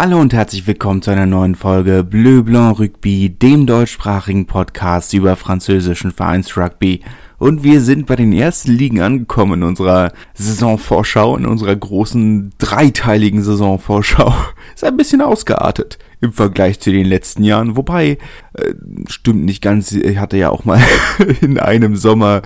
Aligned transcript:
Hallo 0.00 0.20
und 0.20 0.32
herzlich 0.32 0.64
willkommen 0.68 1.02
zu 1.02 1.10
einer 1.10 1.26
neuen 1.26 1.56
Folge 1.56 2.04
Bleu 2.04 2.42
Blanc 2.42 2.78
Rugby, 2.78 3.30
dem 3.30 3.66
deutschsprachigen 3.66 4.46
Podcast 4.46 5.12
über 5.12 5.34
französischen 5.34 6.12
Vereinsrugby. 6.12 7.00
Und 7.38 7.64
wir 7.64 7.80
sind 7.80 8.06
bei 8.06 8.14
den 8.14 8.32
ersten 8.32 8.70
Ligen 8.70 9.00
angekommen 9.00 9.54
in 9.54 9.62
unserer 9.64 10.12
Saisonvorschau, 10.34 11.36
in 11.36 11.46
unserer 11.46 11.74
großen 11.74 12.52
dreiteiligen 12.58 13.42
Saisonvorschau. 13.42 14.32
Ist 14.76 14.84
ein 14.84 14.96
bisschen 14.96 15.20
ausgeartet 15.20 15.98
im 16.20 16.32
Vergleich 16.32 16.78
zu 16.78 16.92
den 16.92 17.06
letzten 17.06 17.42
Jahren. 17.42 17.76
Wobei, 17.76 18.18
äh, 18.52 18.74
stimmt 19.08 19.44
nicht 19.44 19.62
ganz, 19.62 19.90
ich 19.90 20.18
hatte 20.18 20.36
ja 20.36 20.50
auch 20.50 20.64
mal 20.64 20.80
in 21.40 21.58
einem 21.58 21.96
Sommer 21.96 22.42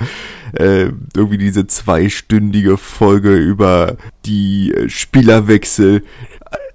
äh, 0.53 0.91
irgendwie 1.15 1.39
diese 1.39 1.67
zweistündige 1.67 2.77
Folge 2.77 3.37
über 3.37 3.97
die 4.25 4.73
äh, 4.73 4.89
Spielerwechsel 4.89 6.03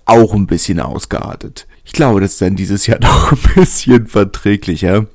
auch 0.06 0.34
ein 0.34 0.48
bisschen 0.48 0.80
ausgeartet. 0.80 1.68
Ich 1.84 1.94
glaube, 1.94 2.22
das 2.22 2.34
ist 2.34 2.42
dann 2.42 2.56
dieses 2.56 2.88
Jahr 2.88 3.00
noch 3.02 3.32
ein 3.32 3.54
bisschen 3.56 4.08
verträglicher. 4.08 5.06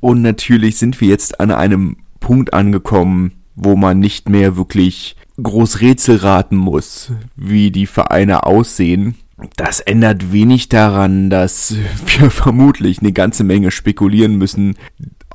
Und 0.00 0.22
natürlich 0.22 0.78
sind 0.78 1.00
wir 1.00 1.08
jetzt 1.08 1.40
an 1.40 1.50
einem 1.50 1.96
Punkt 2.20 2.54
angekommen, 2.54 3.32
wo 3.54 3.76
man 3.76 3.98
nicht 3.98 4.28
mehr 4.28 4.56
wirklich 4.56 5.16
groß 5.40 5.80
Rätsel 5.80 6.16
raten 6.16 6.56
muss, 6.56 7.12
wie 7.36 7.70
die 7.70 7.86
Vereine 7.86 8.44
aussehen. 8.44 9.16
Das 9.56 9.80
ändert 9.80 10.32
wenig 10.32 10.68
daran, 10.68 11.30
dass 11.30 11.74
wir 12.06 12.30
vermutlich 12.30 13.00
eine 13.00 13.12
ganze 13.12 13.44
Menge 13.44 13.70
spekulieren 13.70 14.36
müssen. 14.36 14.76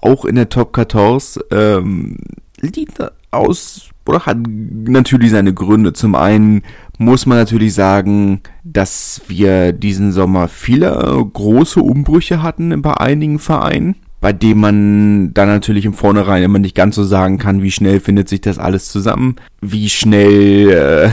Auch 0.02 0.26
in 0.26 0.36
der 0.36 0.50
Top 0.50 0.76
14 0.76 1.44
ähm, 1.52 2.18
liegt 2.60 3.00
aus 3.32 3.90
oder 4.08 4.26
hat 4.26 4.38
natürlich 4.48 5.32
seine 5.32 5.54
Gründe. 5.54 5.94
Zum 5.94 6.16
einen 6.16 6.64
muss 6.98 7.26
man 7.26 7.38
natürlich 7.38 7.74
sagen, 7.74 8.42
dass 8.64 9.22
wir 9.28 9.72
diesen 9.72 10.12
Sommer 10.12 10.48
viele 10.48 11.26
große 11.34 11.82
Umbrüche 11.82 12.42
hatten 12.42 12.82
bei 12.82 12.96
einigen 12.96 13.40
Vereinen, 13.40 13.96
bei 14.20 14.34
denen 14.34 14.60
man 14.60 15.34
dann 15.34 15.48
natürlich 15.48 15.86
im 15.86 15.94
Vornherein 15.94 16.44
immer 16.44 16.60
nicht 16.60 16.76
ganz 16.76 16.96
so 16.96 17.04
sagen 17.04 17.38
kann, 17.38 17.62
wie 17.62 17.72
schnell 17.72 18.00
findet 18.00 18.30
sich 18.30 18.42
das 18.42 18.58
alles 18.58 18.90
zusammen, 18.92 19.36
wie 19.62 19.90
schnell 19.90 20.70
äh, 20.70 21.10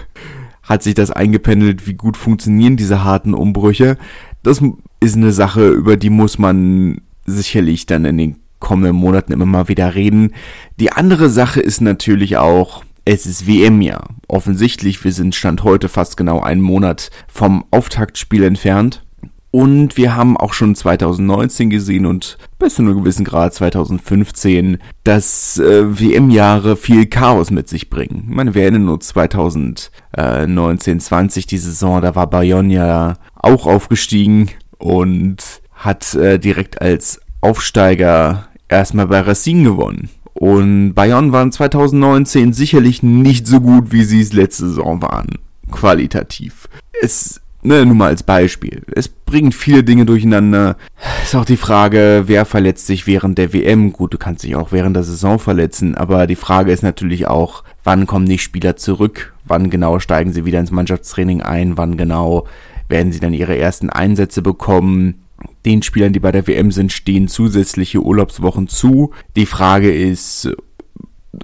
hat 0.62 0.82
sich 0.82 0.94
das 0.94 1.10
eingependelt, 1.10 1.86
wie 1.86 1.94
gut 1.94 2.16
funktionieren 2.16 2.76
diese 2.76 3.04
harten 3.04 3.34
Umbrüche. 3.34 3.96
Das 4.42 4.60
ist 5.00 5.16
eine 5.16 5.32
Sache, 5.32 5.68
über 5.68 5.96
die 5.96 6.10
muss 6.10 6.38
man 6.38 7.00
sicherlich 7.26 7.86
dann 7.86 8.04
in 8.04 8.18
den 8.18 8.36
kommenden 8.58 8.96
Monaten 8.96 9.32
immer 9.32 9.46
mal 9.46 9.68
wieder 9.68 9.94
reden. 9.94 10.32
Die 10.80 10.92
andere 10.92 11.28
Sache 11.28 11.60
ist 11.60 11.80
natürlich 11.80 12.36
auch, 12.36 12.84
es 13.04 13.26
ist 13.26 13.46
WM-Jahr. 13.46 14.08
Offensichtlich, 14.28 15.02
wir 15.04 15.12
sind 15.12 15.34
Stand 15.34 15.64
heute 15.64 15.88
fast 15.88 16.16
genau 16.16 16.40
einen 16.40 16.60
Monat 16.60 17.10
vom 17.28 17.64
Auftaktspiel 17.70 18.44
entfernt. 18.44 19.04
Und 19.50 19.98
wir 19.98 20.16
haben 20.16 20.38
auch 20.38 20.54
schon 20.54 20.74
2019 20.74 21.68
gesehen 21.68 22.06
und 22.06 22.38
bis 22.58 22.76
zu 22.76 22.82
einem 22.82 22.96
gewissen 22.96 23.26
Grad 23.26 23.52
2015, 23.52 24.78
dass 25.04 25.58
äh, 25.58 26.00
WM-Jahre 26.00 26.76
viel 26.76 27.04
Chaos 27.04 27.50
mit 27.50 27.68
sich 27.68 27.90
bringen. 27.90 28.28
Ich 28.30 28.34
meine, 28.34 28.54
wir 28.54 28.62
erinnern 28.62 28.88
uns 28.88 29.08
2019, 29.08 31.00
20 31.00 31.46
die 31.46 31.58
Saison, 31.58 32.00
da 32.00 32.14
war 32.14 32.30
Bayonne 32.30 32.72
ja 32.72 33.14
auch 33.34 33.66
aufgestiegen 33.66 34.48
und 34.78 35.60
hat 35.74 36.14
äh, 36.14 36.38
direkt 36.38 36.80
als 36.80 37.20
Aufsteiger 37.42 38.48
erstmal 38.68 39.08
bei 39.08 39.20
Racine 39.20 39.64
gewonnen. 39.64 40.08
Und 40.34 40.94
Bayern 40.94 41.32
waren 41.32 41.52
2019 41.52 42.52
sicherlich 42.52 43.02
nicht 43.02 43.46
so 43.46 43.60
gut, 43.60 43.92
wie 43.92 44.04
sie 44.04 44.20
es 44.20 44.32
letzte 44.32 44.68
Saison 44.68 45.02
waren. 45.02 45.38
Qualitativ. 45.70 46.68
Es, 47.02 47.40
ne, 47.62 47.84
nur 47.84 47.94
mal 47.94 48.08
als 48.08 48.22
Beispiel. 48.22 48.82
Es 48.94 49.08
bringt 49.08 49.54
viele 49.54 49.84
Dinge 49.84 50.06
durcheinander. 50.06 50.76
Ist 51.22 51.34
auch 51.34 51.44
die 51.44 51.56
Frage, 51.56 52.24
wer 52.26 52.44
verletzt 52.44 52.86
sich 52.86 53.06
während 53.06 53.38
der 53.38 53.52
WM? 53.52 53.92
Gut, 53.92 54.14
du 54.14 54.18
kannst 54.18 54.44
dich 54.44 54.56
auch 54.56 54.72
während 54.72 54.96
der 54.96 55.04
Saison 55.04 55.38
verletzen, 55.38 55.94
aber 55.94 56.26
die 56.26 56.36
Frage 56.36 56.72
ist 56.72 56.82
natürlich 56.82 57.26
auch, 57.26 57.64
wann 57.84 58.06
kommen 58.06 58.26
die 58.26 58.38
Spieler 58.38 58.76
zurück? 58.76 59.34
Wann 59.44 59.70
genau 59.70 59.98
steigen 59.98 60.32
sie 60.32 60.44
wieder 60.44 60.60
ins 60.60 60.70
Mannschaftstraining 60.70 61.42
ein? 61.42 61.76
Wann 61.76 61.96
genau 61.96 62.46
werden 62.88 63.12
sie 63.12 63.20
dann 63.20 63.34
ihre 63.34 63.56
ersten 63.56 63.90
Einsätze 63.90 64.42
bekommen? 64.42 65.21
Den 65.64 65.82
Spielern, 65.82 66.12
die 66.12 66.20
bei 66.20 66.32
der 66.32 66.46
WM 66.46 66.72
sind, 66.72 66.92
stehen 66.92 67.28
zusätzliche 67.28 68.02
Urlaubswochen 68.02 68.68
zu. 68.68 69.12
Die 69.36 69.46
Frage 69.46 69.92
ist, 69.92 70.50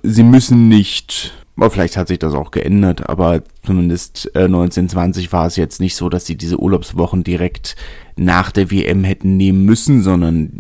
sie 0.03 0.23
müssen 0.23 0.69
nicht, 0.69 1.33
vielleicht 1.71 1.97
hat 1.97 2.09
sich 2.09 2.19
das 2.19 2.35
auch 2.35 2.51
geändert, 2.51 3.09
aber 3.09 3.43
zumindest 3.65 4.31
äh, 4.35 4.45
1920 4.45 5.33
war 5.33 5.47
es 5.47 5.57
jetzt 5.57 5.81
nicht 5.81 5.97
so, 5.97 6.09
dass 6.09 6.27
sie 6.27 6.37
diese 6.37 6.61
Urlaubswochen 6.61 7.25
direkt 7.25 7.77
nach 8.17 8.51
der 8.51 8.71
WM 8.71 9.05
hätten 9.05 9.37
nehmen 9.37 9.65
müssen, 9.65 10.03
sondern 10.03 10.59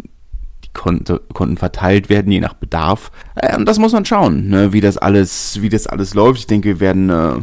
die 0.64 0.70
konnte, 0.72 1.20
konnten 1.32 1.56
verteilt 1.56 2.08
werden, 2.08 2.32
je 2.32 2.40
nach 2.40 2.54
Bedarf. 2.54 3.10
Äh, 3.34 3.56
und 3.56 3.66
das 3.66 3.78
muss 3.78 3.92
man 3.92 4.04
schauen, 4.04 4.48
ne, 4.48 4.72
wie 4.72 4.80
das 4.80 4.96
alles, 4.96 5.60
wie 5.60 5.68
das 5.68 5.86
alles 5.86 6.14
läuft. 6.14 6.40
Ich 6.40 6.46
denke, 6.46 6.68
wir 6.68 6.80
werden 6.80 7.10
äh, 7.10 7.36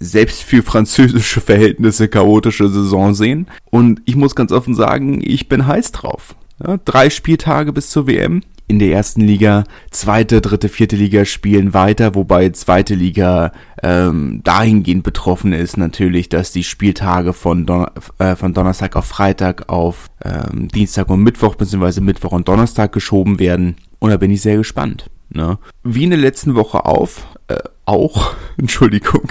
selbst 0.00 0.42
für 0.42 0.62
französische 0.62 1.40
Verhältnisse 1.40 2.08
chaotische 2.08 2.68
Saison 2.68 3.14
sehen. 3.14 3.46
Und 3.70 4.00
ich 4.06 4.16
muss 4.16 4.34
ganz 4.34 4.50
offen 4.50 4.74
sagen, 4.74 5.20
ich 5.22 5.48
bin 5.48 5.66
heiß 5.66 5.92
drauf. 5.92 6.34
Ja, 6.66 6.78
drei 6.84 7.10
Spieltage 7.10 7.72
bis 7.72 7.90
zur 7.90 8.06
WM 8.06 8.42
in 8.70 8.78
der 8.78 8.92
ersten 8.92 9.20
Liga. 9.22 9.64
Zweite, 9.90 10.40
dritte, 10.40 10.68
vierte 10.68 10.94
Liga 10.94 11.24
spielen 11.24 11.74
weiter, 11.74 12.14
wobei 12.14 12.50
zweite 12.50 12.94
Liga 12.94 13.52
ähm, 13.82 14.42
dahingehend 14.44 15.02
betroffen 15.02 15.52
ist 15.52 15.76
natürlich, 15.76 16.28
dass 16.28 16.52
die 16.52 16.62
Spieltage 16.62 17.32
von, 17.32 17.66
Don 17.66 17.86
äh, 18.18 18.36
von 18.36 18.54
Donnerstag 18.54 18.94
auf 18.94 19.06
Freitag 19.06 19.68
auf 19.68 20.06
ähm, 20.24 20.68
Dienstag 20.68 21.10
und 21.10 21.22
Mittwoch 21.22 21.56
beziehungsweise 21.56 22.00
Mittwoch 22.00 22.32
und 22.32 22.46
Donnerstag 22.46 22.92
geschoben 22.92 23.38
werden. 23.40 23.76
Und 23.98 24.10
da 24.10 24.16
bin 24.16 24.30
ich 24.30 24.40
sehr 24.40 24.56
gespannt. 24.56 25.10
Ne? 25.30 25.58
Wie 25.82 26.04
in 26.04 26.10
der 26.10 26.18
letzten 26.18 26.54
Woche 26.54 26.84
auf, 26.84 27.26
äh, 27.50 27.58
auch, 27.84 28.34
Entschuldigung, 28.56 29.30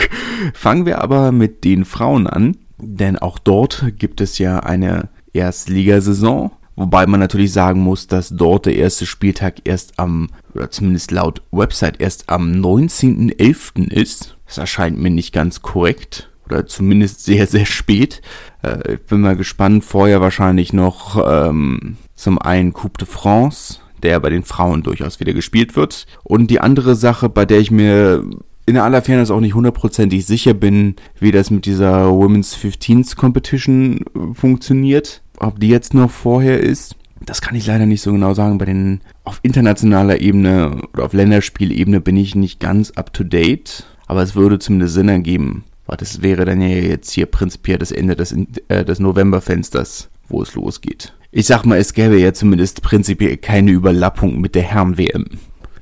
fangen 0.54 0.86
wir 0.86 1.02
aber 1.02 1.32
mit 1.32 1.64
den 1.64 1.86
Frauen 1.86 2.28
an, 2.28 2.58
denn 2.78 3.18
auch 3.18 3.40
dort 3.40 3.94
gibt 3.98 4.22
es 4.22 4.38
ja 4.38 4.60
eine 4.60 5.10
Erstligasaison, 5.34 6.52
wobei 6.76 7.06
man 7.06 7.20
natürlich 7.20 7.54
sagen 7.54 7.82
muss, 7.82 8.08
dass 8.08 8.30
dort 8.30 8.66
der 8.66 8.76
erste 8.76 9.06
Spieltag 9.06 9.62
erst 9.64 10.00
am, 10.00 10.30
oder 10.54 10.70
zumindest 10.70 11.12
laut 11.12 11.42
Website 11.52 12.00
erst 12.00 12.30
am 12.30 12.52
19.11. 12.52 13.92
ist. 13.92 14.38
Das 14.46 14.58
erscheint 14.58 14.98
mir 14.98 15.12
nicht 15.12 15.34
ganz 15.34 15.62
korrekt 15.62 16.30
oder 16.46 16.66
zumindest 16.66 17.24
sehr, 17.24 17.48
sehr 17.48 17.66
spät. 17.66 18.22
Äh, 18.64 18.96
ich 18.96 19.02
bin 19.06 19.22
mal 19.22 19.36
gespannt, 19.36 19.86
vorher 19.86 20.22
wahrscheinlich 20.22 20.74
noch 20.74 21.24
ähm, 21.26 21.98
zum 22.16 22.40
einen 22.40 22.74
Coupe 22.74 22.98
de 23.00 23.08
France, 23.08 23.80
der 24.04 24.20
bei 24.20 24.30
den 24.30 24.44
Frauen 24.44 24.84
durchaus 24.84 25.20
wieder 25.20 25.34
gespielt 25.34 25.76
wird. 25.76 26.06
Und 26.24 26.48
die 26.48 26.60
andere 26.60 26.96
Sache, 26.96 27.30
bei 27.30 27.46
der 27.46 27.60
ich 27.60 27.72
mir 27.72 28.24
in 28.66 28.78
aller 28.78 29.02
Fairness 29.02 29.32
auch 29.32 29.40
nicht 29.40 29.56
hundertprozentig 29.56 30.26
sicher 30.26 30.54
bin, 30.54 30.96
wie 31.20 31.32
das 31.32 31.50
mit 31.50 31.66
dieser 31.66 32.12
Women's 32.12 32.56
15s 32.56 33.16
Competition 33.16 33.98
äh, 33.98 34.34
funktioniert. 34.36 35.22
Ob 35.40 35.60
die 35.60 35.70
jetzt 35.70 35.94
noch 35.94 36.12
vorher 36.12 36.60
ist, 36.60 36.96
das 37.20 37.42
kann 37.42 37.56
ich 37.56 37.66
leider 37.66 37.86
nicht 37.86 38.02
so 38.02 38.12
genau 38.12 38.34
sagen. 38.34 38.60
Bei 38.60 38.66
den 38.66 39.02
auf 39.24 39.40
internationaler 39.42 40.22
Ebene 40.22 40.82
oder 40.94 41.06
auf 41.06 41.14
Länderspielebene 41.14 42.00
bin 42.00 42.16
ich 42.16 42.36
nicht 42.36 42.60
ganz 42.60 42.92
up 42.92 43.12
to 43.12 43.24
date, 43.24 43.86
aber 44.06 44.22
es 44.22 44.36
würde 44.36 44.60
zumindest 44.60 44.94
Sinn 44.94 45.10
ergeben. 45.10 45.64
Weil 45.88 45.98
das 45.98 46.22
wäre 46.22 46.46
dann 46.46 46.62
ja 46.62 46.68
jetzt 46.68 47.10
hier 47.12 47.26
prinzipiell 47.26 47.80
das 47.80 47.92
Ende 47.92 48.16
des, 48.16 48.36
äh, 48.68 48.86
des 48.86 49.00
Novemberfensters, 49.00 50.10
wo 50.28 50.44
es 50.44 50.54
losgeht. 50.54 51.14
Ich 51.32 51.46
sag 51.46 51.64
mal, 51.64 51.78
es 51.78 51.94
gäbe 51.94 52.20
ja 52.20 52.34
zumindest 52.34 52.82
prinzipiell 52.82 53.38
keine 53.38 53.70
Überlappung 53.72 54.42
mit 54.42 54.56
der 54.56 54.64
Herren-WM. 54.64 55.26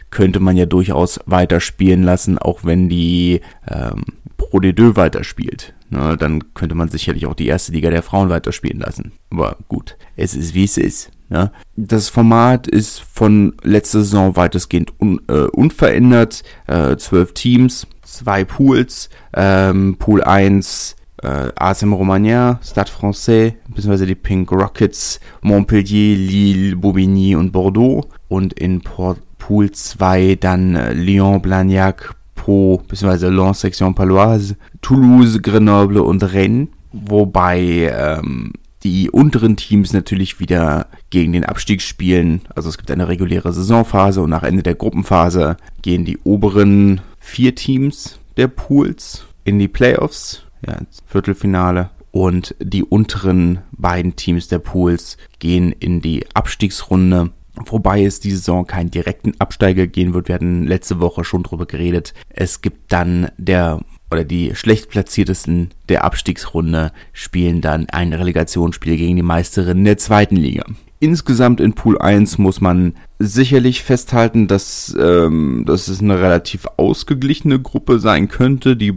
Könnte 0.09 0.41
man 0.41 0.57
ja 0.57 0.65
durchaus 0.65 1.21
weiterspielen 1.25 2.03
lassen, 2.03 2.37
auch 2.37 2.65
wenn 2.65 2.89
die 2.89 3.41
ähm, 3.69 4.03
Pro 4.35 4.59
de 4.59 4.73
Deux 4.73 4.97
weiterspielt. 4.97 5.73
Na, 5.89 6.17
dann 6.17 6.53
könnte 6.53 6.75
man 6.75 6.89
sicherlich 6.89 7.25
auch 7.27 7.33
die 7.33 7.47
erste 7.47 7.71
Liga 7.71 7.89
der 7.89 8.03
Frauen 8.03 8.29
weiterspielen 8.29 8.79
lassen. 8.79 9.13
Aber 9.29 9.57
gut, 9.69 9.95
es 10.17 10.35
ist 10.35 10.53
wie 10.53 10.65
es 10.65 10.77
ist. 10.77 11.11
Ja. 11.29 11.51
Das 11.77 12.09
Format 12.09 12.67
ist 12.67 12.99
von 12.99 13.53
letzter 13.63 13.99
Saison 13.99 14.35
weitestgehend 14.35 14.93
un, 14.99 15.21
äh, 15.29 15.47
unverändert. 15.47 16.43
Äh, 16.67 16.97
zwölf 16.97 17.33
Teams, 17.33 17.87
zwei 18.01 18.43
Pools. 18.43 19.09
Ähm, 19.33 19.95
Pool 19.97 20.23
1 20.23 20.97
äh, 21.23 21.49
ASM 21.55 21.93
Romagna, 21.93 22.59
Stade 22.63 22.91
Francais, 22.91 23.53
beziehungsweise 23.67 24.05
die 24.05 24.15
Pink 24.15 24.51
Rockets, 24.51 25.19
Montpellier, 25.41 26.17
Lille, 26.17 26.75
Bobigny 26.75 27.35
und 27.35 27.51
Bordeaux. 27.51 28.05
Und 28.27 28.53
in 28.53 28.81
Port 28.81 29.19
Pool 29.37 29.71
2 29.71 30.35
dann 30.39 30.75
äh, 30.75 30.93
Lyon, 30.93 31.41
Blagnac, 31.41 32.15
Pau, 32.35 32.81
beziehungsweise 32.87 33.29
Lens, 33.29 33.61
Section 33.61 33.95
Paloise, 33.95 34.55
Toulouse, 34.81 35.41
Grenoble 35.41 36.03
und 36.03 36.23
Rennes. 36.33 36.69
Wobei 36.91 37.91
ähm, 37.93 38.53
die 38.83 39.09
unteren 39.09 39.57
Teams 39.57 39.93
natürlich 39.93 40.39
wieder 40.39 40.87
gegen 41.09 41.33
den 41.33 41.45
Abstieg 41.45 41.81
spielen. 41.81 42.41
Also 42.55 42.69
es 42.69 42.77
gibt 42.77 42.91
eine 42.91 43.07
reguläre 43.07 43.51
Saisonphase 43.51 44.21
und 44.21 44.29
nach 44.29 44.43
Ende 44.43 44.63
der 44.63 44.75
Gruppenphase 44.75 45.57
gehen 45.81 46.05
die 46.05 46.17
oberen 46.19 47.01
vier 47.19 47.55
Teams 47.55 48.19
der 48.37 48.47
Pools 48.47 49.25
in 49.43 49.59
die 49.59 49.67
Playoffs 49.67 50.43
ja, 50.67 50.73
ins 50.75 51.03
Viertelfinale. 51.05 51.89
und 52.11 52.55
die 52.59 52.83
unteren 52.83 53.59
beiden 53.71 54.15
Teams 54.15 54.47
der 54.47 54.59
Pools 54.59 55.17
gehen 55.39 55.71
in 55.71 56.01
die 56.01 56.25
Abstiegsrunde. 56.33 57.31
Wobei 57.65 58.03
es 58.03 58.19
diese 58.19 58.37
Saison 58.37 58.67
keinen 58.67 58.91
direkten 58.91 59.33
Absteiger 59.39 59.87
gehen 59.87 60.13
wird. 60.13 60.27
Wir 60.27 60.35
hatten 60.35 60.65
letzte 60.65 60.99
Woche 60.99 61.23
schon 61.23 61.43
drüber 61.43 61.65
geredet. 61.65 62.13
Es 62.29 62.61
gibt 62.61 62.91
dann 62.91 63.29
der 63.37 63.79
oder 64.09 64.23
die 64.23 64.55
schlecht 64.55 64.89
platziertesten 64.89 65.71
der 65.89 66.05
Abstiegsrunde 66.05 66.91
spielen 67.11 67.61
dann 67.61 67.87
ein 67.89 68.13
Relegationsspiel 68.13 68.95
gegen 68.97 69.17
die 69.17 69.21
Meisterin 69.21 69.83
der 69.83 69.97
zweiten 69.97 70.37
Liga. 70.37 70.65
Insgesamt 70.99 71.59
in 71.59 71.73
Pool 71.73 71.99
1 71.99 72.37
muss 72.37 72.59
man 72.59 72.93
sicherlich 73.19 73.83
festhalten, 73.83 74.47
dass, 74.47 74.95
ähm, 74.99 75.63
dass 75.67 75.89
es 75.89 76.01
eine 76.01 76.19
relativ 76.19 76.65
ausgeglichene 76.77 77.59
Gruppe 77.59 77.99
sein 77.99 78.29
könnte, 78.29 78.75
die 78.75 78.93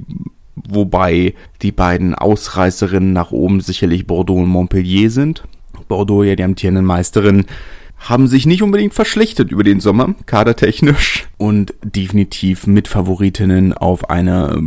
wobei 0.69 1.35
die 1.63 1.73
beiden 1.73 2.15
Ausreißerinnen 2.15 3.13
nach 3.13 3.33
oben 3.33 3.61
sicherlich 3.61 4.07
Bordeaux 4.07 4.39
und 4.39 4.49
Montpellier 4.49 5.11
sind. 5.11 5.45
Bordeaux 5.89 6.23
ja 6.23 6.37
die 6.37 6.45
amtierenden 6.45 6.85
Meisterin 6.85 7.47
haben 7.99 8.27
sich 8.27 8.47
nicht 8.47 8.63
unbedingt 8.63 8.95
verschlechtert 8.95 9.51
über 9.51 9.63
den 9.63 9.81
Sommer, 9.81 10.15
kadertechnisch. 10.27 11.29
Und 11.37 11.75
definitiv 11.85 12.67
Mitfavoritinnen 12.67 13.75
auf 13.75 14.09
eine 14.09 14.63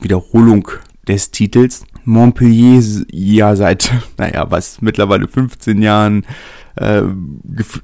Wiederholung 0.00 0.68
des 1.08 1.30
Titels. 1.30 1.84
Montpellier 2.04 2.82
ja 3.10 3.56
seit, 3.56 3.90
naja, 4.18 4.50
was, 4.50 4.82
mittlerweile 4.82 5.26
15 5.26 5.80
Jahren 5.80 6.26
äh, 6.76 7.02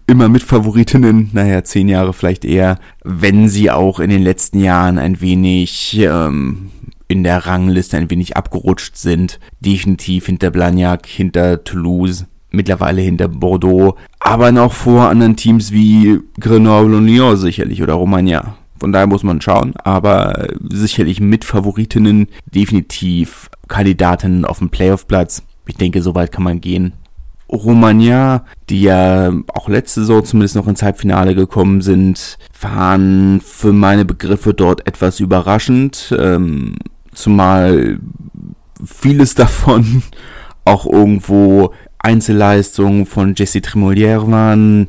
immer 0.07 0.29
Mitfavoritinnen, 0.29 1.31
naja, 1.33 1.65
10 1.65 1.89
Jahre 1.89 2.13
vielleicht 2.13 2.45
eher, 2.45 2.79
wenn 3.03 3.49
sie 3.49 3.71
auch 3.71 4.01
in 4.01 4.11
den 4.11 4.23
letzten 4.23 4.61
Jahren 4.61 4.99
ein 4.99 5.21
wenig 5.21 5.99
ähm, 6.01 6.71
in 7.11 7.25
der 7.25 7.45
Rangliste 7.45 7.97
ein 7.97 8.09
wenig 8.09 8.37
abgerutscht 8.37 8.97
sind. 8.97 9.41
Definitiv 9.59 10.27
hinter 10.27 10.53
Blagnac, 10.53 11.07
hinter 11.07 11.65
Toulouse, 11.65 12.27
mittlerweile 12.53 13.03
hinter 13.03 13.27
Bordeaux, 13.27 13.97
aber 14.21 14.53
noch 14.53 14.73
vor 14.73 15.09
anderen 15.09 15.35
Teams 15.35 15.73
wie 15.73 16.21
Grenoble 16.39 16.97
und 16.97 17.09
Lyon 17.09 17.37
sicherlich 17.37 17.83
oder 17.83 17.95
Romagna. 17.95 18.55
Von 18.79 18.93
daher 18.93 19.09
muss 19.09 19.25
man 19.25 19.41
schauen, 19.41 19.75
aber 19.77 20.47
sicherlich 20.71 21.21
mit 21.21 21.45
Favoritinnen, 21.45 22.29
definitiv 22.47 23.51
Kandidatinnen 23.67 24.45
auf 24.45 24.59
dem 24.59 24.71
Playoff-Platz. 24.71 25.43
Ich 25.67 25.77
denke, 25.77 26.03
so 26.03 26.15
weit 26.15 26.31
kann 26.31 26.45
man 26.45 26.61
gehen. 26.61 26.93
Romagna, 27.51 28.45
die 28.69 28.83
ja 28.83 29.33
auch 29.53 29.69
letzte 29.69 30.01
Saison 30.01 30.25
zumindest 30.25 30.55
noch 30.55 30.69
ins 30.69 30.83
Halbfinale 30.83 31.35
gekommen 31.35 31.81
sind, 31.81 32.39
waren 32.61 33.41
für 33.41 33.73
meine 33.73 34.05
Begriffe 34.05 34.55
dort 34.55 34.87
etwas 34.87 35.19
überraschend. 35.21 36.15
Ähm, 36.17 36.77
zumal 37.13 37.99
vieles 38.85 39.35
davon 39.35 40.03
auch 40.65 40.87
irgendwo 40.87 41.73
Einzelleistungen 41.99 43.07
von 43.07 43.35
Jesse 43.37 43.59
Tremolière 43.59 44.31
waren, 44.31 44.89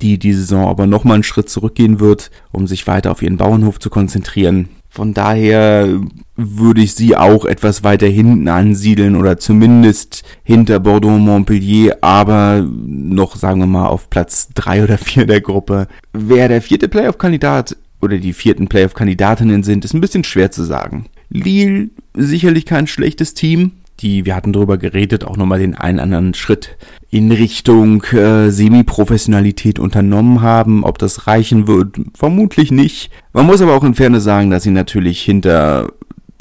die 0.00 0.18
die 0.18 0.32
Saison 0.32 0.68
aber 0.68 0.86
nochmal 0.86 1.14
einen 1.14 1.24
Schritt 1.24 1.48
zurückgehen 1.48 2.00
wird, 2.00 2.30
um 2.52 2.66
sich 2.66 2.86
weiter 2.86 3.10
auf 3.10 3.22
ihren 3.22 3.36
Bauernhof 3.36 3.78
zu 3.78 3.90
konzentrieren. 3.90 4.68
Von 4.90 5.12
daher 5.12 6.00
würde 6.34 6.80
ich 6.80 6.94
sie 6.94 7.14
auch 7.14 7.44
etwas 7.44 7.84
weiter 7.84 8.06
hinten 8.06 8.48
ansiedeln 8.48 9.16
oder 9.16 9.38
zumindest 9.38 10.24
hinter 10.44 10.80
Bordeaux 10.80 11.18
Montpellier, 11.18 11.98
aber 12.00 12.66
noch, 12.66 13.36
sagen 13.36 13.60
wir 13.60 13.66
mal, 13.66 13.86
auf 13.86 14.08
Platz 14.08 14.48
drei 14.54 14.82
oder 14.82 14.98
vier 14.98 15.26
der 15.26 15.40
Gruppe. 15.40 15.88
Wer 16.12 16.48
der 16.48 16.62
vierte 16.62 16.88
Playoff-Kandidat 16.88 17.76
oder 18.00 18.18
die 18.18 18.32
vierten 18.32 18.68
Playoff-Kandidatinnen 18.68 19.62
sind, 19.62 19.84
ist 19.84 19.94
ein 19.94 20.00
bisschen 20.00 20.24
schwer 20.24 20.50
zu 20.50 20.64
sagen. 20.64 21.06
Lille 21.30 21.90
sicherlich 22.14 22.66
kein 22.66 22.86
schlechtes 22.86 23.34
Team. 23.34 23.72
Die, 24.00 24.24
wir 24.24 24.36
hatten 24.36 24.52
darüber 24.52 24.78
geredet, 24.78 25.24
auch 25.24 25.36
nochmal 25.36 25.58
den 25.58 25.74
einen 25.74 25.98
anderen 25.98 26.32
Schritt 26.32 26.76
in 27.10 27.32
Richtung 27.32 28.04
äh, 28.04 28.50
Semi-Professionalität 28.50 29.80
unternommen 29.80 30.40
haben. 30.40 30.84
Ob 30.84 30.98
das 30.98 31.26
reichen 31.26 31.66
wird, 31.66 31.96
vermutlich 32.14 32.70
nicht. 32.70 33.10
Man 33.32 33.46
muss 33.46 33.60
aber 33.60 33.74
auch 33.74 33.82
in 33.82 33.94
Ferne 33.94 34.20
sagen, 34.20 34.50
dass 34.50 34.62
sie 34.62 34.70
natürlich 34.70 35.20
hinter 35.20 35.92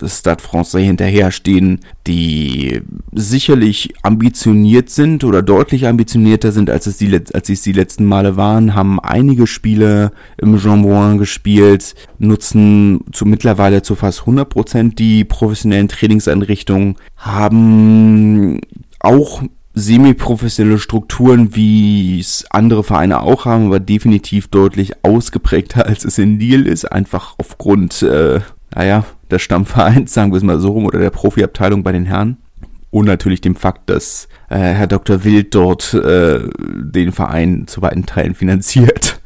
Stade 0.05 0.41
Francais 0.41 0.83
hinterherstehen, 0.83 1.79
die 2.05 2.81
sicherlich 3.13 3.93
ambitioniert 4.03 4.89
sind 4.89 5.23
oder 5.23 5.41
deutlich 5.41 5.87
ambitionierter 5.87 6.51
sind, 6.51 6.69
als 6.69 6.87
es 6.87 6.97
die, 6.97 7.19
als 7.33 7.49
es 7.49 7.61
die 7.61 7.71
letzten 7.71 8.05
Male 8.05 8.37
waren, 8.37 8.75
haben 8.75 8.99
einige 8.99 9.47
Spiele 9.47 10.11
im 10.37 10.57
Jambouin 10.57 11.17
gespielt, 11.17 11.95
nutzen 12.19 13.01
zu 13.11 13.25
mittlerweile 13.25 13.81
zu 13.81 13.95
fast 13.95 14.21
100% 14.21 14.95
die 14.95 15.23
professionellen 15.23 15.87
Trainingseinrichtungen, 15.87 16.95
haben 17.15 18.61
auch 18.99 19.43
semi-professionelle 19.73 20.79
Strukturen, 20.79 21.55
wie 21.55 22.19
es 22.19 22.45
andere 22.49 22.83
Vereine 22.83 23.21
auch 23.21 23.45
haben, 23.45 23.67
aber 23.67 23.79
definitiv 23.79 24.47
deutlich 24.47 25.03
ausgeprägter, 25.03 25.85
als 25.85 26.03
es 26.03 26.17
in 26.17 26.39
Lille 26.39 26.69
ist, 26.69 26.85
einfach 26.85 27.35
aufgrund 27.37 28.01
äh, 28.01 28.39
naja, 28.73 29.05
des 29.31 29.41
Stammvereins, 29.41 30.13
sagen 30.13 30.31
wir 30.31 30.37
es 30.37 30.43
mal 30.43 30.59
so 30.59 30.71
rum, 30.71 30.85
oder 30.85 30.99
der 30.99 31.09
Profiabteilung 31.09 31.83
bei 31.83 31.91
den 31.91 32.05
Herren. 32.05 32.37
Und 32.89 33.05
natürlich 33.05 33.41
dem 33.41 33.55
Fakt, 33.55 33.89
dass 33.89 34.27
äh, 34.49 34.57
Herr 34.57 34.87
Dr. 34.87 35.23
Wild 35.23 35.53
dort 35.53 35.93
äh, 35.93 36.39
den 36.57 37.11
Verein 37.11 37.67
zu 37.67 37.81
weiten 37.81 38.05
Teilen 38.05 38.33
finanziert. 38.33 39.19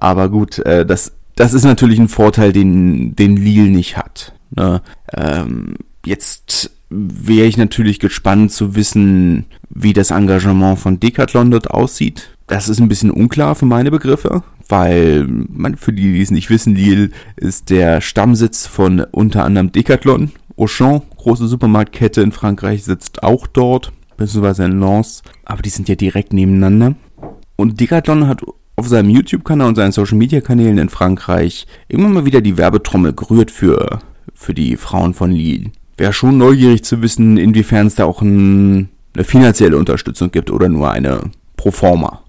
Aber 0.00 0.28
gut, 0.28 0.58
äh, 0.60 0.84
das, 0.84 1.12
das 1.36 1.54
ist 1.54 1.64
natürlich 1.64 1.98
ein 1.98 2.08
Vorteil, 2.08 2.52
den, 2.52 3.14
den 3.14 3.36
Lille 3.36 3.70
nicht 3.70 3.96
hat. 3.96 4.32
Ne? 4.50 4.82
Ähm, 5.12 5.76
jetzt 6.04 6.72
wäre 6.90 7.46
ich 7.46 7.56
natürlich 7.56 8.00
gespannt 8.00 8.52
zu 8.52 8.74
wissen, 8.74 9.46
wie 9.70 9.92
das 9.92 10.10
Engagement 10.10 10.78
von 10.78 10.98
Decathlon 10.98 11.50
dort 11.50 11.70
aussieht. 11.70 12.36
Das 12.48 12.68
ist 12.68 12.80
ein 12.80 12.88
bisschen 12.88 13.10
unklar 13.10 13.54
für 13.54 13.66
meine 13.66 13.90
Begriffe 13.90 14.42
weil 14.68 15.26
man, 15.26 15.76
für 15.76 15.92
die, 15.92 16.12
die 16.12 16.22
es 16.22 16.30
nicht 16.30 16.50
wissen, 16.50 16.74
Lille 16.74 17.10
ist 17.36 17.70
der 17.70 18.00
Stammsitz 18.00 18.66
von 18.66 19.00
unter 19.10 19.44
anderem 19.44 19.72
Decathlon. 19.72 20.30
Auchan, 20.56 21.02
große 21.16 21.46
Supermarktkette 21.46 22.20
in 22.20 22.32
Frankreich, 22.32 22.84
sitzt 22.84 23.22
auch 23.22 23.46
dort, 23.46 23.92
beziehungsweise 24.16 24.64
in 24.64 24.80
Lens, 24.80 25.22
aber 25.44 25.62
die 25.62 25.70
sind 25.70 25.88
ja 25.88 25.94
direkt 25.94 26.32
nebeneinander. 26.32 26.96
Und 27.56 27.80
Decathlon 27.80 28.26
hat 28.26 28.42
auf 28.76 28.88
seinem 28.88 29.10
YouTube-Kanal 29.10 29.68
und 29.68 29.74
seinen 29.76 29.92
Social-Media-Kanälen 29.92 30.78
in 30.78 30.88
Frankreich 30.88 31.66
immer 31.88 32.08
mal 32.08 32.26
wieder 32.26 32.40
die 32.40 32.56
Werbetrommel 32.56 33.12
gerührt 33.12 33.50
für, 33.50 34.00
für 34.34 34.54
die 34.54 34.76
Frauen 34.76 35.14
von 35.14 35.30
Lille. 35.30 35.70
Wäre 35.96 36.12
schon 36.12 36.38
neugierig 36.38 36.84
zu 36.84 37.02
wissen, 37.02 37.38
inwiefern 37.38 37.88
es 37.88 37.96
da 37.96 38.04
auch 38.04 38.20
ein, 38.22 38.88
eine 39.14 39.24
finanzielle 39.24 39.76
Unterstützung 39.76 40.30
gibt 40.30 40.50
oder 40.50 40.68
nur 40.68 40.90
eine 40.90 41.22
Proforma. 41.56 42.22
Ja, 42.22 42.24
das 42.24 42.27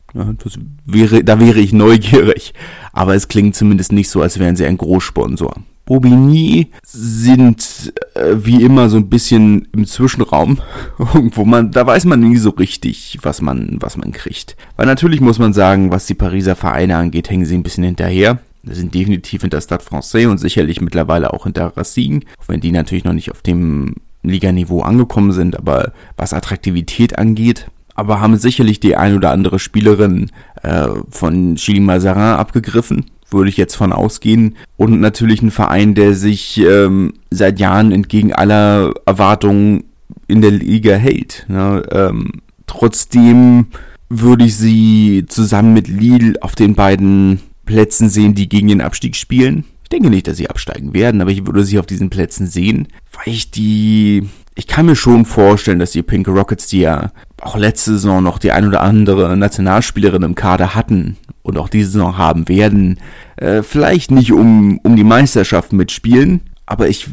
wäre, 0.86 1.24
da 1.24 1.40
wäre 1.40 1.60
ich 1.60 1.74
neugierig. 1.74 2.54
Aber 2.94 3.16
es 3.16 3.28
klingt 3.28 3.56
zumindest 3.56 3.92
nicht 3.92 4.10
so, 4.10 4.22
als 4.22 4.40
wären 4.40 4.56
sie 4.56 4.66
ein 4.66 4.78
Großsponsor. 4.78 5.56
Bobigny 5.86 6.68
sind 6.84 7.94
äh, 8.14 8.36
wie 8.36 8.62
immer 8.62 8.90
so 8.90 8.98
ein 8.98 9.10
bisschen 9.10 9.68
im 9.74 9.88
Zwischenraum, 9.88 10.60
wo 10.98 11.46
man, 11.46 11.72
da 11.72 11.86
weiß 11.86 12.06
man 12.06 12.20
nie 12.20 12.38
so 12.38 12.52
richtig, 12.52 13.18
was 13.24 13.42
man, 13.42 13.78
was 13.80 13.98
man 13.98 14.12
kriegt. 14.12 14.56
Weil 14.76 14.86
natürlich 14.86 15.20
muss 15.20 15.40
man 15.40 15.52
sagen, 15.52 15.92
was 15.92 16.06
die 16.06 16.14
Pariser 16.14 16.56
Vereine 16.56 16.96
angeht, 16.96 17.32
hängen 17.32 17.46
sie 17.46 17.56
ein 17.56 17.64
bisschen 17.64 17.84
hinterher. 17.84 18.38
Sie 18.64 18.76
sind 18.76 18.94
definitiv 18.94 19.42
hinter 19.42 19.62
Stade 19.62 19.84
Francais 19.84 20.28
und 20.28 20.38
sicherlich 20.38 20.80
mittlerweile 20.80 21.34
auch 21.34 21.46
hinter 21.46 21.76
Racing, 21.76 22.24
auch 22.40 22.50
wenn 22.50 22.62
die 22.62 22.72
natürlich 22.72 23.06
noch 23.06 23.14
nicht 23.14 23.32
auf 23.32 23.42
dem 23.42 23.96
Liganiveau 24.22 24.82
angekommen 24.82 25.32
sind, 25.32 25.58
aber 25.58 25.94
was 26.18 26.34
Attraktivität 26.34 27.18
angeht, 27.18 27.72
aber 28.00 28.22
haben 28.22 28.38
sicherlich 28.38 28.80
die 28.80 28.96
ein 28.96 29.16
oder 29.16 29.32
andere 29.32 29.60
Spielerin 29.60 30.32
äh, 30.64 30.88
von 31.10 31.56
Chili 31.56 31.82
Mazarin 31.82 32.22
abgegriffen, 32.22 33.06
würde 33.30 33.50
ich 33.50 33.58
jetzt 33.58 33.76
von 33.76 33.92
ausgehen. 33.92 34.56
Und 34.78 35.02
natürlich 35.02 35.42
ein 35.42 35.52
Verein, 35.52 35.96
der 35.96 36.14
sich 36.14 36.58
ähm, 36.60 37.14
seit 37.30 37.60
Jahren 37.60 37.92
entgegen 37.92 38.34
aller 38.34 38.94
Erwartungen 39.06 39.84
in 40.28 40.42
der 40.42 40.52
Liga 40.52 40.96
hält. 40.96 41.46
Ne? 41.50 41.84
Ähm, 41.92 42.42
trotzdem 42.68 43.68
würde 44.08 44.46
ich 44.46 44.56
sie 44.56 45.26
zusammen 45.28 45.74
mit 45.74 45.88
Lille 45.88 46.42
auf 46.42 46.56
den 46.56 46.76
beiden 46.76 47.42
Plätzen 47.66 48.10
sehen, 48.10 48.34
die 48.34 48.50
gegen 48.50 48.70
den 48.70 48.82
Abstieg 48.82 49.16
spielen. 49.16 49.66
Ich 49.84 49.90
denke 49.90 50.10
nicht, 50.10 50.28
dass 50.28 50.38
sie 50.38 50.50
absteigen 50.50 50.94
werden, 50.94 51.20
aber 51.20 51.32
ich 51.32 51.46
würde 51.46 51.64
sie 51.64 51.80
auf 51.80 51.86
diesen 51.86 52.10
Plätzen 52.10 52.48
sehen, 52.48 52.88
weil 53.12 53.34
ich 53.34 53.52
die 53.52 54.30
ich 54.60 54.68
kann 54.68 54.88
mir 54.88 54.98
schon 54.98 55.24
vorstellen, 55.24 55.80
dass 55.80 55.92
die 55.92 56.04
Pink 56.04 56.28
Rockets, 56.28 56.68
die 56.68 56.82
ja 56.82 57.14
auch 57.42 57.56
letzte 57.56 57.92
Saison 57.92 58.22
noch 58.22 58.40
die 58.40 58.52
ein 58.52 58.68
oder 58.68 58.82
andere 58.82 59.38
Nationalspielerin 59.38 60.22
im 60.22 60.36
Kader 60.36 60.76
hatten 60.76 61.16
und 61.44 61.58
auch 61.58 61.70
diese 61.70 61.92
Saison 61.92 62.18
haben 62.18 62.50
werden, 62.50 63.00
äh, 63.38 63.64
vielleicht 63.64 64.12
nicht 64.12 64.34
um, 64.34 64.80
um 64.80 64.98
die 64.98 65.06
Meisterschaft 65.06 65.72
mitspielen, 65.72 66.42
aber 66.66 66.90
ich, 66.90 67.08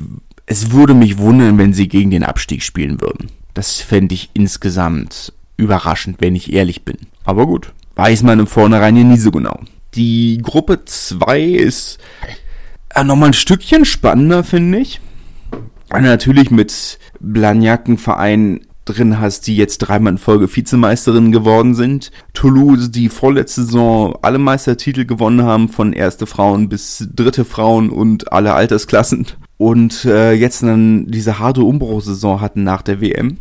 es 0.47 0.73
würde 0.73 0.93
mich 0.93 1.19
wundern, 1.19 1.57
wenn 1.57 1.73
sie 1.73 1.87
gegen 1.87 2.11
den 2.11 2.25
Abstieg 2.25 2.65
spielen 2.65 3.01
würden. 3.01 3.31
Das 3.55 3.77
fände 3.77 4.17
ich 4.17 4.31
insgesamt 4.35 5.33
überraschend, 5.57 6.17
wenn 6.19 6.35
ich 6.35 6.53
ehrlich 6.53 6.85
bin. 6.85 6.99
Aber 7.25 7.47
gut, 7.47 7.73
weiß 7.95 8.25
man 8.25 8.41
im 8.41 8.49
Vornherein 8.49 8.97
ja 8.97 9.05
nie 9.05 9.19
so 9.19 9.31
genau. 9.31 9.61
Die 9.95 10.41
Gruppe 10.43 10.85
2 10.85 11.43
ist 11.43 11.99
äh, 12.93 13.05
nochmal 13.05 13.29
ein 13.29 13.35
Stückchen 13.35 13.85
spannender, 13.85 14.43
finde 14.43 14.79
ich. 14.79 15.01
Natürlich 15.93 16.51
mit 16.51 16.99
Blagnac 17.21 17.89
ein 17.89 17.99
Verein, 17.99 18.61
drin 18.87 19.21
hast, 19.21 19.47
die 19.47 19.57
jetzt 19.57 19.79
dreimal 19.79 20.15
in 20.15 20.19
Folge 20.19 20.49
Vizemeisterin 20.55 21.33
geworden 21.33 21.75
sind. 21.75 22.11
Toulouse, 22.33 22.91
die 22.91 23.09
vorletzte 23.11 23.65
Saison 23.65 24.17
alle 24.23 24.39
Meistertitel 24.39 25.05
gewonnen 25.05 25.43
haben, 25.43 25.69
von 25.69 25.93
erste 25.93 26.27
Frauen 26.27 26.69
bis 26.69 27.09
dritte 27.15 27.45
Frauen 27.45 27.91
und 27.91 28.33
alle 28.33 28.55
Altersklassen. 28.55 29.27
Und 29.59 30.05
äh, 30.05 30.33
jetzt 30.33 30.63
dann 30.63 31.07
diese 31.09 31.39
harte 31.39 31.63
Umbruchsaison 31.63 32.41
hatten 32.41 32.63
nach 32.63 32.83
der 32.83 33.01
WM. 33.01 33.39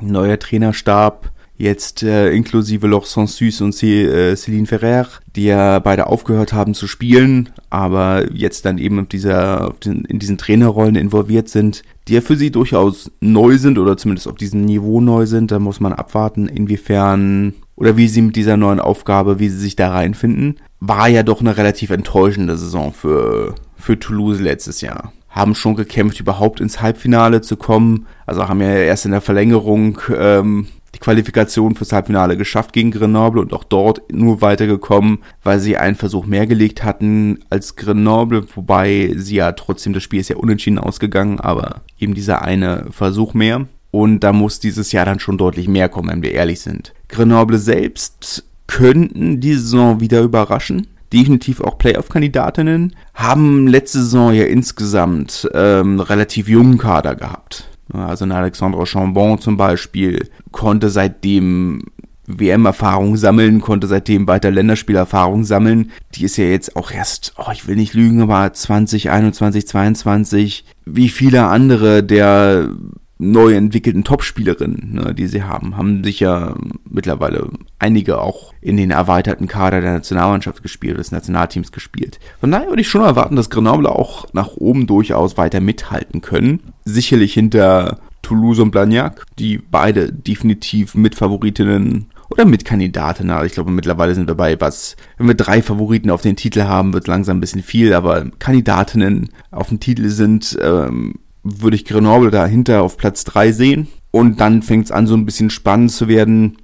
Neuer 0.00 0.38
Trainerstab, 0.38 1.30
jetzt 1.56 2.02
äh, 2.02 2.30
inklusive 2.30 2.86
Loch 2.86 3.06
Sansus 3.06 3.60
und 3.60 3.72
C 3.72 4.04
äh, 4.04 4.34
Céline 4.34 4.66
Ferrer, 4.66 5.06
die 5.36 5.44
ja 5.44 5.78
beide 5.78 6.06
aufgehört 6.06 6.52
haben 6.52 6.74
zu 6.74 6.86
spielen, 6.86 7.50
aber 7.70 8.32
jetzt 8.32 8.64
dann 8.64 8.78
eben 8.78 9.08
dieser, 9.08 9.74
in 9.84 10.18
diesen 10.18 10.38
Trainerrollen 10.38 10.96
involviert 10.96 11.48
sind, 11.48 11.82
die 12.08 12.14
ja 12.14 12.20
für 12.20 12.36
sie 12.36 12.50
durchaus 12.50 13.10
neu 13.20 13.56
sind 13.58 13.78
oder 13.78 13.96
zumindest 13.96 14.28
auf 14.28 14.36
diesem 14.36 14.64
Niveau 14.64 15.00
neu 15.00 15.26
sind. 15.26 15.50
Da 15.50 15.58
muss 15.58 15.80
man 15.80 15.92
abwarten, 15.92 16.48
inwiefern 16.48 17.54
oder 17.76 17.96
wie 17.96 18.08
sie 18.08 18.22
mit 18.22 18.36
dieser 18.36 18.56
neuen 18.56 18.80
Aufgabe, 18.80 19.38
wie 19.38 19.48
sie 19.48 19.58
sich 19.58 19.76
da 19.76 19.90
reinfinden. 19.90 20.60
War 20.80 21.08
ja 21.08 21.22
doch 21.22 21.40
eine 21.40 21.56
relativ 21.56 21.90
enttäuschende 21.90 22.56
Saison 22.56 22.92
für, 22.92 23.54
für 23.76 23.98
Toulouse 23.98 24.40
letztes 24.40 24.80
Jahr 24.80 25.12
haben 25.34 25.56
schon 25.56 25.74
gekämpft, 25.74 26.20
überhaupt 26.20 26.60
ins 26.60 26.80
Halbfinale 26.80 27.40
zu 27.40 27.56
kommen. 27.56 28.06
Also 28.24 28.48
haben 28.48 28.60
ja 28.60 28.68
erst 28.68 29.04
in 29.04 29.10
der 29.10 29.20
Verlängerung 29.20 29.98
ähm, 30.16 30.68
die 30.94 30.98
Qualifikation 30.98 31.74
fürs 31.74 31.92
Halbfinale 31.92 32.36
geschafft 32.36 32.72
gegen 32.72 32.90
Grenoble 32.90 33.42
und 33.42 33.52
auch 33.52 33.64
dort 33.64 34.12
nur 34.12 34.40
weitergekommen, 34.40 35.18
weil 35.42 35.58
sie 35.58 35.76
einen 35.76 35.96
Versuch 35.96 36.26
mehr 36.26 36.46
gelegt 36.46 36.84
hatten 36.84 37.40
als 37.50 37.76
Grenoble, 37.76 38.46
wobei 38.54 39.12
sie 39.16 39.36
ja 39.36 39.52
trotzdem, 39.52 39.92
das 39.92 40.02
Spiel 40.02 40.20
ist 40.20 40.30
ja 40.30 40.36
unentschieden 40.36 40.78
ausgegangen, 40.78 41.40
aber 41.40 41.82
eben 41.98 42.14
dieser 42.14 42.42
eine 42.42 42.86
Versuch 42.90 43.34
mehr. 43.34 43.66
Und 43.90 44.20
da 44.20 44.32
muss 44.32 44.58
dieses 44.58 44.90
Jahr 44.90 45.04
dann 45.04 45.20
schon 45.20 45.38
deutlich 45.38 45.68
mehr 45.68 45.88
kommen, 45.88 46.08
wenn 46.08 46.22
wir 46.22 46.32
ehrlich 46.32 46.60
sind. 46.60 46.92
Grenoble 47.08 47.58
selbst 47.58 48.44
könnten 48.66 49.40
die 49.40 49.54
Saison 49.54 50.00
wieder 50.00 50.22
überraschen 50.22 50.88
definitiv 51.14 51.60
auch 51.60 51.78
Playoff-Kandidatinnen, 51.78 52.94
haben 53.14 53.68
letzte 53.68 53.98
Saison 53.98 54.34
ja 54.34 54.44
insgesamt 54.44 55.48
ähm, 55.54 56.00
relativ 56.00 56.48
jungen 56.48 56.76
Kader 56.76 57.14
gehabt. 57.14 57.68
Also 57.94 58.24
eine 58.24 58.34
Alexandre 58.34 58.86
Chambon 58.86 59.38
zum 59.38 59.56
Beispiel 59.56 60.28
konnte 60.50 60.90
seitdem 60.90 61.82
WM-Erfahrung 62.26 63.16
sammeln, 63.16 63.60
konnte 63.60 63.86
seitdem 63.86 64.26
weiter 64.26 64.50
Länderspielerfahrung 64.50 65.44
sammeln. 65.44 65.92
Die 66.14 66.24
ist 66.24 66.36
ja 66.36 66.44
jetzt 66.44 66.76
auch 66.76 66.90
erst, 66.90 67.34
oh, 67.36 67.50
ich 67.52 67.68
will 67.68 67.76
nicht 67.76 67.94
lügen, 67.94 68.22
aber 68.22 68.52
2021, 68.52 69.66
22, 69.66 70.64
wie 70.86 71.08
viele 71.08 71.46
andere 71.46 72.02
der 72.02 72.70
neu 73.18 73.54
entwickelten 73.54 74.04
Topspielerinnen, 74.04 74.94
ne, 74.94 75.14
die 75.14 75.26
sie 75.26 75.44
haben, 75.44 75.76
haben 75.76 76.02
sich 76.02 76.20
ja 76.20 76.56
mittlerweile 76.88 77.48
einige 77.78 78.20
auch 78.20 78.52
in 78.60 78.76
den 78.76 78.90
erweiterten 78.90 79.46
Kader 79.46 79.80
der 79.80 79.92
Nationalmannschaft 79.92 80.62
gespielt, 80.62 80.98
des 80.98 81.12
Nationalteams 81.12 81.70
gespielt. 81.70 82.18
Von 82.40 82.50
daher 82.50 82.68
würde 82.68 82.82
ich 82.82 82.88
schon 82.88 83.02
erwarten, 83.02 83.36
dass 83.36 83.50
Grenoble 83.50 83.88
auch 83.88 84.26
nach 84.32 84.56
oben 84.56 84.86
durchaus 84.86 85.36
weiter 85.36 85.60
mithalten 85.60 86.22
können. 86.22 86.60
Sicherlich 86.84 87.34
hinter 87.34 87.98
Toulouse 88.22 88.58
und 88.58 88.70
Blagnac, 88.70 89.24
die 89.38 89.58
beide 89.58 90.12
definitiv 90.12 90.94
Mitfavoritinnen 90.94 92.06
oder 92.30 92.44
Mitkandidatinnen. 92.44 93.30
Also 93.30 93.46
ich 93.46 93.52
glaube, 93.52 93.70
mittlerweile 93.70 94.14
sind 94.14 94.28
wir 94.28 94.34
bei 94.34 94.60
was, 94.60 94.96
wenn 95.18 95.28
wir 95.28 95.34
drei 95.34 95.62
Favoriten 95.62 96.10
auf 96.10 96.22
den 96.22 96.36
Titel 96.36 96.62
haben, 96.62 96.92
wird 96.92 97.06
langsam 97.06 97.36
ein 97.36 97.40
bisschen 97.40 97.62
viel, 97.62 97.92
aber 97.92 98.24
Kandidatinnen 98.38 99.28
auf 99.50 99.68
dem 99.68 99.78
Titel 99.78 100.08
sind, 100.08 100.58
ähm, 100.60 101.14
würde 101.44 101.76
ich 101.76 101.84
Grenoble 101.84 102.30
dahinter 102.30 102.82
auf 102.82 102.96
Platz 102.96 103.24
3 103.24 103.52
sehen. 103.52 103.88
Und 104.10 104.40
dann 104.40 104.62
fängt 104.62 104.86
es 104.86 104.92
an, 104.92 105.06
so 105.06 105.14
ein 105.14 105.26
bisschen 105.26 105.50
spannend 105.50 105.92
zu 105.92 106.08
werden. 106.08 106.56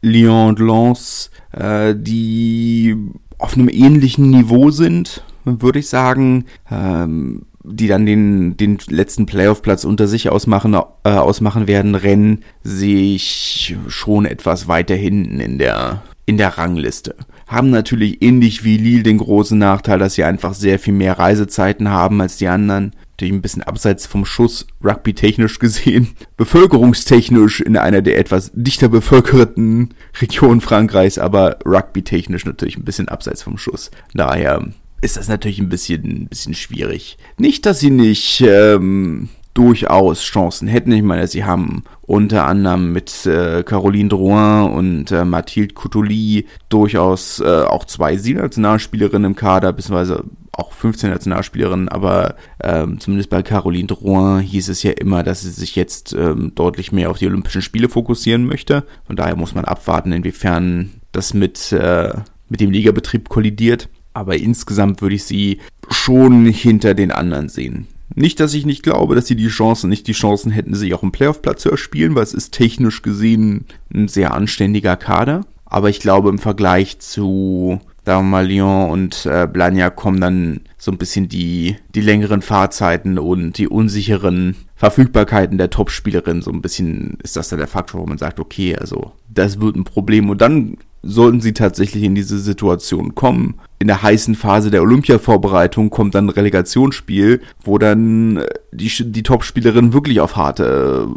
Lyon 0.00 0.48
und 0.48 0.58
Lens, 0.60 1.30
äh, 1.52 1.94
die 1.96 2.96
auf 3.38 3.54
einem 3.54 3.68
ähnlichen 3.68 4.30
Niveau 4.30 4.70
sind, 4.70 5.24
würde 5.44 5.80
ich 5.80 5.88
sagen, 5.88 6.44
ähm, 6.70 7.42
die 7.64 7.88
dann 7.88 8.06
den, 8.06 8.56
den 8.56 8.78
letzten 8.88 9.26
Playoff-Platz 9.26 9.84
unter 9.84 10.06
sich 10.06 10.30
ausmachen, 10.30 10.74
äh, 10.74 11.10
ausmachen 11.10 11.66
werden, 11.66 11.94
rennen 11.94 12.44
sich 12.62 13.76
schon 13.88 14.24
etwas 14.24 14.68
weiter 14.68 14.94
hinten 14.94 15.40
in 15.40 15.58
der, 15.58 16.02
in 16.26 16.36
der 16.36 16.56
Rangliste. 16.58 17.16
Haben 17.46 17.70
natürlich 17.70 18.22
ähnlich 18.22 18.64
wie 18.64 18.76
Lille 18.76 19.02
den 19.02 19.18
großen 19.18 19.58
Nachteil, 19.58 19.98
dass 19.98 20.14
sie 20.14 20.24
einfach 20.24 20.54
sehr 20.54 20.78
viel 20.78 20.94
mehr 20.94 21.18
Reisezeiten 21.18 21.90
haben 21.90 22.20
als 22.20 22.36
die 22.36 22.48
anderen 22.48 22.92
natürlich 23.18 23.34
ein 23.34 23.42
bisschen 23.42 23.62
abseits 23.64 24.06
vom 24.06 24.24
Schuss, 24.24 24.66
rugby-technisch 24.82 25.58
gesehen, 25.58 26.08
bevölkerungstechnisch 26.36 27.60
in 27.60 27.76
einer 27.76 28.00
der 28.00 28.16
etwas 28.16 28.52
dichter 28.54 28.88
bevölkerten 28.88 29.94
Regionen 30.20 30.60
Frankreichs, 30.60 31.18
aber 31.18 31.58
rugby-technisch 31.66 32.44
natürlich 32.44 32.76
ein 32.76 32.84
bisschen 32.84 33.08
abseits 33.08 33.42
vom 33.42 33.58
Schuss. 33.58 33.90
Daher 34.14 34.68
ist 35.00 35.16
das 35.16 35.26
natürlich 35.26 35.58
ein 35.58 35.68
bisschen, 35.68 36.04
ein 36.04 36.28
bisschen 36.28 36.54
schwierig. 36.54 37.18
Nicht, 37.38 37.66
dass 37.66 37.80
sie 37.80 37.90
nicht 37.90 38.40
ähm, 38.40 39.28
durchaus 39.58 40.22
Chancen 40.22 40.68
hätten. 40.68 40.92
Ich 40.92 41.02
meine, 41.02 41.26
sie 41.26 41.44
haben 41.44 41.82
unter 42.02 42.46
anderem 42.46 42.92
mit 42.92 43.26
äh, 43.26 43.64
Caroline 43.64 44.08
Drouin 44.08 44.70
und 44.70 45.10
äh, 45.10 45.24
Mathilde 45.24 45.74
Coutoli 45.74 46.46
durchaus 46.68 47.40
äh, 47.40 47.64
auch 47.64 47.84
zwei 47.84 48.14
Nationalspielerinnen 48.14 49.32
im 49.32 49.36
Kader, 49.36 49.72
beziehungsweise 49.72 50.22
auch 50.52 50.72
15 50.72 51.10
Nationalspielerinnen, 51.10 51.88
aber 51.88 52.36
ähm, 52.62 53.00
zumindest 53.00 53.30
bei 53.30 53.42
Caroline 53.42 53.88
Drouin 53.88 54.40
hieß 54.40 54.68
es 54.68 54.84
ja 54.84 54.92
immer, 54.92 55.24
dass 55.24 55.40
sie 55.40 55.50
sich 55.50 55.74
jetzt 55.74 56.12
ähm, 56.12 56.52
deutlich 56.54 56.92
mehr 56.92 57.10
auf 57.10 57.18
die 57.18 57.26
Olympischen 57.26 57.62
Spiele 57.62 57.88
fokussieren 57.88 58.46
möchte. 58.46 58.84
Von 59.08 59.16
daher 59.16 59.34
muss 59.34 59.56
man 59.56 59.64
abwarten, 59.64 60.12
inwiefern 60.12 61.00
das 61.10 61.34
mit, 61.34 61.72
äh, 61.72 62.12
mit 62.48 62.60
dem 62.60 62.70
Ligabetrieb 62.70 63.28
kollidiert. 63.28 63.88
Aber 64.14 64.36
insgesamt 64.36 65.02
würde 65.02 65.16
ich 65.16 65.24
sie 65.24 65.58
schon 65.90 66.46
hinter 66.46 66.94
den 66.94 67.10
anderen 67.10 67.48
sehen. 67.48 67.88
Nicht, 68.14 68.40
dass 68.40 68.54
ich 68.54 68.66
nicht 68.66 68.82
glaube, 68.82 69.14
dass 69.14 69.26
sie 69.26 69.36
die 69.36 69.48
Chancen, 69.48 69.90
nicht 69.90 70.06
die 70.06 70.12
Chancen 70.12 70.50
hätten, 70.50 70.74
sich 70.74 70.94
auch 70.94 71.02
im 71.02 71.12
Playoff-Platz 71.12 71.62
zu 71.62 71.70
erspielen, 71.70 72.14
weil 72.14 72.22
es 72.22 72.34
ist 72.34 72.52
technisch 72.52 73.02
gesehen 73.02 73.66
ein 73.94 74.08
sehr 74.08 74.34
anständiger 74.34 74.96
Kader. 74.96 75.44
Aber 75.64 75.90
ich 75.90 76.00
glaube, 76.00 76.30
im 76.30 76.38
Vergleich 76.38 76.98
zu 76.98 77.80
Lyon 78.06 78.90
und 78.90 79.26
äh, 79.26 79.46
Blagnac 79.46 79.94
kommen 79.94 80.20
dann 80.20 80.60
so 80.78 80.90
ein 80.90 80.96
bisschen 80.96 81.28
die, 81.28 81.76
die 81.94 82.00
längeren 82.00 82.40
Fahrzeiten 82.40 83.18
und 83.18 83.58
die 83.58 83.68
unsicheren 83.68 84.56
Verfügbarkeiten 84.76 85.58
der 85.58 85.68
Topspielerin. 85.68 86.40
So 86.40 86.50
ein 86.50 86.62
bisschen 86.62 87.18
ist 87.22 87.36
das 87.36 87.50
dann 87.50 87.58
der 87.58 87.68
Faktor, 87.68 88.00
wo 88.00 88.06
man 88.06 88.16
sagt, 88.16 88.40
okay, 88.40 88.76
also 88.76 89.12
das 89.28 89.60
wird 89.60 89.76
ein 89.76 89.84
Problem. 89.84 90.30
Und 90.30 90.40
dann 90.40 90.78
sollten 91.02 91.40
sie 91.40 91.52
tatsächlich 91.52 92.02
in 92.04 92.14
diese 92.14 92.38
Situation 92.38 93.14
kommen. 93.14 93.54
In 93.78 93.86
der 93.86 94.02
heißen 94.02 94.34
Phase 94.34 94.70
der 94.70 94.82
Olympia-Vorbereitung 94.82 95.90
kommt 95.90 96.14
dann 96.14 96.26
ein 96.26 96.30
Relegationsspiel, 96.30 97.42
wo 97.62 97.78
dann 97.78 98.42
die, 98.72 98.90
die 99.10 99.22
Topspielerin 99.22 99.92
wirklich 99.92 100.20
auf 100.20 100.36
harte 100.36 101.08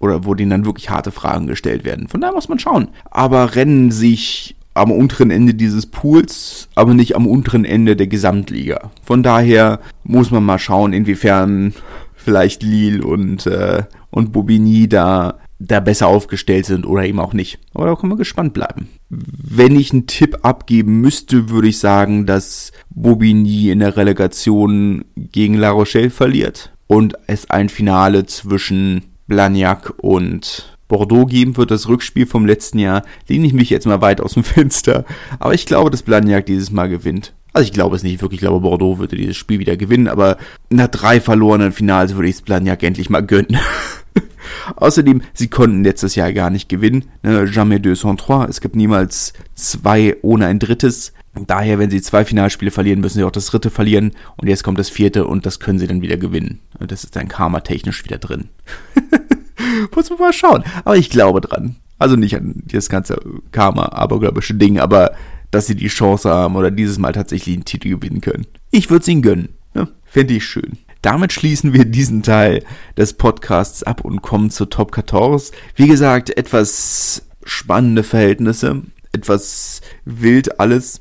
oder 0.00 0.24
wo 0.24 0.34
denen 0.34 0.50
dann 0.50 0.64
wirklich 0.64 0.90
harte 0.90 1.12
Fragen 1.12 1.46
gestellt 1.46 1.84
werden. 1.84 2.08
Von 2.08 2.20
daher 2.20 2.34
muss 2.34 2.48
man 2.48 2.58
schauen. 2.58 2.88
Aber 3.10 3.54
rennen 3.54 3.90
sich 3.90 4.56
am 4.74 4.90
unteren 4.90 5.30
Ende 5.30 5.54
dieses 5.54 5.86
Pools, 5.86 6.68
aber 6.74 6.94
nicht 6.94 7.16
am 7.16 7.26
unteren 7.26 7.64
Ende 7.64 7.96
der 7.96 8.06
Gesamtliga. 8.06 8.90
Von 9.04 9.22
daher 9.22 9.80
muss 10.04 10.30
man 10.30 10.44
mal 10.44 10.58
schauen, 10.58 10.92
inwiefern 10.92 11.74
vielleicht 12.16 12.62
Lille 12.62 13.04
und, 13.04 13.46
äh, 13.46 13.82
und 14.10 14.32
Bobigny 14.32 14.88
da, 14.88 15.38
da 15.60 15.78
besser 15.78 16.08
aufgestellt 16.08 16.66
sind 16.66 16.86
oder 16.86 17.04
eben 17.04 17.20
auch 17.20 17.34
nicht. 17.34 17.58
Aber 17.74 17.86
da 17.86 17.94
können 17.94 18.12
wir 18.12 18.16
gespannt 18.16 18.54
bleiben. 18.54 18.88
Wenn 19.10 19.78
ich 19.78 19.92
einen 19.92 20.06
Tipp 20.06 20.38
abgeben 20.42 21.00
müsste, 21.00 21.50
würde 21.50 21.68
ich 21.68 21.78
sagen, 21.78 22.26
dass 22.26 22.72
Bobigny 22.88 23.70
in 23.70 23.80
der 23.80 23.96
Relegation 23.96 25.04
gegen 25.16 25.54
La 25.54 25.70
Rochelle 25.70 26.10
verliert 26.10 26.72
und 26.86 27.14
es 27.26 27.50
ein 27.50 27.68
Finale 27.68 28.26
zwischen 28.26 29.02
Blagnac 29.26 29.92
und 29.98 30.76
Bordeaux 30.88 31.26
geben 31.26 31.56
wird, 31.56 31.70
das 31.70 31.88
Rückspiel 31.88 32.26
vom 32.26 32.46
letzten 32.46 32.78
Jahr, 32.78 33.04
lehne 33.28 33.46
ich 33.46 33.52
mich 33.52 33.70
jetzt 33.70 33.86
mal 33.86 34.00
weit 34.00 34.20
aus 34.20 34.34
dem 34.34 34.44
Fenster. 34.44 35.04
Aber 35.38 35.54
ich 35.54 35.66
glaube, 35.66 35.90
dass 35.90 36.02
Blagnac 36.02 36.46
dieses 36.46 36.70
Mal 36.72 36.88
gewinnt. 36.88 37.34
Also 37.52 37.64
ich 37.64 37.72
glaube 37.72 37.96
es 37.96 38.02
nicht 38.02 38.22
wirklich, 38.22 38.38
ich 38.38 38.42
glaube 38.42 38.60
Bordeaux 38.60 38.98
würde 38.98 39.16
dieses 39.16 39.36
Spiel 39.36 39.58
wieder 39.58 39.76
gewinnen, 39.76 40.08
aber 40.08 40.36
nach 40.68 40.86
drei 40.86 41.20
verlorenen 41.20 41.72
Finals 41.72 42.14
würde 42.14 42.28
ich 42.28 42.36
es 42.36 42.42
Blagnac 42.42 42.82
endlich 42.82 43.10
mal 43.10 43.22
gönnen. 43.26 43.58
Außerdem, 44.76 45.22
sie 45.34 45.48
konnten 45.48 45.84
letztes 45.84 46.14
Jahr 46.14 46.32
gar 46.32 46.50
nicht 46.50 46.68
gewinnen. 46.68 47.06
Ne? 47.22 47.46
Jamais 47.46 47.80
deux 47.80 48.00
sans 48.00 48.16
trois. 48.16 48.46
Es 48.48 48.60
gibt 48.60 48.76
niemals 48.76 49.32
zwei 49.54 50.16
ohne 50.22 50.46
ein 50.46 50.58
drittes. 50.58 51.12
Daher, 51.46 51.78
wenn 51.78 51.90
sie 51.90 52.02
zwei 52.02 52.24
Finalspiele 52.24 52.70
verlieren, 52.70 53.00
müssen 53.00 53.18
sie 53.18 53.24
auch 53.24 53.30
das 53.30 53.46
dritte 53.46 53.70
verlieren. 53.70 54.12
Und 54.36 54.48
jetzt 54.48 54.64
kommt 54.64 54.78
das 54.78 54.88
vierte 54.88 55.26
und 55.26 55.46
das 55.46 55.60
können 55.60 55.78
sie 55.78 55.86
dann 55.86 56.02
wieder 56.02 56.16
gewinnen. 56.16 56.60
Und 56.78 56.90
das 56.90 57.04
ist 57.04 57.14
dann 57.14 57.28
karma-technisch 57.28 58.04
wieder 58.04 58.18
drin. 58.18 58.48
Muss 59.94 60.10
man 60.10 60.18
mal 60.18 60.32
schauen. 60.32 60.64
Aber 60.84 60.96
ich 60.96 61.10
glaube 61.10 61.40
dran. 61.40 61.76
Also 61.98 62.16
nicht 62.16 62.34
an 62.34 62.62
das 62.66 62.88
ganze 62.88 63.20
Karma-abergläubische 63.52 64.54
Ding, 64.54 64.80
aber 64.80 65.12
dass 65.50 65.66
sie 65.66 65.74
die 65.74 65.88
Chance 65.88 66.30
haben 66.30 66.56
oder 66.56 66.70
dieses 66.70 66.98
Mal 66.98 67.12
tatsächlich 67.12 67.54
einen 67.54 67.64
Titel 67.64 67.90
gewinnen 67.90 68.20
können. 68.20 68.46
Ich 68.70 68.90
würde 68.90 69.02
es 69.02 69.08
ihnen 69.08 69.22
gönnen. 69.22 69.50
Ne? 69.74 69.88
Fände 70.04 70.34
ich 70.34 70.44
schön. 70.44 70.78
Damit 71.02 71.32
schließen 71.32 71.72
wir 71.72 71.84
diesen 71.84 72.22
Teil 72.22 72.64
des 72.96 73.14
Podcasts 73.14 73.82
ab 73.82 74.04
und 74.04 74.22
kommen 74.22 74.50
zu 74.50 74.66
Top 74.66 74.94
14. 74.94 75.54
Wie 75.74 75.88
gesagt, 75.88 76.36
etwas 76.36 77.22
spannende 77.44 78.02
Verhältnisse, 78.02 78.82
etwas 79.12 79.80
wild 80.04 80.60
alles. 80.60 81.00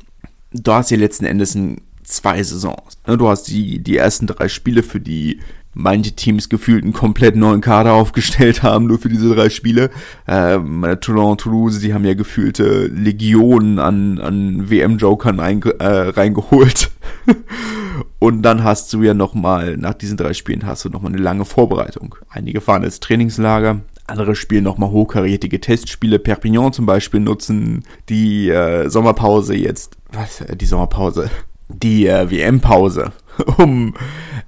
Du 0.52 0.72
hast 0.72 0.90
hier 0.90 0.98
letzten 0.98 1.26
Endes 1.26 1.58
zwei 2.04 2.42
Saisons. 2.42 2.98
Du 3.06 3.28
hast 3.28 3.44
die, 3.50 3.80
die 3.80 3.98
ersten 3.98 4.28
drei 4.28 4.48
Spiele, 4.48 4.84
für 4.84 5.00
die 5.00 5.40
manche 5.80 6.12
Teams 6.12 6.50
gefühlt 6.50 6.84
einen 6.84 6.94
komplett 6.94 7.36
neuen 7.36 7.62
Kader 7.62 7.94
aufgestellt 7.94 8.64
haben, 8.64 8.88
nur 8.88 9.00
für 9.00 9.10
diese 9.10 9.34
drei 9.34 9.50
Spiele. 9.50 9.90
Ähm, 10.28 10.86
Toulon, 11.02 11.38
Toulouse, 11.38 11.80
die 11.80 11.94
haben 11.94 12.06
ja 12.06 12.14
gefühlte 12.14 12.88
Legionen 12.88 13.80
an, 13.80 14.20
an 14.20 14.70
WM-Jokern 14.70 15.40
äh, 15.40 15.86
reingeholt. 15.86 16.92
Und 18.20 18.42
dann 18.44 18.64
hast 18.64 18.92
du 18.94 19.02
ja 19.04 19.14
nochmal, 19.14 19.78
nach 19.78 19.94
diesen 19.94 20.18
drei 20.18 20.34
Spielen 20.34 20.66
hast 20.66 20.86
du 20.86 20.90
nochmal 20.90 21.14
eine 21.14 21.22
lange 21.22 21.46
Vorbereitung. 21.46 22.16
Einige 22.30 22.60
fahren 22.62 22.84
ins 22.84 23.00
Trainingslager, 23.00 23.82
andere 24.08 24.36
spielen 24.36 24.64
nochmal 24.64 24.92
hochkarätige 24.92 25.62
Testspiele. 25.62 26.20
Perpignan 26.20 26.74
zum 26.74 26.86
Beispiel 26.86 27.20
nutzen 27.20 27.84
die 28.10 28.50
äh, 28.50 28.90
Sommerpause 28.90 29.56
jetzt, 29.56 29.98
was, 30.12 30.42
äh, 30.42 30.56
die 30.56 30.66
Sommerpause, 30.66 31.30
die 31.70 32.08
äh, 32.08 32.30
WM-Pause, 32.30 33.12
um, 33.58 33.94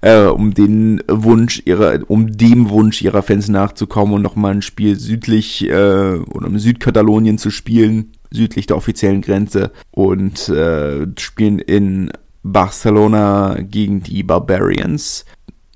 äh, 0.01 0.25
um 0.25 0.53
den 0.53 1.01
Wunsch 1.07 1.61
ihrer, 1.65 1.99
um 2.07 2.35
dem 2.35 2.69
Wunsch 2.69 3.01
ihrer 3.01 3.23
Fans 3.23 3.47
nachzukommen 3.47 4.15
und 4.15 4.21
nochmal 4.21 4.55
ein 4.55 4.61
Spiel 4.61 4.99
südlich 4.99 5.67
äh, 5.69 6.15
oder 6.17 6.47
im 6.47 6.59
Südkatalonien 6.59 7.37
zu 7.37 7.51
spielen, 7.51 8.11
südlich 8.31 8.65
der 8.67 8.77
offiziellen 8.77 9.21
Grenze 9.21 9.71
und 9.91 10.49
äh, 10.49 11.07
spielen 11.17 11.59
in 11.59 12.11
Barcelona 12.43 13.57
gegen 13.61 14.01
die 14.01 14.23
Barbarians 14.23 15.25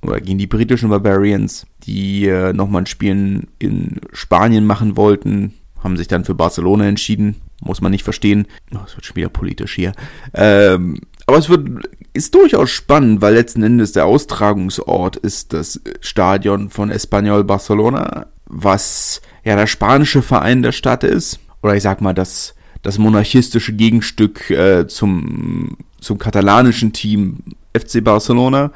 oder 0.02 0.20
gegen 0.22 0.38
die 0.38 0.48
britischen 0.48 0.90
Barbarians, 0.90 1.66
die 1.84 2.28
äh, 2.28 2.54
nochmal 2.54 2.84
ein 2.84 2.88
Spiel 2.88 3.48
in 3.60 4.00
Spanien 4.14 4.66
machen 4.66 4.98
wollten, 4.98 5.54
haben 5.84 5.98
sich 5.98 6.08
dann 6.08 6.26
für 6.26 6.36
Barcelona 6.36 6.88
entschieden. 6.88 7.36
Muss 7.62 7.82
man 7.82 7.92
nicht 7.92 8.04
verstehen. 8.04 8.48
Oh, 8.74 8.80
es 8.86 8.96
wird 8.96 9.06
schon 9.06 9.16
wieder 9.16 9.30
politisch 9.30 9.76
hier. 9.76 9.94
Ähm, 10.34 11.00
aber 11.28 11.38
es 11.38 11.50
wird, 11.50 11.68
ist 12.14 12.36
durchaus 12.36 12.70
spannend, 12.70 13.22
weil 13.22 13.34
letzten 13.34 13.64
Endes 13.64 13.92
der 13.92 14.06
Austragungsort 14.06 15.16
ist 15.18 15.54
das 15.54 15.82
Stadion 16.02 16.70
von 16.70 16.92
Espanyol 16.92 17.44
Barcelona, 17.44 18.28
was 18.46 19.22
ja 19.44 19.56
der 19.56 19.68
spanische 19.68 20.22
Verein 20.22 20.62
der 20.62 20.72
Stadt 20.72 21.04
ist. 21.04 21.40
Oder 21.64 21.76
ich 21.76 21.84
sag 21.84 22.02
mal, 22.02 22.14
das, 22.14 22.54
das 22.84 23.00
monarchistische 23.00 23.74
Gegenstück 23.74 24.50
äh, 24.52 24.88
zum 24.88 25.78
zum 26.06 26.20
katalanischen 26.20 26.94
Team 26.94 27.38
FC 27.76 28.04
Barcelona. 28.04 28.72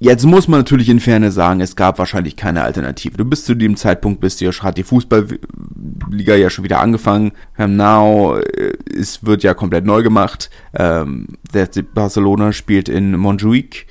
Jetzt 0.00 0.24
muss 0.24 0.46
man 0.46 0.60
natürlich 0.60 0.88
in 0.88 1.00
Ferne 1.00 1.32
sagen, 1.32 1.60
es 1.60 1.74
gab 1.74 1.98
wahrscheinlich 1.98 2.36
keine 2.36 2.62
Alternative. 2.62 3.16
Du 3.16 3.24
bist 3.24 3.46
zu 3.46 3.56
dem 3.56 3.76
Zeitpunkt, 3.76 4.20
bist 4.20 4.40
ja, 4.40 4.52
hat 4.52 4.78
die 4.78 4.84
Fußballliga 4.84 6.36
ja 6.36 6.50
schon 6.50 6.62
wieder 6.62 6.80
angefangen. 6.80 7.32
Now, 7.56 8.36
äh, 8.38 8.74
es 8.96 9.24
wird 9.24 9.42
ja 9.42 9.54
komplett 9.54 9.84
neu 9.84 10.04
gemacht. 10.04 10.50
Ähm, 10.72 11.26
der 11.52 11.68
Barcelona 11.94 12.52
spielt 12.52 12.88
in 12.88 13.16
Montjuic. 13.16 13.86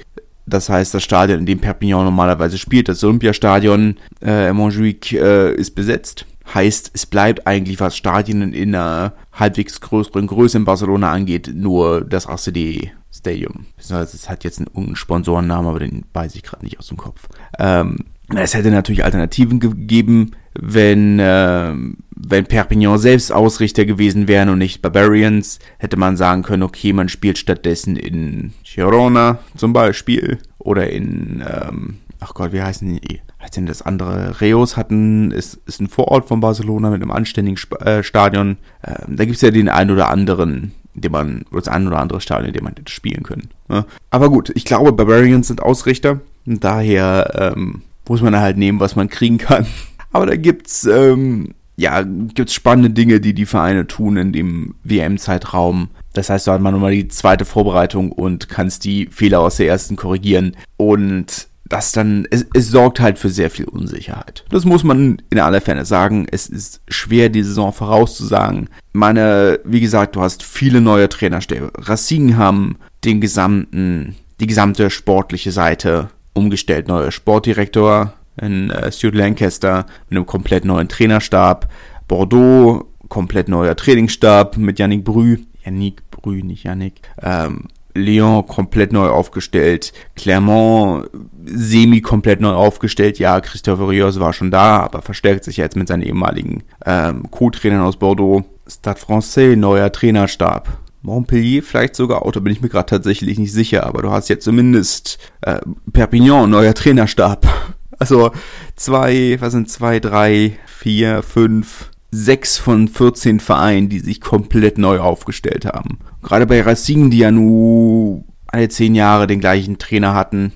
Das 0.46 0.70
heißt, 0.70 0.94
das 0.94 1.04
Stadion, 1.04 1.40
in 1.40 1.46
dem 1.46 1.60
Perpignan 1.60 2.06
normalerweise 2.06 2.58
spielt, 2.58 2.88
das 2.88 3.04
Olympiastadion 3.04 3.98
äh, 4.24 4.50
in 4.50 4.56
Montjuic, 4.56 5.12
äh, 5.12 5.54
ist 5.56 5.76
besetzt. 5.76 6.26
Heißt, 6.54 6.92
es 6.94 7.06
bleibt 7.06 7.46
eigentlich, 7.46 7.82
was 7.82 7.98
Stadien 7.98 8.54
in 8.54 8.74
einer 8.74 9.12
halbwegs 9.34 9.82
größeren 9.82 10.28
Größe 10.28 10.58
in 10.58 10.64
Barcelona 10.64 11.12
angeht, 11.12 11.52
nur 11.54 12.06
das 12.06 12.28
ACD 12.28 12.92
Stadium. 13.18 13.66
Es 13.78 13.92
hat 14.30 14.44
jetzt 14.44 14.60
einen 14.60 14.96
Sponsorennamen, 14.96 15.70
aber 15.70 15.80
den 15.80 16.06
weiß 16.14 16.36
ich 16.36 16.44
gerade 16.44 16.64
nicht 16.64 16.80
aus 16.80 16.88
dem 16.88 16.98
Kopf. 16.98 17.28
Ähm, 17.60 17.98
es 18.36 18.54
hätte 18.54 18.72
natürlich 18.72 19.06
Alternativen 19.06 19.60
gegeben, 19.60 20.32
wenn, 20.54 21.20
äh, 21.20 21.74
wenn 22.16 22.46
Perpignan 22.46 22.98
selbst 22.98 23.32
Ausrichter 23.32 23.86
gewesen 23.86 24.28
wären 24.28 24.50
und 24.50 24.58
nicht 24.58 24.82
Barbarians, 24.82 25.60
hätte 25.78 25.98
man 25.98 26.18
sagen 26.18 26.44
können, 26.44 26.64
okay, 26.64 26.94
man 26.94 27.10
spielt 27.10 27.38
stattdessen 27.38 27.96
in 27.96 28.54
Girona 28.64 29.40
zum 29.56 29.72
Beispiel 29.72 30.40
oder 30.58 30.90
in, 30.90 31.44
ähm, 31.48 31.98
ach 32.20 32.34
Gott, 32.34 32.52
wie 32.52 32.62
heißen 32.62 33.00
die? 33.02 33.22
heißt 33.48 33.56
denn 33.56 33.66
das 33.66 33.82
andere? 33.82 34.40
Reus 34.42 34.78
hatten, 34.78 35.32
ist, 35.32 35.60
ist 35.66 35.80
ein 35.80 35.88
Vorort 35.88 36.28
von 36.28 36.42
Barcelona 36.42 36.90
mit 36.90 37.02
einem 37.02 37.12
anständigen 37.12 37.56
Sp 37.56 37.80
äh, 37.80 38.04
Stadion. 38.04 38.58
Ähm, 38.84 39.16
da 39.16 39.26
gibt's 39.26 39.42
ja 39.42 39.52
den 39.52 39.70
einen 39.70 39.92
oder 39.92 40.10
anderen, 40.10 40.74
den 41.02 41.12
man, 41.12 41.46
das 41.52 41.68
ein 41.68 41.88
oder 41.88 42.00
andere 42.00 42.22
Stadion, 42.22 42.48
in 42.48 42.54
dem 42.54 42.64
man 42.64 42.74
hätte 42.76 42.92
spielen 42.92 43.24
können. 43.24 43.50
Ne? 43.70 43.86
Aber 44.10 44.30
gut, 44.30 44.52
ich 44.56 44.66
glaube, 44.66 44.94
Barbarians 44.94 45.48
sind 45.48 45.62
Ausrichter. 45.62 46.22
Daher 46.46 47.54
ähm, 47.56 47.82
muss 48.08 48.22
man 48.22 48.36
halt 48.38 48.58
nehmen, 48.58 48.80
was 48.80 48.96
man 48.96 49.10
kriegen 49.10 49.38
kann. 49.38 49.66
Aber 50.12 50.26
da 50.26 50.36
gibt's 50.36 50.86
ähm, 50.86 51.54
ja, 51.78 52.02
gibt's 52.02 52.56
spannende 52.56 52.90
Dinge, 52.90 53.22
die 53.22 53.34
die 53.34 53.46
Vereine 53.46 53.86
tun 53.86 54.18
in 54.18 54.34
dem 54.34 54.74
WM-Zeitraum. 54.84 55.90
Das 56.14 56.32
heißt, 56.32 56.48
da 56.48 56.54
hat 56.54 56.62
man 56.62 56.74
nochmal 56.74 56.92
die 56.92 57.08
zweite 57.08 57.46
Vorbereitung 57.46 58.12
und 58.12 58.50
kannst 58.50 58.84
die 58.84 59.08
Fehler 59.12 59.42
aus 59.42 59.58
der 59.58 59.68
ersten 59.68 59.96
korrigieren. 59.96 60.58
Und 60.78 61.48
das 61.70 61.92
dann, 61.92 62.28
es, 62.32 62.46
es 62.54 62.70
sorgt 62.70 63.00
halt 63.00 63.20
für 63.20 63.30
sehr 63.30 63.50
viel 63.50 63.66
Unsicherheit. 63.66 64.46
Das 64.50 64.66
muss 64.66 64.84
man 64.84 65.22
in 65.30 65.40
aller 65.40 65.62
Ferne 65.62 65.86
sagen. 65.86 66.28
Es 66.32 66.48
ist 66.48 66.82
schwer, 66.88 67.30
die 67.30 67.44
Saison 67.44 67.74
vorauszusagen. 67.74 68.70
Meine, 68.94 69.60
wie 69.64 69.82
gesagt, 69.82 70.16
du 70.16 70.22
hast 70.22 70.44
viele 70.44 70.82
neue 70.82 71.10
Trainerstäbe. 71.10 71.72
Racing 71.78 72.38
haben 72.38 72.78
den 73.04 73.22
gesamten, 73.22 74.16
die 74.40 74.48
gesamte 74.48 74.90
sportliche 74.90 75.52
Seite 75.52 76.10
umgestellt. 76.34 76.88
Neuer 76.88 77.12
Sportdirektor 77.12 78.14
in 78.42 78.70
äh, 78.70 78.92
Stuart 78.92 79.16
Lancaster 79.16 79.86
mit 80.10 80.18
einem 80.18 80.26
komplett 80.26 80.66
neuen 80.66 80.88
Trainerstab. 80.88 81.70
Bordeaux, 82.08 82.86
komplett 83.10 83.50
neuer 83.50 83.76
Trainingsstab 83.76 84.58
mit 84.58 84.80
Yannick 84.80 85.04
Brü. 85.04 85.40
Yannick 85.66 86.10
Brü, 86.12 86.44
nicht 86.44 86.64
Yannick. 86.64 87.02
Ähm, 87.22 87.66
Lyon 87.98 88.46
komplett 88.46 88.94
neu 88.94 89.08
aufgestellt, 89.08 89.94
Clermont 90.16 91.10
semi 91.46 92.02
komplett 92.02 92.42
neu 92.42 92.54
aufgestellt. 92.54 93.20
Ja, 93.20 93.40
Christophe 93.42 93.88
Rios 93.88 94.20
war 94.20 94.34
schon 94.34 94.52
da, 94.52 94.80
aber 94.80 95.02
verstärkt 95.02 95.44
sich 95.44 95.58
jetzt 95.58 95.76
mit 95.76 95.88
seinen 95.88 96.04
ehemaligen 96.04 96.64
ähm, 96.86 97.30
Co-Trainern 97.32 97.82
aus 97.82 97.98
Bordeaux. 97.98 98.44
Stade 98.68 99.00
Francais, 99.00 99.56
neuer 99.56 99.92
Trainerstab. 99.92 100.78
Montpellier 101.02 101.64
vielleicht 101.64 101.96
sogar 101.96 102.26
auch, 102.26 102.32
da 102.32 102.40
bin 102.40 102.52
ich 102.52 102.62
mir 102.62 102.70
gerade 102.70 102.90
tatsächlich 102.90 103.40
nicht 103.40 103.54
sicher, 103.54 103.86
aber 103.86 104.02
du 104.02 104.12
hast 104.12 104.30
jetzt 104.30 104.44
zumindest 104.44 105.18
äh, 105.42 105.60
Perpignan, 105.94 106.50
neuer 106.50 106.74
Trainerstab. 106.74 107.48
Also 108.00 108.30
zwei, 108.76 109.38
was 109.40 109.54
sind 109.54 109.72
zwei, 109.72 110.00
drei, 110.00 110.60
vier, 110.68 111.24
fünf, 111.24 111.90
sechs 112.12 112.58
von 112.60 112.88
14 112.88 113.40
Vereinen, 113.40 113.90
die 113.90 114.00
sich 114.00 114.22
komplett 114.22 114.78
neu 114.78 115.00
aufgestellt 115.00 115.66
haben. 115.66 115.98
Gerade 116.28 116.46
bei 116.46 116.62
Racing, 116.62 117.10
die 117.10 117.20
ja 117.20 117.32
nur 117.32 118.22
alle 118.48 118.68
zehn 118.68 118.96
Jahre 118.96 119.28
den 119.28 119.40
gleichen 119.40 119.78
Trainer 119.78 120.14
hatten, 120.14 120.52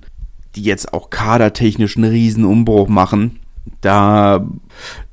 die 0.54 0.64
jetzt 0.64 0.94
auch 0.94 1.10
kadertechnisch 1.10 1.96
einen 1.96 2.12
riesen 2.12 2.44
Umbruch 2.44 2.90
machen, 2.90 3.40
da 3.80 4.46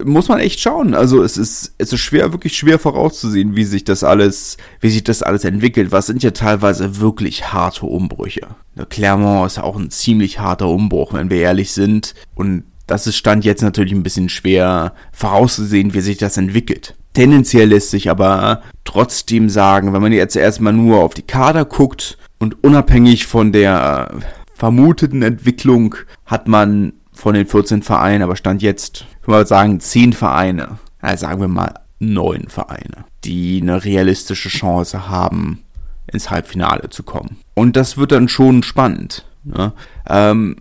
muss 0.05 0.27
man 0.27 0.41
echt 0.41 0.59
schauen. 0.59 0.95
Also 0.95 1.23
es 1.23 1.37
ist, 1.37 1.75
es 1.79 1.93
ist 1.93 2.01
schwer, 2.01 2.33
wirklich 2.33 2.57
schwer 2.57 2.81
vorauszusehen, 2.81 3.55
wie 3.55 3.63
sich 3.63 3.85
das 3.85 4.03
alles, 4.03 4.57
wie 4.81 4.91
sich 4.91 5.05
das 5.05 5.23
alles 5.23 5.45
entwickelt. 5.45 5.93
Was 5.93 6.07
sind 6.07 6.25
ja 6.25 6.33
teilweise 6.33 6.99
wirklich 6.99 7.53
harte 7.53 7.87
Umbrüche. 7.87 8.49
Clermont 8.89 9.47
ist 9.47 9.61
auch 9.61 9.77
ein 9.77 9.91
ziemlich 9.91 10.41
harter 10.41 10.67
Umbruch, 10.67 11.13
wenn 11.13 11.31
wir 11.31 11.39
ehrlich 11.39 11.71
sind. 11.71 12.17
Und 12.35 12.65
das 12.89 13.07
ist 13.07 13.15
Stand 13.15 13.45
jetzt 13.45 13.63
natürlich 13.63 13.93
ein 13.93 14.03
bisschen 14.03 14.29
schwer 14.29 14.93
vorauszusehen, 15.13 15.95
wie 15.95 16.01
sich 16.01 16.19
das 16.19 16.37
entwickelt. 16.37 16.97
Tendenziell 17.19 17.71
lässt 17.71 17.91
sich 17.91 18.11
aber 18.11 18.63
trotzdem 18.85 19.49
sagen, 19.49 19.93
wenn 19.93 20.01
man 20.01 20.13
jetzt 20.13 20.37
erstmal 20.37 20.73
nur 20.73 21.03
auf 21.03 21.15
die 21.15 21.23
Kader 21.23 21.65
guckt 21.65 22.17
und 22.39 22.63
unabhängig 22.63 23.27
von 23.27 23.51
der 23.51 24.09
vermuteten 24.55 25.23
Entwicklung 25.23 25.97
hat 26.27 26.47
man 26.47 26.93
von 27.13 27.35
den 27.35 27.49
14 27.49 27.83
Vereinen, 27.83 28.23
aber 28.23 28.37
Stand 28.37 28.63
jetzt, 28.63 29.05
kann 29.23 29.35
man 29.35 29.47
sagen, 29.47 29.81
10 29.81 30.13
Vereine, 30.13 30.79
also 31.01 31.27
sagen 31.27 31.41
wir 31.41 31.49
mal 31.49 31.75
9 31.99 32.47
Vereine, 32.47 33.05
die 33.25 33.59
eine 33.63 33.85
realistische 33.85 34.49
Chance 34.49 35.09
haben, 35.09 35.65
ins 36.07 36.31
Halbfinale 36.31 36.89
zu 36.89 37.03
kommen. 37.03 37.39
Und 37.55 37.75
das 37.75 37.97
wird 37.97 38.13
dann 38.13 38.29
schon 38.29 38.63
spannend. 38.63 39.27
Ne? 39.43 39.73
Ähm, 40.09 40.59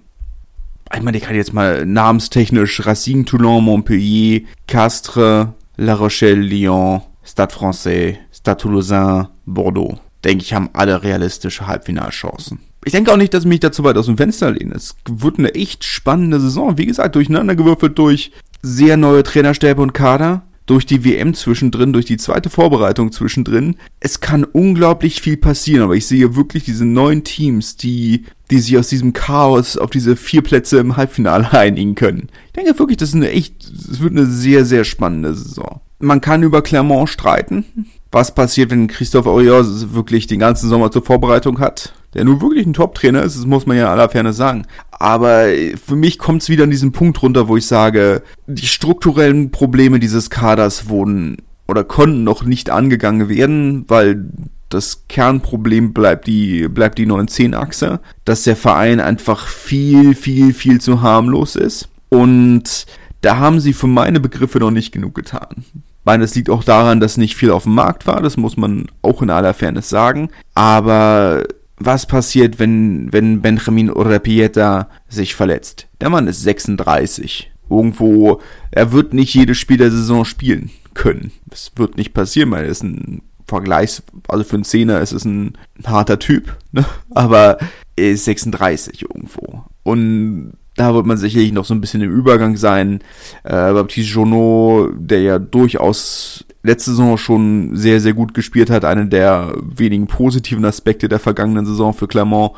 ich 0.91 1.03
meine, 1.03 1.17
ich 1.17 1.23
kann 1.23 1.35
jetzt 1.35 1.53
mal 1.53 1.85
namenstechnisch 1.85 2.83
Racine, 2.83 3.25
Toulon, 3.25 3.63
Montpellier, 3.63 4.41
Castres, 4.65 5.49
La 5.77 5.93
Rochelle, 5.93 6.41
Lyon, 6.41 7.03
Stade 7.23 7.53
Francais, 7.53 8.17
Stade 8.31 8.57
Toulousain, 8.57 9.29
Bordeaux. 9.45 9.99
Denke 10.23 10.43
ich, 10.43 10.53
haben 10.53 10.71
alle 10.73 11.03
realistische 11.03 11.67
Halbfinalchancen. 11.67 12.59
Ich 12.83 12.93
denke 12.93 13.11
auch 13.11 13.17
nicht, 13.17 13.33
dass 13.33 13.43
ich 13.43 13.49
mich 13.49 13.59
da 13.59 13.71
zu 13.71 13.83
weit 13.83 13.97
aus 13.97 14.07
dem 14.07 14.17
Fenster 14.17 14.49
lehne. 14.49 14.73
Es 14.73 14.95
wird 15.07 15.37
eine 15.37 15.53
echt 15.53 15.83
spannende 15.83 16.39
Saison. 16.39 16.79
Wie 16.79 16.87
gesagt, 16.87 17.15
durcheinandergewürfelt 17.15 17.97
durch 17.99 18.31
sehr 18.63 18.97
neue 18.97 19.21
Trainerstäbe 19.21 19.81
und 19.81 19.93
Kader, 19.93 20.46
durch 20.67 20.85
die 20.85 21.03
WM 21.03 21.33
zwischendrin, 21.33 21.93
durch 21.93 22.05
die 22.05 22.17
zweite 22.17 22.49
Vorbereitung 22.49 23.11
zwischendrin. 23.11 23.77
Es 23.99 24.19
kann 24.19 24.43
unglaublich 24.43 25.21
viel 25.21 25.37
passieren, 25.37 25.81
aber 25.81 25.95
ich 25.95 26.05
sehe 26.05 26.35
wirklich 26.35 26.65
diese 26.65 26.85
neuen 26.85 27.23
Teams, 27.23 27.77
die, 27.77 28.25
die 28.51 28.59
sich 28.59 28.77
aus 28.77 28.89
diesem 28.89 29.13
Chaos 29.13 29.77
auf 29.77 29.89
diese 29.89 30.15
vier 30.15 30.43
Plätze 30.43 30.77
im 30.77 30.97
Halbfinale 30.97 31.51
einigen 31.57 31.95
können. 31.95 32.29
Ich 32.47 32.53
denke 32.53 32.77
wirklich, 32.77 32.97
das 32.97 33.09
ist 33.09 33.15
eine 33.15 33.31
echt, 33.31 33.63
es 33.63 34.01
wird 34.01 34.11
eine 34.11 34.25
sehr, 34.25 34.65
sehr 34.65 34.83
spannende 34.83 35.33
Saison. 35.33 35.81
Man 35.99 36.21
kann 36.21 36.43
über 36.43 36.61
Clermont 36.61 37.09
streiten. 37.09 37.65
Was 38.11 38.33
passiert, 38.33 38.71
wenn 38.71 38.87
Christophe 38.87 39.29
Oriol 39.29 39.65
wirklich 39.93 40.27
den 40.27 40.39
ganzen 40.39 40.69
Sommer 40.69 40.91
zur 40.91 41.03
Vorbereitung 41.03 41.59
hat? 41.59 41.93
Der 42.13 42.23
nun 42.23 42.41
wirklich 42.41 42.65
ein 42.65 42.73
Top-Trainer 42.73 43.21
ist, 43.21 43.37
das 43.37 43.45
muss 43.45 43.65
man 43.65 43.77
ja 43.77 43.83
in 43.83 43.89
aller 43.89 44.09
Ferne 44.09 44.33
sagen. 44.33 44.65
Aber 44.91 45.47
für 45.85 45.95
mich 45.95 46.17
kommt 46.17 46.41
es 46.41 46.49
wieder 46.49 46.63
an 46.63 46.71
diesen 46.71 46.93
Punkt 46.93 47.21
runter, 47.21 47.47
wo 47.47 47.57
ich 47.57 47.67
sage, 47.67 48.23
die 48.47 48.65
strukturellen 48.65 49.51
Probleme 49.51 49.99
dieses 49.99 50.29
Kaders 50.29 50.89
wurden 50.89 51.37
oder 51.67 51.83
konnten 51.83 52.23
noch 52.23 52.43
nicht 52.43 52.69
angegangen 52.69 53.27
werden, 53.29 53.85
weil 53.87 54.25
das 54.69 55.03
Kernproblem 55.07 55.93
bleibt 55.93 56.27
die, 56.27 56.67
bleibt 56.67 56.97
die 56.97 57.07
9-10-Achse, 57.07 57.99
dass 58.25 58.43
der 58.43 58.55
Verein 58.55 58.99
einfach 58.99 59.47
viel, 59.47 60.15
viel, 60.15 60.53
viel 60.53 60.81
zu 60.81 61.01
harmlos 61.01 61.55
ist. 61.55 61.89
Und 62.09 62.85
da 63.21 63.37
haben 63.37 63.59
sie 63.59 63.73
für 63.73 63.87
meine 63.87 64.19
Begriffe 64.19 64.59
noch 64.59 64.71
nicht 64.71 64.91
genug 64.91 65.15
getan. 65.15 65.65
Meine, 66.07 66.23
es 66.23 66.35
liegt 66.35 66.49
auch 66.49 66.63
daran, 66.63 67.01
dass 67.01 67.17
nicht 67.17 67.35
viel 67.35 67.51
auf 67.51 67.63
dem 67.63 67.75
Markt 67.75 68.07
war, 68.07 68.21
das 68.21 68.37
muss 68.37 68.55
man 68.55 68.87
auch 69.01 69.21
in 69.21 69.29
aller 69.29 69.53
Fairness 69.53 69.89
sagen. 69.89 70.29
Aber 70.53 71.43
was 71.75 72.05
passiert, 72.05 72.59
wenn, 72.59 73.11
wenn 73.11 73.41
Benjamin 73.41 73.89
Urrepieta 73.89 74.87
sich 75.09 75.35
verletzt? 75.35 75.89
Der 75.99 76.09
Mann 76.09 76.27
ist 76.27 76.43
36. 76.43 77.51
Irgendwo, 77.69 78.39
er 78.71 78.93
wird 78.93 79.13
nicht 79.13 79.33
jede 79.33 79.53
Spiel 79.53 79.75
der 79.75 79.91
Saison 79.91 80.23
spielen 80.23 80.71
können. 80.93 81.33
Das 81.47 81.73
wird 81.75 81.97
nicht 81.97 82.13
passieren, 82.13 82.51
weil 82.51 82.63
er 82.63 82.71
ist 82.71 82.83
ein 82.83 83.21
Vergleichs, 83.45 84.01
also 84.29 84.45
für 84.45 84.55
einen 84.55 84.63
Zehner 84.63 85.01
ist 85.01 85.11
es 85.11 85.25
ein 85.25 85.57
harter 85.85 86.19
Typ, 86.19 86.55
ne? 86.71 86.85
aber 87.09 87.57
er 87.97 88.11
ist 88.11 88.23
36 88.23 89.01
irgendwo. 89.01 89.65
Und 89.83 90.53
da 90.77 90.93
wird 90.93 91.05
man 91.05 91.17
sicherlich 91.17 91.51
noch 91.51 91.65
so 91.65 91.73
ein 91.73 91.81
bisschen 91.81 92.01
im 92.01 92.11
Übergang 92.11 92.55
sein. 92.55 92.99
Äh, 93.43 93.73
Baptiste 93.73 94.13
Jonot, 94.13 94.93
der 94.97 95.21
ja 95.21 95.39
durchaus 95.39 96.45
letzte 96.63 96.91
Saison 96.91 97.17
schon 97.17 97.75
sehr, 97.75 97.99
sehr 97.99 98.13
gut 98.13 98.33
gespielt 98.33 98.69
hat, 98.69 98.85
eine 98.85 99.07
der 99.07 99.53
wenigen 99.61 100.07
positiven 100.07 100.63
Aspekte 100.65 101.09
der 101.09 101.19
vergangenen 101.19 101.65
Saison 101.65 101.93
für 101.93 102.07
Clermont, 102.07 102.51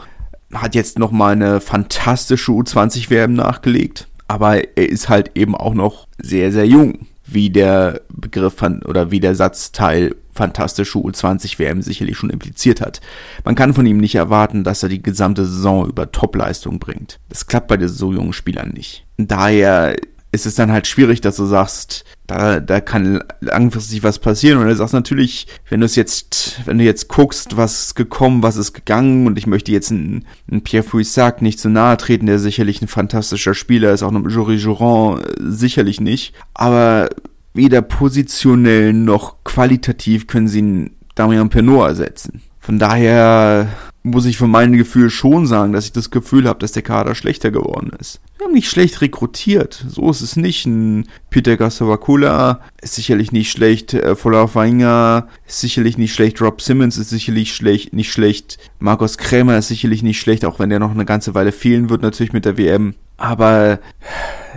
hat 0.54 0.76
jetzt 0.76 1.00
nochmal 1.00 1.34
eine 1.34 1.62
fantastische 1.62 2.52
U20-WM 2.52 3.34
nachgelegt, 3.34 4.08
aber 4.28 4.78
er 4.78 4.90
ist 4.90 5.10
halt 5.10 5.32
eben 5.36 5.56
auch 5.56 5.74
noch 5.74 6.08
sehr, 6.18 6.52
sehr 6.52 6.66
jung, 6.66 7.08
wie 7.34 7.50
der 7.50 8.02
Begriff 8.10 8.62
oder 8.62 9.12
wie 9.12 9.20
der 9.20 9.36
Satzteil 9.36 10.16
fantastische 10.34 11.00
U20-WM 11.00 11.82
sicherlich 11.82 12.18
schon 12.18 12.30
impliziert 12.30 12.82
hat. 12.82 13.02
Man 13.44 13.56
kann 13.56 13.74
von 13.74 13.86
ihm 13.86 13.98
nicht 13.98 14.16
erwarten, 14.16 14.64
dass 14.64 14.84
er 14.84 14.90
die 14.90 15.04
gesamte 15.04 15.46
Saison 15.46 15.88
über 15.88 16.12
Topleistung 16.12 16.80
bringt. 16.80 17.20
Das 17.28 17.48
klappt 17.48 17.68
bei 17.68 17.88
so 17.88 18.14
jungen 18.14 18.34
Spielern 18.34 18.70
nicht. 18.70 19.06
Daher 19.18 19.96
ist 20.32 20.46
es 20.46 20.56
dann 20.56 20.72
halt 20.72 20.86
schwierig, 20.86 21.22
dass 21.22 21.38
du 21.38 21.46
sagst, 21.46 22.06
da, 22.28 22.60
da 22.60 22.82
kann 22.82 23.24
langfristig 23.42 24.04
was 24.04 24.20
passieren. 24.20 24.60
Und 24.60 24.68
du 24.68 24.76
sagst 24.76 24.94
natürlich, 24.94 25.48
wenn 25.70 25.80
du 25.80 25.88
es 25.88 25.96
jetzt, 25.96 26.62
wenn 26.66 26.78
du 26.78 26.84
jetzt 26.84 27.08
guckst, 27.08 27.58
was 27.58 27.88
ist 27.88 27.96
gekommen, 27.96 28.44
was 28.44 28.56
ist 28.56 28.74
gegangen, 28.74 29.26
und 29.26 29.38
ich 29.38 29.48
möchte 29.48 29.72
jetzt 29.72 29.92
einen, 29.92 30.26
einen 30.50 30.62
Pierre 30.62 30.84
Fouissac 30.84 31.42
nicht 31.42 31.60
zu 31.60 31.70
nahe 31.70 31.98
treten, 31.98 32.28
der 32.28 32.38
sicherlich 32.38 32.82
ein 32.82 32.88
fantastischer 32.88 33.56
Spieler 33.56 33.92
ist, 33.92 34.04
auch 34.04 34.12
noch 34.12 34.30
Jory 34.30 34.56
Jouron 34.56 35.22
äh, 35.22 35.26
sicherlich 35.40 36.00
nicht. 36.00 36.34
Aber 36.54 37.10
weder 37.54 37.82
positionell 37.82 38.94
noch 38.94 39.44
qualitativ 39.44 40.28
können 40.28 40.48
sie 40.48 40.60
einen 40.60 40.92
Damian 41.16 41.50
Pernod 41.50 41.88
ersetzen. 41.88 42.42
Von 42.60 42.78
daher 42.78 43.68
muss 44.04 44.26
ich 44.26 44.38
von 44.38 44.50
meinem 44.50 44.78
Gefühl 44.78 45.10
schon 45.10 45.46
sagen, 45.46 45.74
dass 45.74 45.86
ich 45.86 45.92
das 45.92 46.10
Gefühl 46.10 46.48
habe, 46.48 46.60
dass 46.60 46.72
der 46.72 46.84
Kader 46.84 47.16
schlechter 47.16 47.52
geworden 47.52 47.92
ist. 48.00 48.22
Wir 48.38 48.46
haben 48.46 48.54
nicht 48.54 48.70
schlecht 48.70 49.02
rekrutiert. 49.02 49.86
So 49.90 50.10
ist 50.10 50.22
es 50.22 50.38
nicht. 50.38 50.66
Ein 50.66 51.08
Peter 51.30 51.58
Gassavakula 51.58 52.62
ist 52.82 52.96
sicherlich 52.96 53.34
nicht 53.34 53.52
schlecht. 53.52 53.94
Äh, 53.94 54.16
Fainga 54.16 55.28
ist 55.46 55.60
sicherlich 55.60 55.98
nicht 55.98 56.14
schlecht. 56.14 56.42
Rob 56.42 56.62
Simmons 56.62 56.98
ist 56.98 57.10
sicherlich 57.10 57.54
schlecht, 57.54 57.94
nicht 57.94 58.12
schlecht. 58.12 58.58
Markus 58.80 59.18
Krämer 59.18 59.58
ist 59.58 59.68
sicherlich 59.68 60.04
nicht 60.04 60.22
schlecht, 60.22 60.46
auch 60.46 60.60
wenn 60.60 60.70
der 60.70 60.80
noch 60.80 60.92
eine 60.92 61.06
ganze 61.06 61.36
Weile 61.36 61.52
fehlen 61.52 61.90
wird, 61.90 62.02
natürlich 62.02 62.34
mit 62.34 62.46
der 62.46 62.58
WM. 62.58 62.96
Aber 63.18 63.80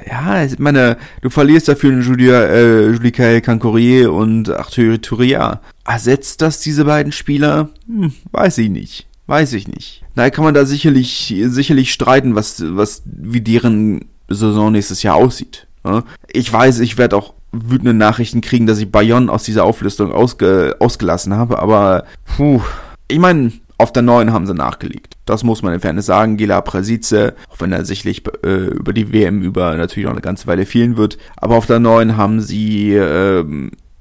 ja, 0.08 0.44
ich 0.44 0.58
meine, 0.60 0.96
du 1.20 1.30
verlierst 1.30 1.68
dafür 1.68 1.90
einen 1.90 2.02
Julia, 2.02 2.44
äh, 2.44 2.86
Julikael 2.86 3.40
Cancorier 3.40 4.12
und 4.12 4.48
Arthur 4.50 5.00
Touria. 5.00 5.60
Ersetzt 5.84 6.42
das 6.42 6.60
diese 6.60 6.84
beiden 6.84 7.10
Spieler? 7.10 7.70
Hm, 7.88 8.12
weiß 8.30 8.58
ich 8.58 8.70
nicht. 8.70 9.08
Weiß 9.32 9.54
ich 9.54 9.66
nicht. 9.66 10.02
Daher 10.14 10.30
kann 10.30 10.44
man 10.44 10.52
da 10.52 10.66
sicherlich, 10.66 11.34
sicherlich 11.46 11.90
streiten, 11.90 12.34
was, 12.34 12.62
was, 12.76 13.02
wie 13.06 13.40
deren 13.40 14.04
Saison 14.28 14.70
nächstes 14.70 15.02
Jahr 15.02 15.14
aussieht. 15.14 15.66
Ne? 15.84 16.04
Ich 16.30 16.52
weiß, 16.52 16.80
ich 16.80 16.98
werde 16.98 17.16
auch 17.16 17.32
wütende 17.50 17.94
Nachrichten 17.94 18.42
kriegen, 18.42 18.66
dass 18.66 18.78
ich 18.78 18.92
Bayonne 18.92 19.32
aus 19.32 19.44
dieser 19.44 19.64
Auflistung 19.64 20.12
ausge, 20.12 20.76
ausgelassen 20.80 21.32
habe, 21.32 21.60
aber 21.60 22.04
puh, 22.36 22.60
ich 23.08 23.18
meine, 23.18 23.52
auf 23.78 23.90
der 23.90 24.02
neuen 24.02 24.34
haben 24.34 24.46
sie 24.46 24.52
nachgelegt. 24.52 25.14
Das 25.24 25.44
muss 25.44 25.62
man 25.62 25.72
in 25.72 25.80
Fairness 25.80 26.04
sagen. 26.04 26.36
Gila 26.36 26.60
Prasice, 26.60 27.32
auch 27.48 27.58
wenn 27.58 27.72
er 27.72 27.86
sicherlich 27.86 28.24
äh, 28.44 28.66
über 28.66 28.92
die 28.92 29.14
WM 29.14 29.40
über 29.40 29.78
natürlich 29.78 30.04
noch 30.04 30.12
eine 30.12 30.20
ganze 30.20 30.46
Weile 30.46 30.66
fehlen 30.66 30.98
wird, 30.98 31.16
aber 31.36 31.56
auf 31.56 31.64
der 31.64 31.78
neuen 31.78 32.18
haben 32.18 32.42
sie 32.42 32.92
äh, 32.92 33.42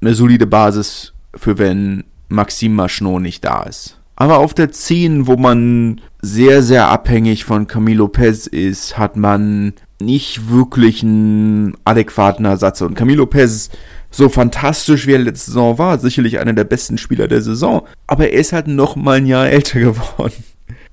eine 0.02 0.14
solide 0.14 0.46
Basis 0.46 1.14
für 1.34 1.58
wenn 1.58 2.04
Maxime 2.28 2.76
Machnot 2.76 3.22
nicht 3.22 3.46
da 3.46 3.64
ist. 3.64 4.01
Aber 4.22 4.38
auf 4.38 4.54
der 4.54 4.72
10, 4.72 5.26
wo 5.26 5.36
man 5.36 6.00
sehr, 6.22 6.62
sehr 6.62 6.90
abhängig 6.90 7.44
von 7.44 7.66
Camilo 7.66 8.04
Lopez 8.04 8.46
ist, 8.46 9.00
hat 9.00 9.18
man 9.18 9.74
nicht 10.00 10.48
wirklich 10.48 11.02
einen 11.02 11.76
adäquaten 11.86 12.46
Ersatz. 12.46 12.82
Und 12.82 12.94
Camilo 12.94 13.24
Lopez, 13.24 13.72
so 14.12 14.30
fantastisch 14.30 15.08
wie 15.08 15.14
er 15.14 15.18
letzte 15.18 15.50
Saison 15.50 15.80
war, 15.80 15.98
sicherlich 15.98 16.38
einer 16.38 16.54
der 16.54 16.66
besten 16.66 17.00
Spieler 17.00 17.28
der 17.28 17.42
Saison. 17.42 17.82
Aber 18.06 18.30
er 18.30 18.40
ist 18.40 18.54
halt 18.54 18.68
noch 18.68 18.96
mal 18.96 19.18
ein 19.18 19.26
Jahr 19.26 19.50
älter 19.50 19.80
geworden. 19.80 20.44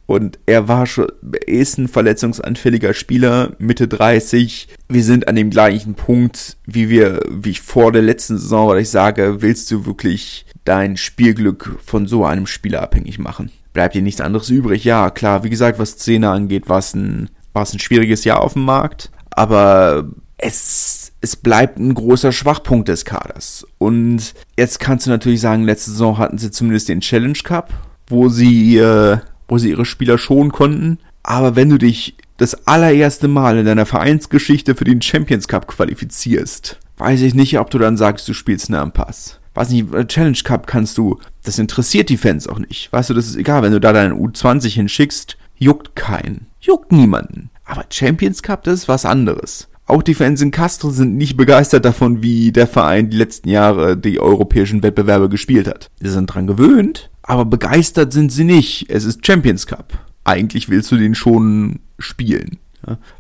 Und 0.07 0.39
er 0.47 0.67
war 0.69 0.87
schon, 0.87 1.09
er 1.47 1.49
ist 1.49 1.77
ein 1.77 1.89
verletzungsanfälliger 1.89 2.95
Spieler, 2.95 3.53
Mitte 3.59 3.89
30. 3.89 4.69
Wir 4.89 5.05
sind 5.05 5.29
an 5.29 5.37
dem 5.37 5.51
gleichen 5.51 5.97
Punkt, 5.97 6.57
wie 6.65 6.89
wir, 6.89 7.21
wie 7.29 7.51
ich 7.51 7.61
vor 7.61 7.93
der 7.93 8.01
letzten 8.01 8.39
Saison, 8.39 8.69
weil 8.69 8.81
ich 8.81 8.89
sage, 8.89 9.43
willst 9.43 9.71
du 9.71 9.85
wirklich 9.85 10.47
dein 10.69 10.99
Spielglück 10.99 11.79
von 11.85 12.07
so 12.07 12.27
einem 12.27 12.47
Spieler 12.47 12.83
abhängig 12.83 13.19
machen. 13.19 13.51
Bleibt 13.73 13.95
dir 13.95 14.03
nichts 14.03 14.21
anderes 14.21 14.51
übrig. 14.51 14.85
Ja, 14.85 15.11
klar, 15.11 15.43
wie 15.43 15.51
gesagt, 15.51 15.79
was 15.79 15.93
Szene 15.93 16.29
angeht, 16.29 16.69
war 16.69 16.79
es 16.79 16.95
ein, 16.95 17.31
ein 17.55 17.79
schwieriges 17.79 18.25
Jahr 18.25 18.41
auf 18.41 18.53
dem 18.53 18.65
Markt, 18.65 19.11
aber 19.31 20.11
es, 20.37 21.13
es 21.23 21.37
bleibt 21.37 21.79
ein 21.79 21.95
großer 21.95 22.33
Schwachpunkt 22.33 22.89
des 22.89 23.07
Kaders. 23.07 23.67
Und 23.79 24.35
jetzt 24.59 24.79
kannst 24.79 25.07
du 25.07 25.11
natürlich 25.11 25.41
sagen, 25.41 25.65
letzte 25.65 25.91
Saison 25.91 26.19
hatten 26.19 26.37
sie 26.37 26.51
zumindest 26.51 26.91
den 26.91 27.01
Challenge 27.01 27.39
Cup, 27.43 27.73
wo 28.07 28.29
sie, 28.29 28.77
äh, 28.77 29.19
wo 29.49 29.57
sie 29.57 29.71
ihre 29.71 29.87
Spieler 29.87 30.19
schonen 30.19 30.53
konnten. 30.53 30.99
Aber 31.23 31.57
wenn 31.57 31.71
du 31.71 31.79
dich 31.79 32.17
das 32.37 32.67
allererste 32.67 33.27
Mal 33.27 33.59
in 33.59 33.67
deiner 33.67 33.87
Vereinsgeschichte 33.87 34.75
für 34.75 34.85
den 34.85 35.01
Champions 35.01 35.49
Cup 35.49 35.67
qualifizierst, 35.67 36.79
weiß 36.99 37.23
ich 37.23 37.35
nicht, 37.35 37.59
ob 37.59 37.71
du 37.71 37.79
dann 37.79 37.97
sagst, 37.97 38.29
du 38.29 38.35
spielst 38.35 38.73
einen 38.73 38.93
Pass 38.93 39.41
weiß 39.59 39.71
nicht, 39.71 39.93
äh, 39.93 40.07
Challenge 40.07 40.39
Cup 40.45 40.67
kannst 40.67 40.97
du, 40.99 41.19
das 41.43 41.59
interessiert 41.59 42.09
die 42.09 42.17
Fans 42.17 42.47
auch 42.47 42.59
nicht. 42.59 42.93
Weißt 42.93 43.11
du, 43.11 43.15
das 43.15 43.27
ist 43.27 43.37
egal, 43.37 43.63
wenn 43.63 43.73
du 43.73 43.81
da 43.81 43.93
deinen 43.93 44.15
U20 44.15 44.69
hinschickst, 44.69 45.37
juckt 45.57 45.97
keinen. 45.97 46.47
Juckt 46.61 46.93
niemanden. 46.93 47.51
Aber 47.65 47.85
Champions 47.91 48.43
Cup, 48.43 48.65
das 48.65 48.81
ist 48.81 48.89
was 48.89 49.05
anderes. 49.05 49.69
Auch 49.87 50.03
die 50.03 50.15
Fans 50.15 50.41
in 50.43 50.51
Castro 50.51 50.91
sind 50.91 51.17
nicht 51.17 51.37
begeistert 51.37 51.85
davon, 51.85 52.23
wie 52.23 52.53
der 52.53 52.67
Verein 52.67 53.11
die 53.11 53.17
letzten 53.17 53.49
Jahre 53.49 53.97
die 53.97 54.21
europäischen 54.21 54.83
Wettbewerbe 54.83 55.29
gespielt 55.29 55.67
hat. 55.67 55.91
Sie 56.01 56.11
sind 56.11 56.27
dran 56.27 56.47
gewöhnt, 56.47 57.11
aber 57.23 57.45
begeistert 57.45 58.13
sind 58.13 58.31
sie 58.31 58.45
nicht. 58.45 58.87
Es 58.91 59.05
ist 59.05 59.27
Champions 59.27 59.67
Cup. 59.67 59.99
Eigentlich 60.25 60.69
willst 60.69 60.93
du 60.93 60.97
den 60.97 61.15
schon 61.15 61.81
spielen. 61.99 62.59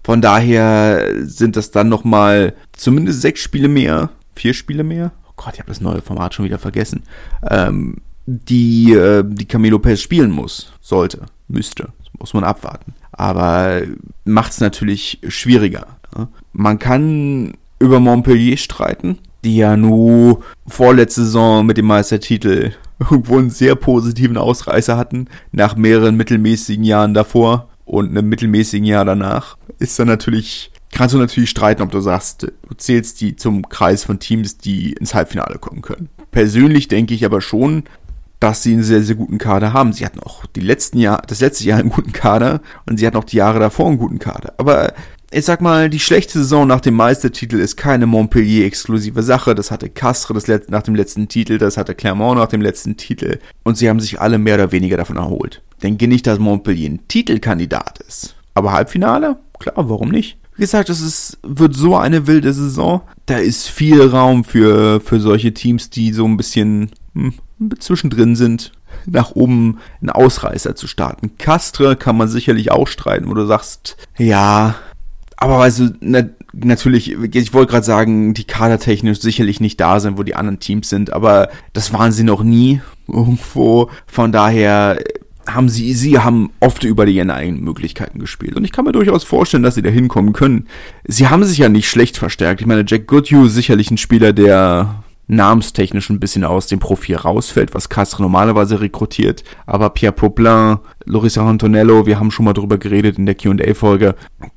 Von 0.04 0.20
daher 0.20 1.10
sind 1.22 1.56
das 1.56 1.70
dann 1.70 1.88
nochmal 1.88 2.54
zumindest 2.72 3.22
sechs 3.22 3.40
Spiele 3.40 3.68
mehr, 3.68 4.10
vier 4.34 4.54
Spiele 4.54 4.84
mehr, 4.84 5.12
Gott, 5.38 5.54
ich 5.54 5.60
habe 5.60 5.70
das 5.70 5.80
neue 5.80 6.02
Format 6.02 6.34
schon 6.34 6.44
wieder 6.44 6.58
vergessen, 6.58 7.04
ähm, 7.48 7.96
die, 8.26 8.92
äh, 8.92 9.24
die 9.26 9.46
Camilo 9.46 9.78
Pez 9.78 10.02
spielen 10.02 10.30
muss, 10.30 10.72
sollte, 10.82 11.22
müsste. 11.48 11.88
Muss 12.18 12.34
man 12.34 12.44
abwarten. 12.44 12.94
Aber 13.12 13.82
macht 14.24 14.52
es 14.52 14.60
natürlich 14.60 15.20
schwieriger. 15.28 15.86
Ja? 16.16 16.28
Man 16.52 16.78
kann 16.78 17.54
über 17.78 18.00
Montpellier 18.00 18.56
streiten, 18.56 19.18
die 19.44 19.56
ja 19.56 19.76
nur 19.76 20.42
vorletzte 20.66 21.22
Saison 21.24 21.64
mit 21.64 21.76
dem 21.76 21.86
Meistertitel 21.86 22.72
irgendwo 22.98 23.38
einen 23.38 23.50
sehr 23.50 23.76
positiven 23.76 24.36
Ausreißer 24.36 24.96
hatten, 24.96 25.28
nach 25.52 25.76
mehreren 25.76 26.16
mittelmäßigen 26.16 26.84
Jahren 26.84 27.14
davor 27.14 27.68
und 27.84 28.10
einem 28.10 28.28
mittelmäßigen 28.28 28.84
Jahr 28.84 29.04
danach. 29.04 29.56
Ist 29.78 29.98
dann 29.98 30.08
natürlich 30.08 30.72
kannst 30.92 31.14
du 31.14 31.18
natürlich 31.18 31.50
streiten, 31.50 31.82
ob 31.82 31.90
du 31.90 32.00
sagst, 32.00 32.42
du 32.42 32.74
zählst 32.76 33.20
die 33.20 33.36
zum 33.36 33.68
Kreis 33.68 34.04
von 34.04 34.18
Teams, 34.18 34.58
die 34.58 34.92
ins 34.92 35.14
Halbfinale 35.14 35.58
kommen 35.58 35.82
können. 35.82 36.08
Persönlich 36.30 36.88
denke 36.88 37.14
ich 37.14 37.24
aber 37.24 37.40
schon, 37.40 37.84
dass 38.40 38.62
sie 38.62 38.72
einen 38.72 38.82
sehr, 38.82 39.02
sehr 39.02 39.16
guten 39.16 39.38
Kader 39.38 39.72
haben. 39.72 39.92
Sie 39.92 40.04
hatten 40.04 40.20
auch 40.20 40.46
die 40.46 40.60
letzten 40.60 40.98
Jahr, 40.98 41.22
das 41.26 41.40
letzte 41.40 41.64
Jahr 41.64 41.78
einen 41.78 41.90
guten 41.90 42.12
Kader 42.12 42.60
und 42.86 42.98
sie 42.98 43.06
hatten 43.06 43.16
auch 43.16 43.24
die 43.24 43.36
Jahre 43.36 43.58
davor 43.58 43.88
einen 43.88 43.98
guten 43.98 44.18
Kader. 44.18 44.54
Aber 44.58 44.92
ich 45.30 45.44
sag 45.44 45.60
mal, 45.60 45.90
die 45.90 46.00
schlechte 46.00 46.38
Saison 46.38 46.66
nach 46.66 46.80
dem 46.80 46.94
Meistertitel 46.94 47.58
ist 47.58 47.76
keine 47.76 48.06
Montpellier-exklusive 48.06 49.22
Sache. 49.22 49.54
Das 49.54 49.70
hatte 49.70 49.90
Castres 49.90 50.46
nach 50.68 50.82
dem 50.82 50.94
letzten 50.94 51.28
Titel, 51.28 51.58
das 51.58 51.76
hatte 51.76 51.94
Clermont 51.94 52.38
nach 52.38 52.48
dem 52.48 52.62
letzten 52.62 52.96
Titel. 52.96 53.38
Und 53.62 53.76
sie 53.76 53.88
haben 53.88 54.00
sich 54.00 54.20
alle 54.20 54.38
mehr 54.38 54.54
oder 54.54 54.72
weniger 54.72 54.96
davon 54.96 55.16
erholt. 55.16 55.62
Denke 55.82 56.08
nicht, 56.08 56.26
dass 56.26 56.38
Montpellier 56.38 56.88
ein 56.88 57.08
Titelkandidat 57.08 57.98
ist. 58.06 58.36
Aber 58.54 58.72
Halbfinale? 58.72 59.36
Klar, 59.58 59.88
warum 59.88 60.10
nicht? 60.10 60.38
Wie 60.58 60.62
gesagt, 60.62 60.90
es 60.90 61.00
ist, 61.00 61.38
wird 61.44 61.76
so 61.76 61.96
eine 61.96 62.26
wilde 62.26 62.52
Saison. 62.52 63.02
Da 63.26 63.38
ist 63.38 63.68
viel 63.68 64.02
Raum 64.02 64.42
für, 64.42 65.00
für 65.00 65.20
solche 65.20 65.54
Teams, 65.54 65.88
die 65.88 66.12
so 66.12 66.24
ein 66.24 66.36
bisschen 66.36 66.90
hm, 67.14 67.34
zwischendrin 67.78 68.34
sind, 68.34 68.72
nach 69.06 69.36
oben 69.36 69.78
einen 70.00 70.10
Ausreißer 70.10 70.74
zu 70.74 70.88
starten. 70.88 71.38
Castre 71.38 71.94
kann 71.94 72.16
man 72.16 72.26
sicherlich 72.26 72.72
auch 72.72 72.88
streiten, 72.88 73.28
wo 73.30 73.34
du 73.34 73.46
sagst, 73.46 73.96
ja, 74.16 74.74
aber 75.36 75.60
weißt 75.60 75.78
du, 75.78 75.90
na, 76.00 76.24
natürlich, 76.52 77.12
ich 77.12 77.54
wollte 77.54 77.70
gerade 77.70 77.86
sagen, 77.86 78.34
die 78.34 78.42
kadertechnisch 78.42 79.20
sicherlich 79.20 79.60
nicht 79.60 79.78
da 79.78 80.00
sind, 80.00 80.18
wo 80.18 80.24
die 80.24 80.34
anderen 80.34 80.58
Teams 80.58 80.88
sind, 80.88 81.12
aber 81.12 81.50
das 81.72 81.92
waren 81.92 82.10
sie 82.10 82.24
noch 82.24 82.42
nie 82.42 82.80
irgendwo. 83.06 83.90
Von 84.08 84.32
daher 84.32 84.98
haben 85.48 85.68
sie, 85.68 85.94
sie 85.94 86.18
haben 86.18 86.50
oft 86.60 86.84
über 86.84 87.06
die 87.06 87.16
ihren 87.16 87.30
eigenen 87.30 87.64
Möglichkeiten 87.64 88.18
gespielt. 88.18 88.56
Und 88.56 88.64
ich 88.64 88.72
kann 88.72 88.84
mir 88.84 88.92
durchaus 88.92 89.24
vorstellen, 89.24 89.62
dass 89.62 89.74
sie 89.74 89.82
da 89.82 89.90
hinkommen 89.90 90.32
können. 90.32 90.68
Sie 91.04 91.28
haben 91.28 91.44
sich 91.44 91.58
ja 91.58 91.68
nicht 91.68 91.88
schlecht 91.88 92.18
verstärkt. 92.18 92.60
Ich 92.60 92.66
meine, 92.66 92.84
Jack 92.86 93.06
Goodhue 93.06 93.46
ist 93.46 93.54
sicherlich 93.54 93.90
ein 93.90 93.98
Spieler, 93.98 94.32
der 94.32 95.02
namenstechnisch 95.28 96.08
ein 96.08 96.20
bisschen 96.20 96.42
aus 96.42 96.66
dem 96.66 96.78
Profil 96.78 97.16
rausfällt, 97.16 97.74
was 97.74 97.90
Castre 97.90 98.22
normalerweise 98.22 98.80
rekrutiert. 98.80 99.44
Aber 99.66 99.90
Pierre 99.90 100.14
Poplin, 100.14 100.78
Lorisa 101.04 101.46
Antonello, 101.46 102.06
wir 102.06 102.18
haben 102.18 102.30
schon 102.30 102.46
mal 102.46 102.54
drüber 102.54 102.78
geredet 102.78 103.18
in 103.18 103.26
der 103.26 103.34
Q&A-Folge. 103.34 104.14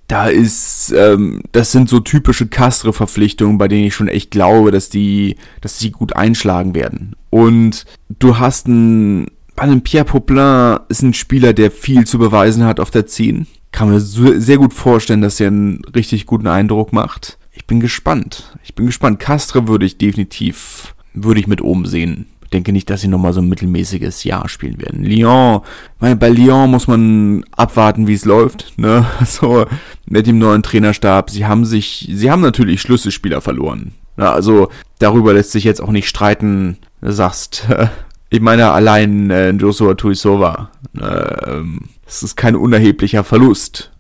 Da 0.08 0.28
ist, 0.28 0.94
ähm, 0.98 1.42
das 1.52 1.74
sind 1.74 1.90
so 1.90 2.00
typische 2.00 2.48
Castre-Verpflichtungen, 2.48 3.58
bei 3.58 3.68
denen 3.68 3.88
ich 3.88 3.96
schon 3.96 4.08
echt 4.08 4.32
glaube, 4.32 4.72
dass 4.72 4.90
die, 4.90 5.36
dass 5.60 5.78
die 5.78 5.92
gut 5.92 6.16
einschlagen 6.16 6.74
werden. 6.74 7.16
Und 7.30 7.86
du 8.20 8.40
hast 8.40 8.68
einen, 8.68 9.28
einem 9.62 9.82
Pierre 9.82 10.06
Poplin 10.06 10.80
ist 10.90 11.04
ein 11.04 11.14
Spieler, 11.14 11.54
der 11.54 11.72
viel 11.72 12.06
zu 12.06 12.18
beweisen 12.18 12.66
hat 12.66 12.80
auf 12.80 12.92
der 12.92 13.08
10. 13.08 13.48
Kann 13.72 13.90
mir 13.90 14.00
sehr 14.00 14.58
gut 14.58 14.74
vorstellen, 14.74 15.22
dass 15.22 15.40
er 15.40 15.48
einen 15.48 15.82
richtig 15.96 16.26
guten 16.26 16.48
Eindruck 16.48 16.92
macht 16.92 17.38
ich 17.52 17.68
bin 17.68 17.80
gespannt. 17.80 18.56
Ich 18.64 18.76
bin 18.76 18.86
gespannt. 18.86 19.20
Castre 19.20 19.68
würde 19.68 19.86
ich 19.86 19.98
definitiv, 19.98 20.96
würde 21.14 21.40
ich 21.40 21.48
mit 21.48 21.62
oben 21.62 21.86
sehen. 21.86 22.28
Ich 22.44 22.50
denke 22.50 22.72
nicht, 22.74 22.90
dass 22.90 23.02
sie 23.02 23.08
nochmal 23.08 23.34
so 23.34 23.42
ein 23.42 23.48
mittelmäßiges 23.48 24.24
Jahr 24.24 24.50
spielen 24.50 24.82
werden. 24.82 25.04
Lyon, 25.04 25.62
meine, 26.00 26.18
bei 26.18 26.30
Lyon 26.30 26.70
muss 26.70 26.88
man 26.88 27.46
abwarten, 27.52 28.08
wie 28.08 28.14
es 28.14 28.26
läuft, 28.26 28.74
ne? 28.78 29.06
So, 29.26 29.66
mit 30.06 30.28
dem 30.28 30.38
neuen 30.38 30.64
Trainerstab. 30.64 31.30
Sie 31.30 31.46
haben 31.46 31.64
sich, 31.66 32.10
sie 32.12 32.30
haben 32.30 32.42
natürlich 32.42 32.82
Schlüsselspieler 32.82 33.42
verloren. 33.42 33.94
Also, 34.18 34.70
darüber 35.00 35.34
lässt 35.34 35.52
sich 35.52 35.64
jetzt 35.64 35.82
auch 35.82 35.92
nicht 35.92 36.10
streiten. 36.10 36.78
Sagst, 37.02 37.68
ich 38.32 38.42
meine, 38.42 38.72
allein 38.72 39.30
äh, 39.30 39.52
Joshua 39.52 39.94
Tuisova, 39.94 40.72
äh, 40.98 41.62
das 42.06 42.24
ist 42.24 42.36
kein 42.36 42.56
unerheblicher 42.56 43.24
Verlust 43.24 43.92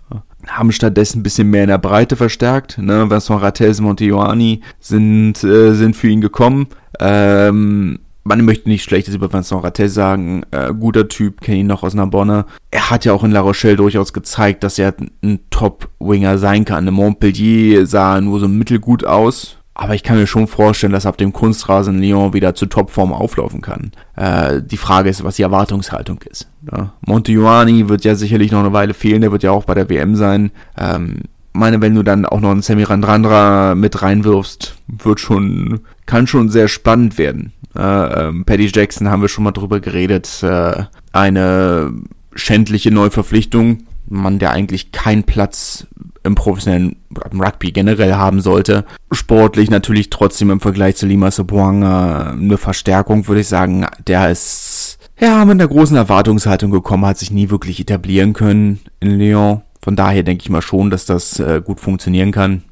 haben 0.47 0.71
stattdessen 0.71 1.19
ein 1.19 1.23
bisschen 1.23 1.49
mehr 1.49 1.63
in 1.63 1.69
der 1.69 1.77
Breite 1.77 2.15
verstärkt. 2.15 2.77
Ne? 2.77 3.09
Vincent 3.09 3.41
Rattels, 3.41 3.81
Montejoani 3.81 4.61
sind, 4.79 5.43
äh, 5.43 5.73
sind 5.73 5.95
für 5.95 6.07
ihn 6.07 6.21
gekommen. 6.21 6.67
Ähm, 6.99 7.99
man 8.23 8.45
möchte 8.45 8.69
nicht 8.69 8.83
Schlechtes 8.83 9.15
über 9.15 9.31
Vincent 9.31 9.63
Rattels 9.63 9.93
sagen. 9.93 10.43
Äh, 10.51 10.73
guter 10.73 11.07
Typ, 11.07 11.41
kenne 11.41 11.59
ihn 11.59 11.67
noch 11.67 11.83
aus 11.83 11.93
Narbonne. 11.93 12.45
Er 12.69 12.89
hat 12.89 13.05
ja 13.05 13.13
auch 13.13 13.23
in 13.23 13.31
La 13.31 13.41
Rochelle 13.41 13.75
durchaus 13.75 14.13
gezeigt, 14.13 14.63
dass 14.63 14.79
er 14.79 14.93
ein 15.23 15.39
Top-Winger 15.49 16.37
sein 16.37 16.65
kann. 16.65 16.85
Montpellier 16.85 17.85
sah 17.85 18.19
nur 18.21 18.39
so 18.39 18.47
mittelgut 18.47 19.05
aus. 19.05 19.57
Aber 19.73 19.95
ich 19.95 20.03
kann 20.03 20.17
mir 20.17 20.27
schon 20.27 20.47
vorstellen, 20.47 20.91
dass 20.91 21.05
ab 21.05 21.17
dem 21.17 21.31
Kunstrasen 21.31 22.01
Lyon 22.01 22.33
wieder 22.33 22.53
zu 22.55 22.65
Topform 22.65 23.13
auflaufen 23.13 23.61
kann. 23.61 23.91
Äh, 24.15 24.61
die 24.61 24.77
Frage 24.77 25.09
ist, 25.09 25.23
was 25.23 25.37
die 25.37 25.43
Erwartungshaltung 25.43 26.19
ist. 26.29 26.49
Ja. 26.71 26.93
Montejuani 27.01 27.87
wird 27.87 28.03
ja 28.03 28.15
sicherlich 28.15 28.51
noch 28.51 28.59
eine 28.59 28.73
Weile 28.73 28.93
fehlen, 28.93 29.21
der 29.21 29.31
wird 29.31 29.43
ja 29.43 29.51
auch 29.51 29.63
bei 29.63 29.73
der 29.73 29.89
WM 29.89 30.15
sein. 30.15 30.51
Ähm, 30.77 31.21
meine, 31.53 31.81
wenn 31.81 31.95
du 31.95 32.03
dann 32.03 32.25
auch 32.25 32.39
noch 32.39 32.51
einen 32.51 32.61
Semirandrandra 32.61 33.75
mit 33.75 34.01
reinwirfst, 34.01 34.75
wird 34.87 35.19
schon, 35.19 35.81
kann 36.05 36.27
schon 36.27 36.49
sehr 36.49 36.67
spannend 36.67 37.17
werden. 37.17 37.53
Äh, 37.75 38.27
ähm, 38.27 38.45
Paddy 38.45 38.69
Jackson 38.73 39.09
haben 39.09 39.21
wir 39.21 39.29
schon 39.29 39.43
mal 39.43 39.51
drüber 39.51 39.79
geredet. 39.79 40.43
Äh, 40.43 40.83
eine 41.11 41.93
schändliche 42.35 42.91
Neuverpflichtung. 42.91 43.83
Mann, 44.11 44.39
der 44.39 44.51
eigentlich 44.51 44.91
keinen 44.91 45.23
Platz 45.23 45.87
im 46.23 46.35
professionellen 46.35 46.97
Rugby 47.33 47.71
generell 47.71 48.13
haben 48.13 48.41
sollte. 48.41 48.85
Sportlich 49.11 49.69
natürlich 49.69 50.09
trotzdem 50.09 50.51
im 50.51 50.59
Vergleich 50.59 50.95
zu 50.97 51.05
Lima 51.05 51.31
Sobuanga 51.31 52.31
eine 52.31 52.57
Verstärkung, 52.57 53.27
würde 53.27 53.41
ich 53.41 53.47
sagen. 53.47 53.85
Der 54.05 54.29
ist 54.29 54.99
ja 55.19 55.43
mit 55.45 55.53
einer 55.53 55.67
großen 55.67 55.97
Erwartungshaltung 55.97 56.71
gekommen, 56.71 57.05
hat 57.05 57.17
sich 57.17 57.31
nie 57.31 57.49
wirklich 57.49 57.79
etablieren 57.79 58.33
können 58.33 58.79
in 58.99 59.17
Lyon. 59.17 59.61
Von 59.81 59.95
daher 59.95 60.23
denke 60.23 60.43
ich 60.43 60.49
mal 60.49 60.61
schon, 60.61 60.91
dass 60.91 61.05
das 61.05 61.39
äh, 61.39 61.61
gut 61.63 61.79
funktionieren 61.79 62.31
kann. 62.31 62.63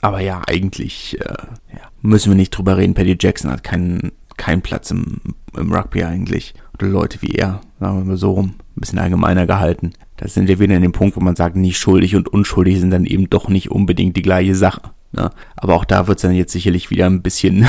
Aber 0.00 0.20
ja, 0.20 0.42
eigentlich 0.46 1.20
äh, 1.20 1.34
ja, 1.72 1.82
müssen 2.02 2.32
wir 2.32 2.36
nicht 2.36 2.50
drüber 2.50 2.76
reden. 2.76 2.94
Paddy 2.94 3.16
Jackson 3.20 3.50
hat 3.50 3.62
keinen, 3.62 4.12
keinen 4.36 4.62
Platz 4.62 4.90
im, 4.90 5.20
im 5.56 5.72
Rugby 5.72 6.02
eigentlich. 6.02 6.54
Oder 6.74 6.88
Leute 6.88 7.22
wie 7.22 7.34
er, 7.34 7.60
sagen 7.78 7.98
wir 7.98 8.04
mal 8.04 8.16
so 8.16 8.32
rum, 8.32 8.54
ein 8.76 8.80
bisschen 8.80 8.98
allgemeiner 8.98 9.46
gehalten. 9.46 9.92
Da 10.16 10.28
sind 10.28 10.48
wir 10.48 10.58
wieder 10.58 10.74
in 10.74 10.82
dem 10.82 10.92
Punkt, 10.92 11.16
wo 11.16 11.20
man 11.20 11.36
sagt, 11.36 11.56
nicht 11.56 11.78
schuldig 11.78 12.16
und 12.16 12.28
unschuldig 12.28 12.80
sind 12.80 12.90
dann 12.90 13.04
eben 13.04 13.28
doch 13.28 13.48
nicht 13.48 13.70
unbedingt 13.70 14.16
die 14.16 14.22
gleiche 14.22 14.54
Sache. 14.54 14.80
Ne? 15.12 15.30
Aber 15.56 15.74
auch 15.74 15.84
da 15.84 16.08
wird 16.08 16.18
es 16.18 16.22
dann 16.22 16.34
jetzt 16.34 16.52
sicherlich 16.52 16.90
wieder 16.90 17.06
ein 17.06 17.22
bisschen, 17.22 17.66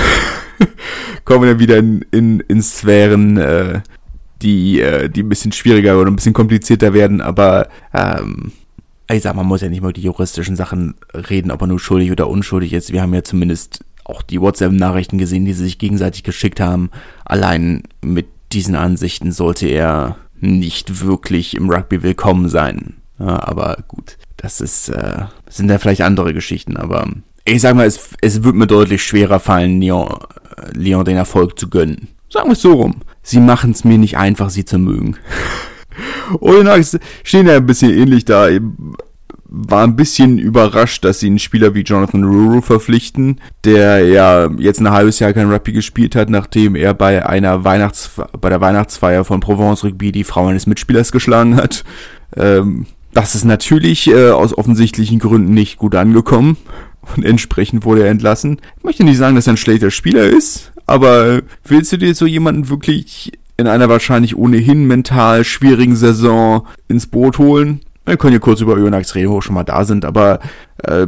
kommen 1.25 1.47
dann 1.47 1.59
wieder 1.59 1.77
in, 1.77 2.05
in, 2.11 2.39
in 2.41 2.61
Sphären, 2.61 3.37
äh, 3.37 3.81
die, 4.41 4.79
äh, 4.79 5.09
die 5.09 5.23
ein 5.23 5.29
bisschen 5.29 5.51
schwieriger 5.51 5.99
oder 5.99 6.09
ein 6.09 6.15
bisschen 6.15 6.33
komplizierter 6.33 6.93
werden, 6.93 7.21
aber 7.21 7.69
ähm, 7.93 8.51
ich 9.09 9.23
sag, 9.23 9.35
man 9.35 9.45
muss 9.45 9.61
ja 9.61 9.69
nicht 9.69 9.81
mal 9.81 9.93
die 9.93 10.01
juristischen 10.01 10.55
Sachen 10.55 10.95
reden, 11.13 11.51
ob 11.51 11.61
er 11.61 11.67
nur 11.67 11.79
schuldig 11.79 12.11
oder 12.11 12.29
unschuldig 12.29 12.73
ist. 12.73 12.91
Wir 12.91 13.01
haben 13.01 13.13
ja 13.13 13.23
zumindest 13.23 13.85
auch 14.03 14.21
die 14.21 14.41
WhatsApp-Nachrichten 14.41 15.17
gesehen, 15.17 15.45
die 15.45 15.53
sie 15.53 15.63
sich 15.63 15.77
gegenseitig 15.77 16.23
geschickt 16.23 16.59
haben. 16.59 16.91
Allein 17.23 17.83
mit 18.01 18.27
diesen 18.51 18.75
Ansichten 18.75 19.31
sollte 19.31 19.67
er 19.67 20.17
nicht 20.39 21.01
wirklich 21.01 21.55
im 21.55 21.69
Rugby 21.69 22.03
willkommen 22.03 22.49
sein. 22.49 22.97
Ja, 23.19 23.41
aber 23.47 23.77
gut, 23.87 24.17
das 24.37 24.61
ist, 24.61 24.89
äh, 24.89 25.25
sind 25.49 25.69
ja 25.69 25.79
vielleicht 25.79 26.01
andere 26.01 26.33
Geschichten, 26.33 26.77
aber 26.77 27.07
ich 27.45 27.61
sag 27.61 27.75
mal, 27.75 27.87
es, 27.87 28.09
es 28.21 28.43
wird 28.43 28.55
mir 28.55 28.67
deutlich 28.67 29.03
schwerer 29.03 29.39
fallen, 29.39 29.81
Lyon, 29.81 30.09
äh, 30.57 30.77
Lyon 30.77 31.05
den 31.05 31.17
Erfolg 31.17 31.57
zu 31.57 31.69
gönnen. 31.69 32.09
Sagen 32.29 32.49
wir 32.49 32.53
es 32.53 32.61
so 32.61 32.73
rum. 32.73 33.01
Sie 33.23 33.39
machen 33.39 33.71
es 33.71 33.83
mir 33.83 33.97
nicht 33.97 34.17
einfach, 34.17 34.49
sie 34.49 34.65
zu 34.65 34.77
mögen. 34.77 35.15
Oyonnax 36.41 36.99
stehen 37.23 37.47
ja 37.47 37.55
ein 37.55 37.65
bisschen 37.65 37.91
ähnlich 37.91 38.25
da 38.25 38.49
war 39.49 39.83
ein 39.83 39.95
bisschen 39.95 40.37
überrascht, 40.37 41.05
dass 41.05 41.19
sie 41.19 41.27
einen 41.27 41.39
Spieler 41.39 41.73
wie 41.73 41.81
Jonathan 41.81 42.23
Ruru 42.23 42.61
verpflichten, 42.61 43.39
der 43.63 44.05
ja 44.05 44.49
jetzt 44.57 44.79
ein 44.79 44.91
halbes 44.91 45.19
Jahr 45.19 45.33
kein 45.33 45.51
Rugby 45.51 45.71
gespielt 45.71 46.15
hat, 46.15 46.29
nachdem 46.29 46.75
er 46.75 46.93
bei 46.93 47.25
einer 47.25 47.63
Weihnachts 47.63 48.11
bei 48.39 48.49
der 48.49 48.61
Weihnachtsfeier 48.61 49.23
von 49.23 49.39
Provence 49.39 49.83
Rugby 49.83 50.11
die 50.11 50.25
Frau 50.25 50.47
eines 50.47 50.67
Mitspielers 50.67 51.11
geschlagen 51.11 51.55
hat. 51.55 51.85
Ähm, 52.35 52.85
das 53.13 53.35
ist 53.35 53.45
natürlich 53.45 54.07
äh, 54.09 54.29
aus 54.29 54.57
offensichtlichen 54.57 55.19
Gründen 55.19 55.53
nicht 55.53 55.77
gut 55.77 55.95
angekommen 55.95 56.57
und 57.15 57.23
entsprechend 57.23 57.85
wurde 57.85 58.03
er 58.03 58.11
entlassen. 58.11 58.59
Ich 58.77 58.83
möchte 58.83 59.03
nicht 59.03 59.17
sagen, 59.17 59.35
dass 59.35 59.47
er 59.47 59.53
ein 59.53 59.57
schlechter 59.57 59.91
Spieler 59.91 60.23
ist, 60.23 60.73
aber 60.85 61.41
willst 61.63 61.91
du 61.93 61.97
dir 61.97 62.13
so 62.15 62.25
jemanden 62.25 62.69
wirklich 62.69 63.31
in 63.57 63.67
einer 63.67 63.89
wahrscheinlich 63.89 64.37
ohnehin 64.37 64.85
mental 64.85 65.43
schwierigen 65.43 65.95
Saison 65.95 66.67
ins 66.87 67.07
Boot 67.07 67.39
holen? 67.39 67.81
Wir 68.07 68.17
können 68.17 68.33
ja 68.33 68.39
kurz 68.39 68.61
über 68.61 68.77
Önax 68.77 69.15
reden, 69.15 69.31
wo 69.31 69.41
schon 69.41 69.55
mal 69.55 69.65
da 69.65 69.83
sind, 69.83 70.05
aber 70.05 70.39
äh, 70.83 71.07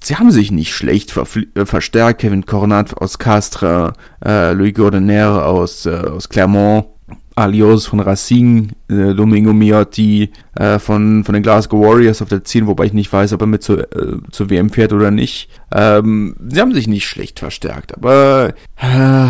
sie 0.00 0.16
haben 0.16 0.30
sich 0.30 0.52
nicht 0.52 0.72
schlecht 0.72 1.12
äh, 1.16 1.66
verstärkt. 1.66 2.20
Kevin 2.20 2.46
Cornat 2.46 2.96
aus 2.96 3.18
Castres, 3.18 3.92
äh, 4.24 4.52
Louis 4.52 4.72
Gordoner 4.72 5.44
aus, 5.44 5.86
äh, 5.86 5.90
aus 5.90 6.28
Clermont, 6.28 6.86
Alios 7.34 7.86
von 7.86 7.98
Racing, 7.98 8.70
äh, 8.88 9.12
Domingo 9.12 9.52
Miotti 9.52 10.30
äh, 10.54 10.78
von, 10.78 11.24
von 11.24 11.32
den 11.34 11.42
Glasgow 11.42 11.84
Warriors 11.84 12.22
auf 12.22 12.28
der 12.28 12.44
10, 12.44 12.68
wobei 12.68 12.84
ich 12.84 12.92
nicht 12.92 13.12
weiß, 13.12 13.32
ob 13.32 13.40
er 13.40 13.46
mit 13.48 13.64
zur, 13.64 13.80
äh, 13.80 14.18
zur 14.30 14.48
WM 14.48 14.70
fährt 14.70 14.92
oder 14.92 15.10
nicht. 15.10 15.50
Ähm, 15.74 16.36
sie 16.48 16.60
haben 16.60 16.72
sich 16.72 16.86
nicht 16.86 17.08
schlecht 17.08 17.40
verstärkt, 17.40 17.94
aber 17.96 18.54
äh, 18.80 19.28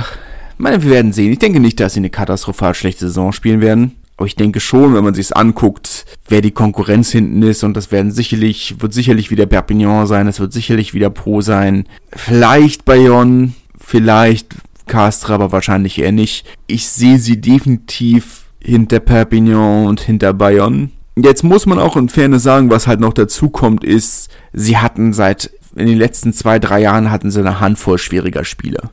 meine, 0.59 0.83
wir 0.83 0.90
werden 0.90 1.12
sehen. 1.12 1.33
Ich 1.33 1.38
denke 1.38 1.61
nicht, 1.61 1.81
dass 1.81 1.94
sie 1.94 2.00
eine 2.00 2.11
katastrophal 2.11 2.74
schlechte 2.74 3.07
Saison 3.07 3.33
spielen 3.33 3.62
werden. 3.62 3.92
Aber 4.16 4.26
ich 4.26 4.37
denke 4.37 4.61
schon, 4.61 4.94
wenn 4.94 5.05
man 5.05 5.14
sich's 5.14 5.33
anguckt, 5.33 6.07
wer 6.29 6.40
die 6.40 6.50
Konkurrenz 6.50 7.11
hinten 7.12 7.42
ist 7.42 7.64
und 7.64 7.76
das 7.76 7.92
werden 7.92 8.11
sicherlich, 8.11 8.76
wird 8.81 8.94
sicherlich 8.94 9.31
wieder 9.31 9.46
Perpignan 9.46 10.07
sein, 10.07 10.26
es 10.26 10.40
wird 10.40 10.52
sicherlich 10.52 10.94
wieder 10.94 11.11
Pro 11.11 11.42
sein. 11.42 11.85
Vielleicht 12.11 12.87
Bayonne, 12.87 13.52
vielleicht 13.79 14.55
Castres, 14.87 15.31
aber 15.31 15.52
wahrscheinlich 15.52 15.98
eher 15.98 16.12
nicht. 16.12 16.46
Ich 16.66 16.88
sehe 16.88 17.18
sie 17.18 17.40
definitiv 17.40 18.44
hinter 18.59 19.00
Perpignan 19.00 19.87
und 19.87 20.00
hinter 20.00 20.33
Bayonne. 20.33 20.90
Jetzt 21.16 21.44
muss 21.44 21.66
man 21.66 21.79
auch 21.79 21.96
in 21.96 22.09
Fairness 22.09 22.42
sagen, 22.42 22.70
was 22.70 22.87
halt 22.87 23.00
noch 23.00 23.12
dazu 23.12 23.50
kommt, 23.50 23.85
ist, 23.85 24.31
sie 24.52 24.79
hatten 24.79 25.12
seit, 25.12 25.50
in 25.74 25.87
den 25.87 25.98
letzten 25.98 26.33
zwei, 26.33 26.59
drei 26.59 26.81
Jahren 26.81 27.11
hatten 27.11 27.31
sie 27.31 27.40
eine 27.40 27.61
Handvoll 27.61 27.98
schwieriger 27.98 28.44
Spiele. 28.44 28.90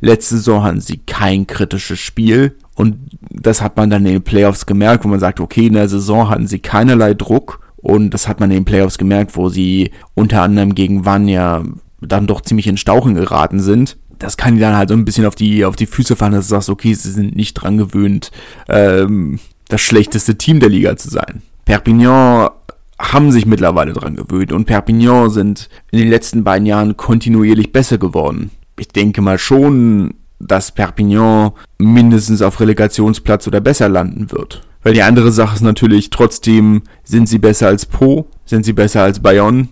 Letzte 0.00 0.36
Saison 0.36 0.62
hatten 0.62 0.80
sie 0.80 0.98
kein 0.98 1.46
kritisches 1.46 2.00
Spiel 2.00 2.56
und 2.74 2.96
das 3.30 3.60
hat 3.60 3.76
man 3.76 3.90
dann 3.90 4.06
in 4.06 4.12
den 4.12 4.22
Playoffs 4.22 4.66
gemerkt, 4.66 5.04
wo 5.04 5.08
man 5.08 5.20
sagt, 5.20 5.40
okay, 5.40 5.66
in 5.66 5.74
der 5.74 5.88
Saison 5.88 6.28
hatten 6.28 6.46
sie 6.46 6.58
keinerlei 6.58 7.14
Druck 7.14 7.60
und 7.76 8.10
das 8.10 8.28
hat 8.28 8.40
man 8.40 8.50
in 8.50 8.58
den 8.58 8.64
Playoffs 8.64 8.98
gemerkt, 8.98 9.36
wo 9.36 9.48
sie 9.48 9.90
unter 10.14 10.42
anderem 10.42 10.74
gegen 10.74 11.04
Vanya 11.04 11.62
dann 12.00 12.26
doch 12.26 12.40
ziemlich 12.40 12.66
in 12.66 12.76
Stauchen 12.76 13.14
geraten 13.14 13.60
sind 13.60 13.96
das 14.22 14.36
kann 14.36 14.54
die 14.54 14.60
dann 14.60 14.76
halt 14.76 14.88
so 14.88 14.94
ein 14.94 15.04
bisschen 15.04 15.26
auf 15.26 15.34
die, 15.34 15.64
auf 15.64 15.76
die 15.76 15.86
Füße 15.86 16.16
fallen, 16.16 16.32
dass 16.32 16.46
du 16.46 16.50
sagst, 16.50 16.70
okay, 16.70 16.94
sie 16.94 17.10
sind 17.10 17.34
nicht 17.34 17.54
dran 17.54 17.76
gewöhnt, 17.76 18.30
ähm, 18.68 19.40
das 19.68 19.80
schlechteste 19.80 20.38
Team 20.38 20.60
der 20.60 20.68
Liga 20.68 20.96
zu 20.96 21.10
sein. 21.10 21.42
Perpignan 21.64 22.50
haben 22.98 23.32
sich 23.32 23.46
mittlerweile 23.46 23.92
dran 23.92 24.14
gewöhnt 24.14 24.52
und 24.52 24.66
Perpignan 24.66 25.30
sind 25.30 25.68
in 25.90 25.98
den 25.98 26.08
letzten 26.08 26.44
beiden 26.44 26.66
Jahren 26.66 26.96
kontinuierlich 26.96 27.72
besser 27.72 27.98
geworden. 27.98 28.50
Ich 28.78 28.88
denke 28.88 29.22
mal 29.22 29.38
schon, 29.38 30.14
dass 30.42 30.72
Perpignan 30.72 31.52
mindestens 31.78 32.42
auf 32.42 32.60
Relegationsplatz 32.60 33.46
oder 33.46 33.60
besser 33.60 33.88
landen 33.88 34.30
wird. 34.30 34.62
Weil 34.82 34.94
die 34.94 35.02
andere 35.02 35.30
Sache 35.30 35.54
ist 35.54 35.62
natürlich, 35.62 36.10
trotzdem 36.10 36.82
sind 37.04 37.28
sie 37.28 37.38
besser 37.38 37.68
als 37.68 37.86
Po, 37.86 38.26
sind 38.44 38.64
sie 38.64 38.72
besser 38.72 39.02
als 39.02 39.20
Bayonne? 39.20 39.68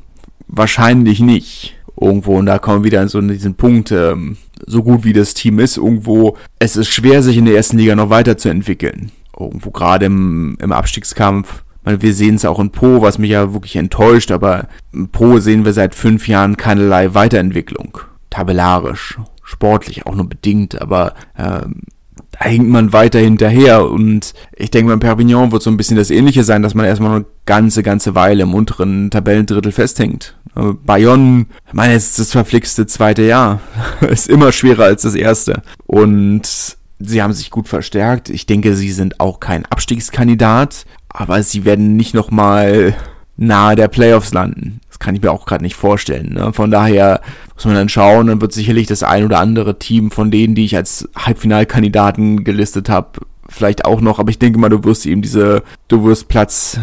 Wahrscheinlich 0.47 1.21
nicht 1.21 1.75
irgendwo. 2.01 2.37
Und 2.37 2.47
da 2.47 2.59
kommen 2.59 2.83
wir 2.83 2.87
wieder 2.87 3.03
in 3.03 3.09
so 3.09 3.21
diesen 3.21 3.55
Punkt, 3.55 3.93
ähm, 3.93 4.37
so 4.67 4.83
gut 4.83 5.05
wie 5.05 5.13
das 5.13 5.35
Team 5.35 5.59
ist, 5.59 5.77
irgendwo, 5.77 6.37
es 6.59 6.77
ist 6.77 6.89
schwer, 6.89 7.23
sich 7.23 7.37
in 7.37 7.45
der 7.45 7.57
ersten 7.57 7.79
Liga 7.79 7.95
noch 7.97 8.11
weiterzuentwickeln. 8.11 9.11
Irgendwo 9.39 9.71
gerade 9.71 10.07
im, 10.07 10.57
im 10.61 10.73
Abstiegskampf. 10.73 11.65
Wir 11.85 12.13
sehen 12.13 12.35
es 12.35 12.45
auch 12.45 12.61
in 12.61 12.71
Pro, 12.71 13.01
was 13.01 13.19
mich 13.19 13.31
ja 13.31 13.55
wirklich 13.55 13.77
enttäuscht, 13.77 14.31
aber 14.33 14.69
in 14.93 15.09
Pro 15.09 15.39
sehen 15.39 15.65
wir 15.65 15.73
seit 15.73 15.95
fünf 15.95 16.29
Jahren 16.29 16.59
keinerlei 16.59 17.15
Weiterentwicklung. 17.15 17.99
Tabellarisch, 18.29 19.19
sportlich 19.51 20.07
auch 20.07 20.15
nur 20.15 20.29
bedingt, 20.29 20.81
aber 20.81 21.15
ähm, 21.37 21.83
da 22.31 22.45
hinkt 22.45 22.69
man 22.69 22.93
weiter 22.93 23.19
hinterher 23.19 23.91
und 23.91 24.33
ich 24.57 24.71
denke, 24.71 24.91
beim 24.91 25.01
Perpignan 25.01 25.51
wird 25.51 25.63
so 25.63 25.71
ein 25.71 25.77
bisschen 25.77 25.97
das 25.97 26.11
Ähnliche 26.11 26.45
sein, 26.45 26.63
dass 26.63 26.75
man 26.75 26.87
erstmal 26.87 27.17
eine 27.17 27.27
ganze, 27.47 27.83
ganze 27.83 28.15
Weile 28.15 28.45
im 28.45 28.55
unteren 28.55 29.11
Tabellendrittel 29.11 29.73
festhängt. 29.73 30.37
Äh, 30.55 30.73
Bayonne, 30.85 31.47
meine, 31.73 31.95
es 31.95 32.11
ist 32.11 32.19
das 32.21 32.33
verflixte 32.33 32.87
zweite 32.87 33.23
Jahr. 33.23 33.61
ist 34.09 34.29
immer 34.29 34.53
schwerer 34.53 34.85
als 34.85 35.03
das 35.03 35.15
erste. 35.17 35.63
Und 35.87 36.77
sie 37.01 37.23
haben 37.23 37.33
sich 37.33 37.51
gut 37.51 37.69
verstärkt. 37.69 38.31
Ich 38.31 38.47
denke, 38.47 38.77
sie 38.77 38.93
sind 38.93 39.19
auch 39.19 39.41
kein 39.41 39.67
Abstiegskandidat, 39.67 40.87
aber 41.09 41.43
sie 41.43 41.65
werden 41.65 41.97
nicht 41.97 42.15
nochmal 42.15 42.95
nahe 43.37 43.75
der 43.75 43.89
Playoffs 43.89 44.33
landen. 44.33 44.81
Kann 45.01 45.17
ich 45.17 45.23
mir 45.23 45.33
auch 45.33 45.47
gerade 45.47 45.65
nicht 45.65 45.75
vorstellen. 45.75 46.35
Ne? 46.35 46.53
Von 46.53 46.71
daher 46.71 47.21
muss 47.55 47.65
man 47.65 47.75
dann 47.75 47.89
schauen, 47.89 48.29
dann 48.29 48.41
wird 48.41 48.53
sicherlich 48.53 48.87
das 48.87 49.03
ein 49.03 49.25
oder 49.25 49.41
andere 49.41 49.79
Team 49.81 50.13
von 50.13 50.31
denen, 50.31 50.55
die 50.55 50.65
ich 50.65 50.77
als 50.77 51.09
Halbfinalkandidaten 51.17 52.45
gelistet 52.45 52.89
habe, 52.89 53.21
vielleicht 53.49 53.85
auch 53.85 54.01
noch, 54.01 54.19
aber 54.19 54.31
ich 54.31 54.39
denke 54.39 54.59
mal, 54.59 54.69
du 54.69 54.85
wirst 54.85 55.07
eben 55.07 55.23
diese, 55.23 55.63
du 55.89 56.05
wirst 56.05 56.29
Platz 56.29 56.79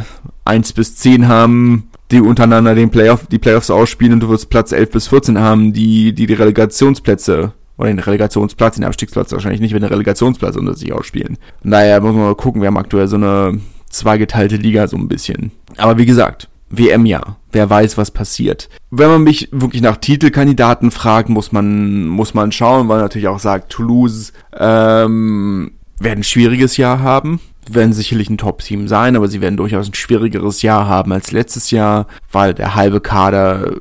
1 0.45 0.73
bis 0.73 0.97
10 0.97 1.27
haben, 1.27 1.89
die 2.11 2.21
untereinander 2.21 2.75
den 2.75 2.89
Playoff, 2.89 3.27
die 3.27 3.39
Playoffs 3.39 3.69
ausspielen 3.69 4.13
und 4.13 4.19
du 4.21 4.29
wirst 4.29 4.49
Platz 4.49 4.71
11 4.71 4.91
bis 4.91 5.07
14 5.07 5.39
haben, 5.39 5.73
die, 5.73 6.13
die 6.13 6.25
die 6.25 6.33
Relegationsplätze 6.33 7.53
oder 7.77 7.89
den 7.89 7.99
Relegationsplatz, 7.99 8.75
den 8.75 8.85
Abstiegsplatz 8.85 9.31
wahrscheinlich 9.31 9.61
nicht, 9.61 9.73
wenn 9.73 9.81
der 9.81 9.91
Relegationsplatz 9.91 10.55
unter 10.55 10.73
sich 10.73 10.93
ausspielen. 10.93 11.37
Von 11.61 11.71
daher 11.71 12.01
muss 12.01 12.13
man 12.13 12.23
mal 12.23 12.35
gucken, 12.35 12.61
wir 12.61 12.67
haben 12.67 12.77
aktuell 12.77 13.07
so 13.07 13.17
eine 13.17 13.59
zweigeteilte 13.89 14.55
Liga 14.55 14.87
so 14.87 14.97
ein 14.97 15.07
bisschen. 15.07 15.51
Aber 15.77 15.97
wie 15.97 16.05
gesagt, 16.05 16.49
WM 16.69 17.05
ja. 17.05 17.37
Wer 17.51 17.69
weiß, 17.69 17.97
was 17.97 18.11
passiert. 18.11 18.69
Wenn 18.91 19.09
man 19.09 19.23
mich 19.23 19.49
wirklich 19.51 19.81
nach 19.81 19.97
Titelkandidaten 19.97 20.91
fragt, 20.91 21.29
muss 21.29 21.51
man, 21.51 22.07
muss 22.07 22.33
man 22.33 22.51
schauen, 22.51 22.87
weil 22.87 22.99
natürlich 22.99 23.27
auch 23.27 23.39
sagt, 23.39 23.71
Toulouse 23.71 24.33
ähm, 24.57 25.71
werden 25.99 26.19
ein 26.19 26.23
schwieriges 26.23 26.77
Jahr 26.77 26.99
haben 26.99 27.39
werden 27.69 27.91
sicherlich 27.91 28.29
ein 28.29 28.37
Top-Team 28.37 28.87
sein, 28.87 29.17
aber 29.17 29.27
sie 29.27 29.41
werden 29.41 29.57
durchaus 29.57 29.89
ein 29.89 29.93
schwierigeres 29.93 30.61
Jahr 30.61 30.87
haben 30.87 31.11
als 31.11 31.31
letztes 31.31 31.69
Jahr, 31.71 32.07
weil 32.31 32.53
der 32.53 32.75
halbe 32.75 33.01
Kader 33.01 33.73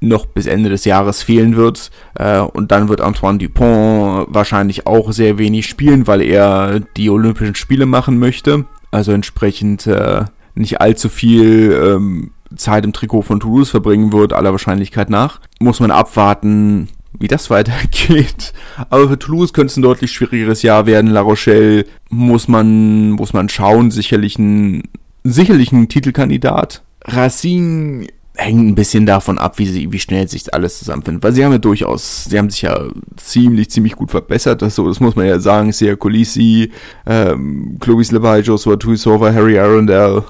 noch 0.00 0.26
bis 0.26 0.46
Ende 0.46 0.70
des 0.70 0.84
Jahres 0.84 1.22
fehlen 1.22 1.56
wird. 1.56 1.90
Äh, 2.14 2.38
und 2.38 2.70
dann 2.70 2.88
wird 2.88 3.00
Antoine 3.00 3.38
Dupont 3.38 4.26
wahrscheinlich 4.28 4.86
auch 4.86 5.12
sehr 5.12 5.38
wenig 5.38 5.66
spielen, 5.66 6.06
weil 6.06 6.22
er 6.22 6.80
die 6.80 7.10
Olympischen 7.10 7.56
Spiele 7.56 7.86
machen 7.86 8.18
möchte. 8.18 8.64
Also 8.90 9.12
entsprechend 9.12 9.86
äh, 9.86 10.24
nicht 10.58 10.80
allzu 10.80 11.08
viel 11.08 11.72
ähm, 11.72 12.30
Zeit 12.56 12.84
im 12.84 12.92
Trikot 12.92 13.22
von 13.22 13.40
Toulouse 13.40 13.70
verbringen 13.70 14.12
wird, 14.12 14.32
aller 14.32 14.52
Wahrscheinlichkeit 14.52 15.10
nach. 15.10 15.40
Muss 15.60 15.80
man 15.80 15.90
abwarten, 15.90 16.88
wie 17.18 17.28
das 17.28 17.50
weitergeht. 17.50 18.52
Aber 18.90 19.08
für 19.08 19.18
Toulouse 19.18 19.52
könnte 19.52 19.70
es 19.70 19.76
ein 19.76 19.82
deutlich 19.82 20.12
schwierigeres 20.12 20.62
Jahr 20.62 20.86
werden. 20.86 21.10
La 21.10 21.20
Rochelle 21.20 21.84
muss 22.08 22.48
man, 22.48 23.12
muss 23.12 23.32
man 23.32 23.48
schauen. 23.48 23.90
Sicherlich 23.90 24.38
ein, 24.38 24.82
sicherlich 25.24 25.72
ein 25.72 25.88
Titelkandidat. 25.88 26.82
Racine 27.04 28.06
hängt 28.38 28.68
ein 28.68 28.74
bisschen 28.74 29.04
davon 29.04 29.38
ab, 29.38 29.58
wie 29.58 29.66
sie, 29.66 29.92
wie 29.92 29.98
schnell 29.98 30.28
sich 30.28 30.54
alles 30.54 30.78
zusammenfindet. 30.78 31.22
Weil 31.22 31.32
sie 31.32 31.44
haben 31.44 31.52
ja 31.52 31.58
durchaus, 31.58 32.24
sie 32.24 32.38
haben 32.38 32.50
sich 32.50 32.62
ja 32.62 32.80
ziemlich, 33.16 33.70
ziemlich 33.70 33.96
gut 33.96 34.10
verbessert. 34.10 34.62
Das, 34.62 34.76
so, 34.76 34.88
das 34.88 35.00
muss 35.00 35.16
man 35.16 35.26
ja 35.26 35.40
sagen. 35.40 35.72
Sia 35.72 35.96
Colisi, 35.96 36.70
ähm, 37.04 37.76
Clovis 37.80 38.12
Levi, 38.12 38.40
Joshua 38.40 38.76
Tuisova, 38.76 39.32
Harry 39.32 39.58
Arundel, 39.58 40.22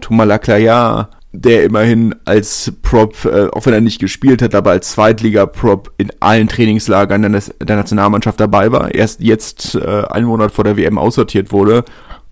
Thomas 0.00 0.28
Laclaya, 0.28 1.10
der 1.32 1.64
immerhin 1.64 2.14
als 2.24 2.72
Prop, 2.82 3.24
äh, 3.24 3.48
auch 3.48 3.66
wenn 3.66 3.74
er 3.74 3.80
nicht 3.80 3.98
gespielt 3.98 4.42
hat, 4.42 4.54
aber 4.54 4.70
als 4.70 4.92
Zweitliga-Prop 4.92 5.92
in 5.98 6.12
allen 6.20 6.48
Trainingslagern 6.48 7.22
der, 7.22 7.42
der, 7.60 7.76
Nationalmannschaft 7.76 8.38
dabei 8.38 8.70
war. 8.70 8.94
Erst 8.94 9.20
jetzt, 9.20 9.74
äh, 9.74 10.04
einen 10.08 10.26
Monat 10.26 10.52
vor 10.52 10.64
der 10.64 10.76
WM 10.76 10.98
aussortiert 10.98 11.50
wurde. 11.50 11.84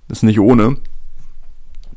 Das 0.09 0.19
ist 0.19 0.23
nicht 0.23 0.39
ohne. 0.39 0.77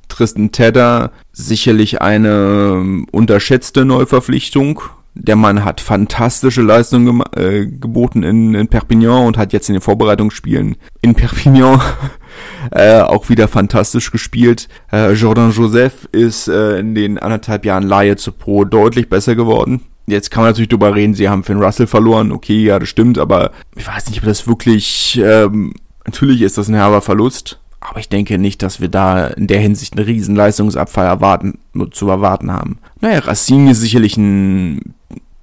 Tristan 0.07 0.51
Tedder, 0.51 1.11
sicherlich 1.31 2.01
eine 2.01 2.77
ähm, 2.79 3.07
unterschätzte 3.11 3.85
Neuverpflichtung. 3.85 4.81
Der 5.13 5.35
Mann 5.35 5.65
hat 5.65 5.81
fantastische 5.81 6.61
Leistungen 6.61 7.23
äh, 7.35 7.65
geboten 7.65 8.21
in, 8.21 8.53
in 8.53 8.67
Perpignan 8.67 9.25
und 9.25 9.37
hat 9.37 9.51
jetzt 9.51 9.67
in 9.67 9.73
den 9.73 9.81
Vorbereitungsspielen 9.81 10.75
in 11.01 11.15
Perpignan 11.15 11.81
äh, 12.71 13.01
auch 13.01 13.29
wieder 13.29 13.47
fantastisch 13.47 14.11
gespielt. 14.11 14.67
Äh, 14.91 15.13
Jordan 15.13 15.51
Joseph 15.51 16.07
ist 16.11 16.47
äh, 16.47 16.79
in 16.79 16.93
den 16.93 17.17
anderthalb 17.17 17.65
Jahren 17.65 17.83
Laie 17.83 18.15
zu 18.15 18.31
Pro 18.31 18.63
deutlich 18.63 19.09
besser 19.09 19.35
geworden. 19.35 19.81
Jetzt 20.05 20.31
kann 20.31 20.43
man 20.43 20.51
natürlich 20.51 20.69
drüber 20.69 20.95
reden, 20.95 21.15
sie 21.15 21.27
haben 21.27 21.43
Finn 21.43 21.61
Russell 21.61 21.87
verloren. 21.87 22.31
Okay, 22.31 22.63
ja, 22.63 22.79
das 22.79 22.87
stimmt, 22.87 23.17
aber 23.17 23.51
ich 23.75 23.85
weiß 23.85 24.09
nicht, 24.09 24.19
ob 24.19 24.25
das 24.25 24.47
wirklich, 24.47 25.19
ähm, 25.21 25.73
natürlich 26.05 26.41
ist 26.41 26.57
das 26.57 26.69
ein 26.69 26.75
herber 26.75 27.01
Verlust. 27.01 27.59
Aber 27.79 27.99
ich 27.99 28.09
denke 28.09 28.37
nicht, 28.37 28.61
dass 28.63 28.81
wir 28.81 28.89
da 28.89 29.27
in 29.27 29.47
der 29.47 29.59
Hinsicht 29.59 29.95
einen 29.95 30.05
riesen 30.05 30.35
Leistungsabfall 30.35 31.05
erwarten, 31.05 31.59
zu 31.91 32.09
erwarten 32.09 32.51
haben. 32.51 32.79
Naja, 33.01 33.19
Racine 33.19 33.71
ist 33.71 33.81
sicherlich 33.81 34.17
ein, 34.17 34.93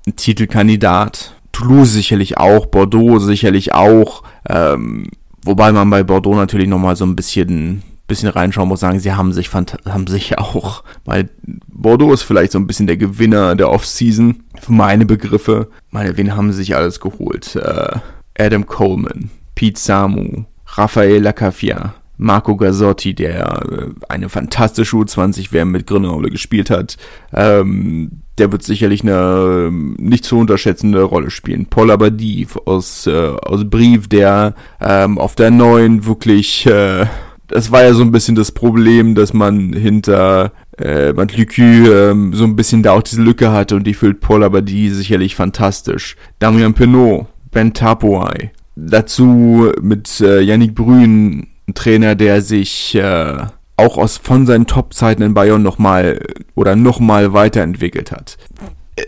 ein 0.06 0.16
Titelkandidat. 0.16 1.34
Toulouse 1.52 1.92
sicherlich 1.92 2.36
auch, 2.38 2.66
Bordeaux 2.66 3.20
sicherlich 3.20 3.72
auch. 3.72 4.24
Ähm, 4.48 5.06
Wobei 5.44 5.72
man 5.72 5.90
bei 5.90 6.02
Bordeaux 6.02 6.34
natürlich 6.34 6.68
nochmal 6.68 6.96
so 6.96 7.04
ein 7.04 7.16
bisschen, 7.16 7.82
bisschen 8.06 8.30
reinschauen 8.30 8.68
muss, 8.68 8.80
sagen, 8.80 8.98
sie 8.98 9.12
haben 9.12 9.32
sich, 9.32 9.52
haben 9.52 10.06
sich 10.06 10.38
auch, 10.38 10.82
weil 11.04 11.28
Bordeaux 11.68 12.14
ist 12.14 12.22
vielleicht 12.22 12.52
so 12.52 12.58
ein 12.58 12.66
bisschen 12.66 12.86
der 12.86 12.96
Gewinner 12.96 13.54
der 13.54 13.70
Offseason, 13.70 14.42
für 14.60 14.72
meine 14.72 15.04
Begriffe. 15.04 15.68
Meine, 15.90 16.16
wen 16.16 16.34
haben 16.34 16.50
sie 16.50 16.58
sich 16.58 16.74
alles 16.74 16.98
geholt? 16.98 17.56
Äh, 17.56 17.98
Adam 18.38 18.66
Coleman, 18.66 19.30
Pete 19.54 19.78
Samu, 19.78 20.44
Raphael 20.66 21.22
Lacafia, 21.22 21.94
Marco 22.16 22.56
Gazzotti, 22.56 23.14
der 23.14 23.62
äh, 23.70 23.86
eine 24.08 24.28
fantastische 24.28 24.96
U20-WM 24.96 25.70
mit 25.70 25.86
Grenoble 25.86 26.30
gespielt 26.30 26.70
hat, 26.70 26.96
ähm, 27.32 28.22
der 28.38 28.50
wird 28.50 28.62
sicherlich 28.62 29.02
eine 29.02 29.66
ähm, 29.68 29.96
nicht 29.98 30.24
zu 30.24 30.38
unterschätzende 30.38 31.02
Rolle 31.02 31.30
spielen. 31.30 31.66
Paul 31.66 31.90
Abadie 31.90 32.46
aus, 32.64 33.06
äh, 33.06 33.12
aus 33.12 33.68
Brief, 33.68 34.08
der 34.08 34.54
ähm, 34.80 35.18
auf 35.18 35.34
der 35.34 35.50
neuen 35.50 36.04
wirklich, 36.04 36.66
äh, 36.66 37.06
das 37.48 37.70
war 37.70 37.82
ja 37.82 37.92
so 37.94 38.02
ein 38.02 38.12
bisschen 38.12 38.34
das 38.34 38.52
Problem, 38.52 39.14
dass 39.14 39.32
man 39.32 39.72
hinter 39.72 40.52
äh, 40.78 41.12
Matlucu 41.12 41.62
ähm, 41.62 42.34
so 42.34 42.44
ein 42.44 42.56
bisschen 42.56 42.82
da 42.82 42.92
auch 42.92 43.02
diese 43.02 43.22
Lücke 43.22 43.52
hatte 43.52 43.76
und 43.76 43.86
die 43.86 43.94
füllt 43.94 44.20
Paul 44.20 44.42
Abadie 44.42 44.90
sicherlich 44.90 45.36
fantastisch. 45.36 46.16
Damian 46.40 46.74
Penault, 46.74 47.26
Ben 47.52 47.72
Tapoai, 47.72 48.50
dazu 48.74 49.70
mit 49.80 50.20
äh, 50.20 50.40
Yannick 50.40 50.74
Brün 50.74 51.46
ein 51.68 51.74
Trainer, 51.74 52.14
der 52.14 52.42
sich 52.42 52.94
äh, 52.94 53.36
auch 53.76 53.98
aus 53.98 54.18
von 54.18 54.46
seinen 54.46 54.66
Top-Zeiten 54.66 55.22
in 55.22 55.34
Bayern 55.34 55.62
nochmal 55.62 56.20
oder 56.54 56.76
nochmal 56.76 57.32
weiterentwickelt 57.32 58.12
hat. 58.12 58.36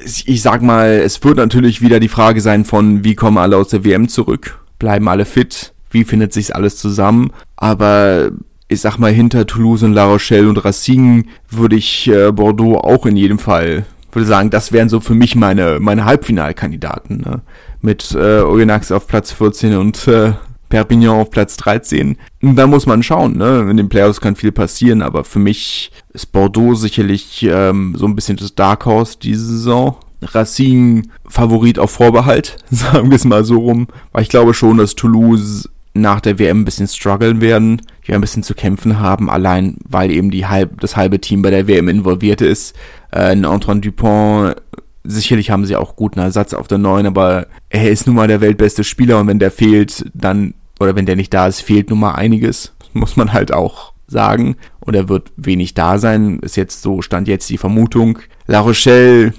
Ich 0.05 0.43
sag 0.43 0.63
mal, 0.63 0.89
es 0.89 1.23
wird 1.23 1.37
natürlich 1.37 1.81
wieder 1.81 2.01
die 2.01 2.09
Frage 2.09 2.41
sein 2.41 2.65
von, 2.65 3.05
wie 3.05 3.15
kommen 3.15 3.39
alle 3.39 3.57
aus 3.57 3.69
der 3.69 3.85
WM 3.85 4.09
zurück? 4.09 4.59
Bleiben 4.79 5.09
alle 5.09 5.25
fit? 5.25 5.73
Wie 5.91 6.05
findet 6.05 6.33
sich 6.33 6.57
alles 6.57 6.77
zusammen? 6.77 7.31
Aber 7.55 8.33
ich 8.69 8.81
sag 8.81 8.99
mal, 8.99 9.13
hinter 9.13 9.47
Toulouse 9.47 9.85
und 9.85 9.93
La 9.93 10.07
Rochelle 10.07 10.49
und 10.49 10.65
Racine 10.65 11.25
würde 11.49 11.77
ich 11.77 12.09
äh, 12.09 12.33
Bordeaux 12.33 12.79
auch 12.79 13.07
in 13.07 13.17
jedem 13.17 13.39
Fall, 13.39 13.85
würde 14.17 14.27
sagen, 14.27 14.51
das 14.51 14.73
wären 14.73 14.89
so 14.89 15.01
für 15.01 15.15
mich 15.15 15.37
meine, 15.37 15.79
meine 15.79 16.05
Halbfinalkandidaten. 16.05 17.19
Ne? 17.19 17.43
Mit 17.81 18.13
äh, 18.13 18.41
Oyonnax 18.41 18.91
auf 18.91 19.07
Platz 19.07 19.31
14 19.31 19.77
und 19.77 20.09
äh, 20.09 20.33
Perpignan 20.69 21.21
auf 21.21 21.31
Platz 21.31 21.57
13. 21.57 22.17
Da 22.41 22.67
muss 22.67 22.87
man 22.87 23.03
schauen, 23.03 23.37
ne? 23.37 23.67
In 23.71 23.77
den 23.77 23.89
Playoffs 23.89 24.21
kann 24.21 24.37
viel 24.37 24.53
passieren, 24.53 25.03
aber 25.03 25.25
für 25.25 25.39
mich 25.39 25.93
ist 26.13 26.33
Bordeaux 26.33 26.75
sicherlich 26.75 27.47
ähm, 27.49 27.95
so 27.97 28.07
ein 28.07 28.15
bisschen 28.15 28.37
das 28.37 28.55
Dark 28.55 28.87
Horse 28.87 29.19
diese 29.21 29.47
Saison. 29.47 29.97
Racine 30.23 31.03
Favorit 31.29 31.79
auf 31.79 31.91
Vorbehalt, 31.91 32.57
sagen 32.71 33.11
wir 33.11 33.17
es 33.17 33.25
mal 33.25 33.45
so 33.45 33.59
rum. 33.59 33.89
Weil 34.13 34.23
ich 34.23 34.29
glaube 34.29 34.55
schon, 34.55 34.79
dass 34.79 34.95
Toulouse 34.95 35.69
nach 35.97 36.21
der 36.21 36.39
WM 36.39 36.61
ein 36.61 36.65
bisschen 36.65 36.89
strugglen 36.89 37.41
werden, 37.41 37.83
die 38.07 38.13
ein 38.13 38.21
bisschen 38.21 38.43
zu 38.43 38.55
kämpfen 38.55 39.01
haben, 39.01 39.31
allein 39.31 39.77
weil 39.89 40.11
eben 40.11 40.31
die 40.31 40.47
halb, 40.47 40.81
das 40.81 40.97
halbe 40.97 41.21
Team 41.21 41.43
bei 41.43 41.51
der 41.51 41.67
WM 41.67 41.89
involviert 41.89 42.41
ist. 42.41 42.77
Äh, 43.13 43.43
Antoine 43.45 43.81
Dupont, 43.81 44.57
sicherlich 45.05 45.51
haben 45.51 45.65
sie 45.65 45.77
auch 45.77 45.97
guten 45.97 46.21
Ersatz 46.21 46.55
auf 46.55 46.69
der 46.69 46.79
neuen, 46.79 47.07
aber 47.07 47.47
er 47.71 47.91
ist 47.91 48.07
nun 48.07 48.17
mal 48.17 48.29
der 48.29 48.41
weltbeste 48.41 48.85
Spieler 48.85 49.21
und 49.21 49.27
wenn 49.27 49.39
der 49.39 49.51
fehlt, 49.51 50.05
dann, 50.15 50.55
oder 50.81 50.97
wenn 50.97 51.07
der 51.07 51.17
nicht 51.17 51.33
da 51.33 51.47
ist, 51.47 51.61
fehlt 51.61 51.91
nun 51.91 52.01
mal 52.01 52.13
einiges. 52.13 52.73
muss 52.93 53.17
man 53.17 53.33
halt 53.33 53.53
auch 53.53 53.93
sagen. 54.09 54.57
Und 54.81 54.95
er 54.95 55.09
wird 55.09 55.33
wenig 55.37 55.75
da 55.75 55.99
sein, 55.99 56.39
ist 56.41 56.57
jetzt 56.57 56.83
so, 56.83 57.03
stand 57.03 57.29
jetzt 57.29 57.51
die 57.51 57.59
Vermutung. 57.59 58.19
La 58.47 58.61
Rochelle 58.61 59.35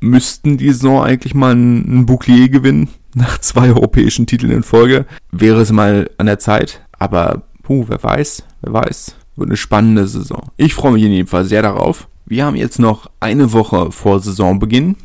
müssten 0.00 0.56
die 0.58 0.72
Saison 0.72 1.02
eigentlich 1.02 1.34
mal 1.34 1.52
einen 1.52 2.06
Bouclier 2.06 2.48
gewinnen 2.48 2.88
nach 3.14 3.38
zwei 3.38 3.68
europäischen 3.68 4.26
Titeln 4.26 4.52
in 4.52 4.62
Folge. 4.62 5.06
Wäre 5.32 5.60
es 5.60 5.72
mal 5.72 6.10
an 6.18 6.26
der 6.26 6.38
Zeit. 6.38 6.82
Aber, 6.98 7.42
puh, 7.62 7.84
wer 7.88 8.02
weiß, 8.02 8.44
wer 8.62 8.72
weiß. 8.72 9.16
Wird 9.36 9.50
eine 9.50 9.56
spannende 9.56 10.06
Saison. 10.06 10.50
Ich 10.56 10.74
freue 10.74 10.92
mich 10.92 11.02
in 11.02 11.12
jedem 11.12 11.26
Fall 11.26 11.44
sehr 11.44 11.62
darauf. 11.62 12.08
Wir 12.24 12.46
haben 12.46 12.56
jetzt 12.56 12.78
noch 12.78 13.10
eine 13.20 13.52
Woche 13.52 13.92
vor 13.92 14.20
Saisonbeginn. 14.20 14.96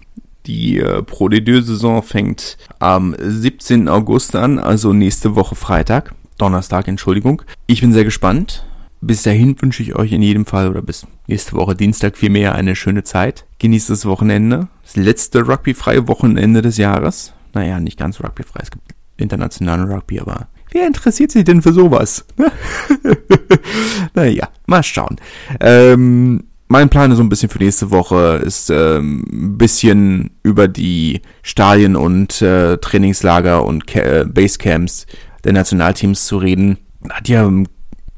Die 0.46 0.80
äh, 0.80 1.04
Pro 1.04 1.28
D2-Saison 1.28 2.04
fängt 2.04 2.58
am 2.80 3.16
17. 3.20 3.88
August 3.88 4.36
an, 4.36 4.60
also 4.60 4.94
nächste 4.94 5.36
Woche 5.36 5.56
Freitag. 5.56 6.14
Donnerstag, 6.38 6.88
Entschuldigung. 6.88 7.44
Ich 7.68 7.82
bin 7.82 7.94
sehr 7.94 8.04
gespannt. 8.04 8.66
Bis 9.02 9.24
dahin 9.24 9.60
wünsche 9.62 9.82
ich 9.82 9.96
euch 9.96 10.12
in 10.12 10.22
jedem 10.22 10.46
Fall 10.46 10.68
oder 10.68 10.82
bis 10.82 11.08
nächste 11.28 11.54
Woche 11.54 11.76
Dienstag 11.76 12.18
vielmehr 12.18 12.56
eine 12.56 12.76
schöne 12.76 13.04
Zeit. 13.04 13.46
Genießt 13.60 13.90
das 13.90 14.06
Wochenende. 14.06 14.68
Das 14.84 14.96
letzte 14.96 15.46
rugbyfreie 15.46 16.08
Wochenende 16.08 16.62
des 16.62 16.78
Jahres 16.78 17.34
naja, 17.54 17.80
nicht 17.80 17.98
ganz 17.98 18.22
rugbyfrei. 18.22 18.60
Es 18.64 18.72
gibt 18.72 18.92
internationalen 19.18 19.92
Rugby, 19.92 20.20
aber 20.20 20.48
wer 20.72 20.88
interessiert 20.88 21.32
sich 21.32 21.44
denn 21.44 21.62
für 21.62 21.74
sowas? 21.74 22.26
naja, 24.14 24.50
mal 24.66 24.84
schauen. 24.84 25.18
Ähm, 25.60 26.46
mein 26.72 26.90
Plan 26.90 27.12
ist 27.12 27.18
so 27.18 27.24
ein 27.24 27.28
bisschen 27.28 27.50
für 27.50 27.60
nächste 27.60 27.92
Woche 27.92 28.42
ist 28.44 28.70
ähm, 28.70 29.26
ein 29.30 29.58
bisschen 29.58 30.32
über 30.42 30.70
die 30.70 31.22
Stadien 31.44 31.98
und 31.98 32.42
äh, 32.42 32.78
Trainingslager 32.78 33.66
und 33.66 33.88
Ca 33.88 34.00
äh, 34.00 34.26
Basecamps 34.26 35.06
der 35.44 35.52
Nationalteams 35.52 36.26
zu 36.26 36.38
reden. 36.38 36.78
Hat 37.10 37.28
ja 37.28 37.44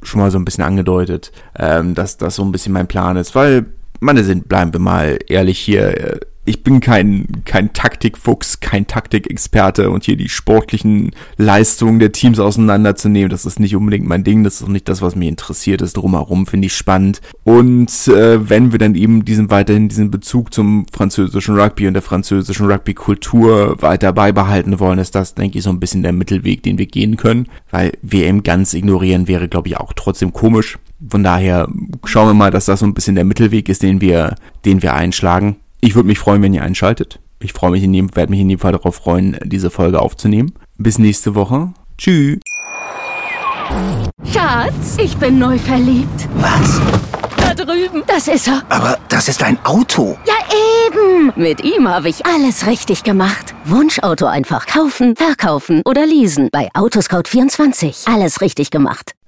schon 0.04 0.20
mal 0.20 0.30
so 0.30 0.38
ein 0.38 0.45
bisschen 0.45 0.64
angedeutet, 0.64 1.32
ähm, 1.58 1.95
dass 1.95 2.18
das 2.18 2.36
so 2.36 2.43
ein 2.43 2.51
bisschen 2.51 2.74
mein 2.74 2.88
Plan 2.88 3.18
ist, 3.18 3.34
weil 3.34 3.66
meine 4.04 4.24
sind, 4.24 4.49
bleiben 4.49 4.74
wir 4.74 4.80
mal 4.80 5.20
ehrlich 5.28 5.60
hier, 5.60 6.20
ich 6.45 6.64
bin 6.64 6.82
kein, 6.82 7.43
kein 7.45 7.72
Taktikfuchs, 7.72 8.60
kein 8.60 8.86
Taktikexperte 8.86 9.89
und 9.89 10.04
hier 10.04 10.18
die 10.18 10.28
sportlichen 10.28 11.12
Leistungen 11.38 11.99
der 11.99 12.12
Teams 12.12 12.39
auseinanderzunehmen, 12.39 13.30
das 13.30 13.45
ist 13.45 13.60
nicht 13.60 13.76
unbedingt 13.76 14.08
mein 14.08 14.24
Ding, 14.24 14.43
das 14.43 14.56
ist 14.56 14.64
auch 14.64 14.68
nicht 14.68 14.89
das, 14.89 15.01
was 15.01 15.16
mich 15.16 15.30
interessiert, 15.30 15.82
das 15.82 15.93
drumherum 15.93 16.45
finde 16.45 16.66
ich 16.66 16.76
spannend. 16.76 17.22
Und 17.43 18.08
äh, 18.08 18.49
wenn 18.49 18.72
wir 18.72 18.80
dann 18.80 18.95
eben 18.95 19.24
diesen 19.24 19.49
weiterhin 19.49 19.88
diesen 19.88 20.12
Bezug 20.12 20.54
zum 20.54 20.86
französischen 20.91 21.58
Rugby 21.58 21.88
und 21.88 21.93
der 21.93 22.01
französischen 22.01 22.70
Rugby-Kultur 22.70 23.82
weiter 23.82 24.12
beibehalten 24.12 24.80
wollen, 24.80 24.99
ist 24.99 25.16
das, 25.16 25.36
denke 25.36 25.60
ich, 25.60 25.64
so 25.64 25.70
ein 25.70 25.80
bisschen 25.80 26.04
der 26.04 26.14
Mittelweg, 26.14 26.62
den 26.64 26.78
wir 26.78 26.88
gehen 26.88 27.16
können, 27.16 27.47
weil 27.72 27.93
WM 28.01 28.43
ganz 28.43 28.74
ignorieren 28.74 29.30
wäre, 29.30 29.47
glaube 29.47 29.70
ich, 29.70 29.78
auch 29.78 29.93
trotzdem 29.93 30.34
komisch. 30.34 30.78
Von 31.10 31.24
daher 31.24 31.68
schauen 32.06 32.30
wir 32.30 32.34
mal, 32.34 32.51
dass 32.51 32.66
das 32.66 32.80
so 32.80 32.86
ein 32.86 32.93
bisschen 32.93 33.16
der 33.16 33.26
Mittelweg 33.26 33.70
ist, 33.70 33.84
den 33.84 34.01
wir, 34.01 34.36
den 34.66 34.82
wir 34.82 34.93
einschlagen. 34.93 35.58
Ich 35.82 35.95
würde 35.95 36.08
mich 36.08 36.20
freuen, 36.20 36.41
wenn 36.41 36.54
ihr 36.54 36.64
einschaltet. 36.64 37.20
Ich 37.39 37.51
freue 37.51 37.72
mich 37.72 37.84
in 37.84 37.93
jedem, 37.93 38.16
werde 38.16 38.30
mich 38.30 38.39
in 38.39 38.49
jedem 38.49 38.62
Fall 38.62 38.72
darauf 38.72 38.95
freuen, 38.95 39.38
diese 39.43 39.70
Folge 39.70 40.01
aufzunehmen. 40.01 40.54
Bis 40.78 40.97
nächste 40.97 41.36
Woche. 41.36 41.74
Tschüss. 41.97 42.39
Schatz, 44.32 44.97
ich 44.97 45.18
bin 45.18 45.39
neu 45.39 45.58
verliebt. 45.58 46.30
Was? 46.36 46.82
Da 47.38 47.54
drüben. 47.54 48.04
Das 48.08 48.28
ist 48.28 48.47
er. 48.47 48.64
Aber 48.70 48.97
das 49.10 49.28
ist 49.28 49.43
ein 49.43 49.58
Auto. 49.66 50.18
Ja, 50.26 50.34
eben. 50.88 51.34
Mit 51.36 51.64
ihm 51.64 51.88
habe 51.88 52.10
ich 52.10 52.26
alles 52.26 52.66
richtig 52.66 53.04
gemacht. 53.04 53.54
Wunschauto 53.66 54.26
einfach 54.26 54.66
kaufen, 54.66 55.16
verkaufen 55.16 55.82
oder 55.86 56.06
leasen. 56.06 56.49
Bei 56.51 56.70
Autoscout24. 56.74 58.12
Alles 58.12 58.41
richtig 58.41 58.72
gemacht. 58.72 59.14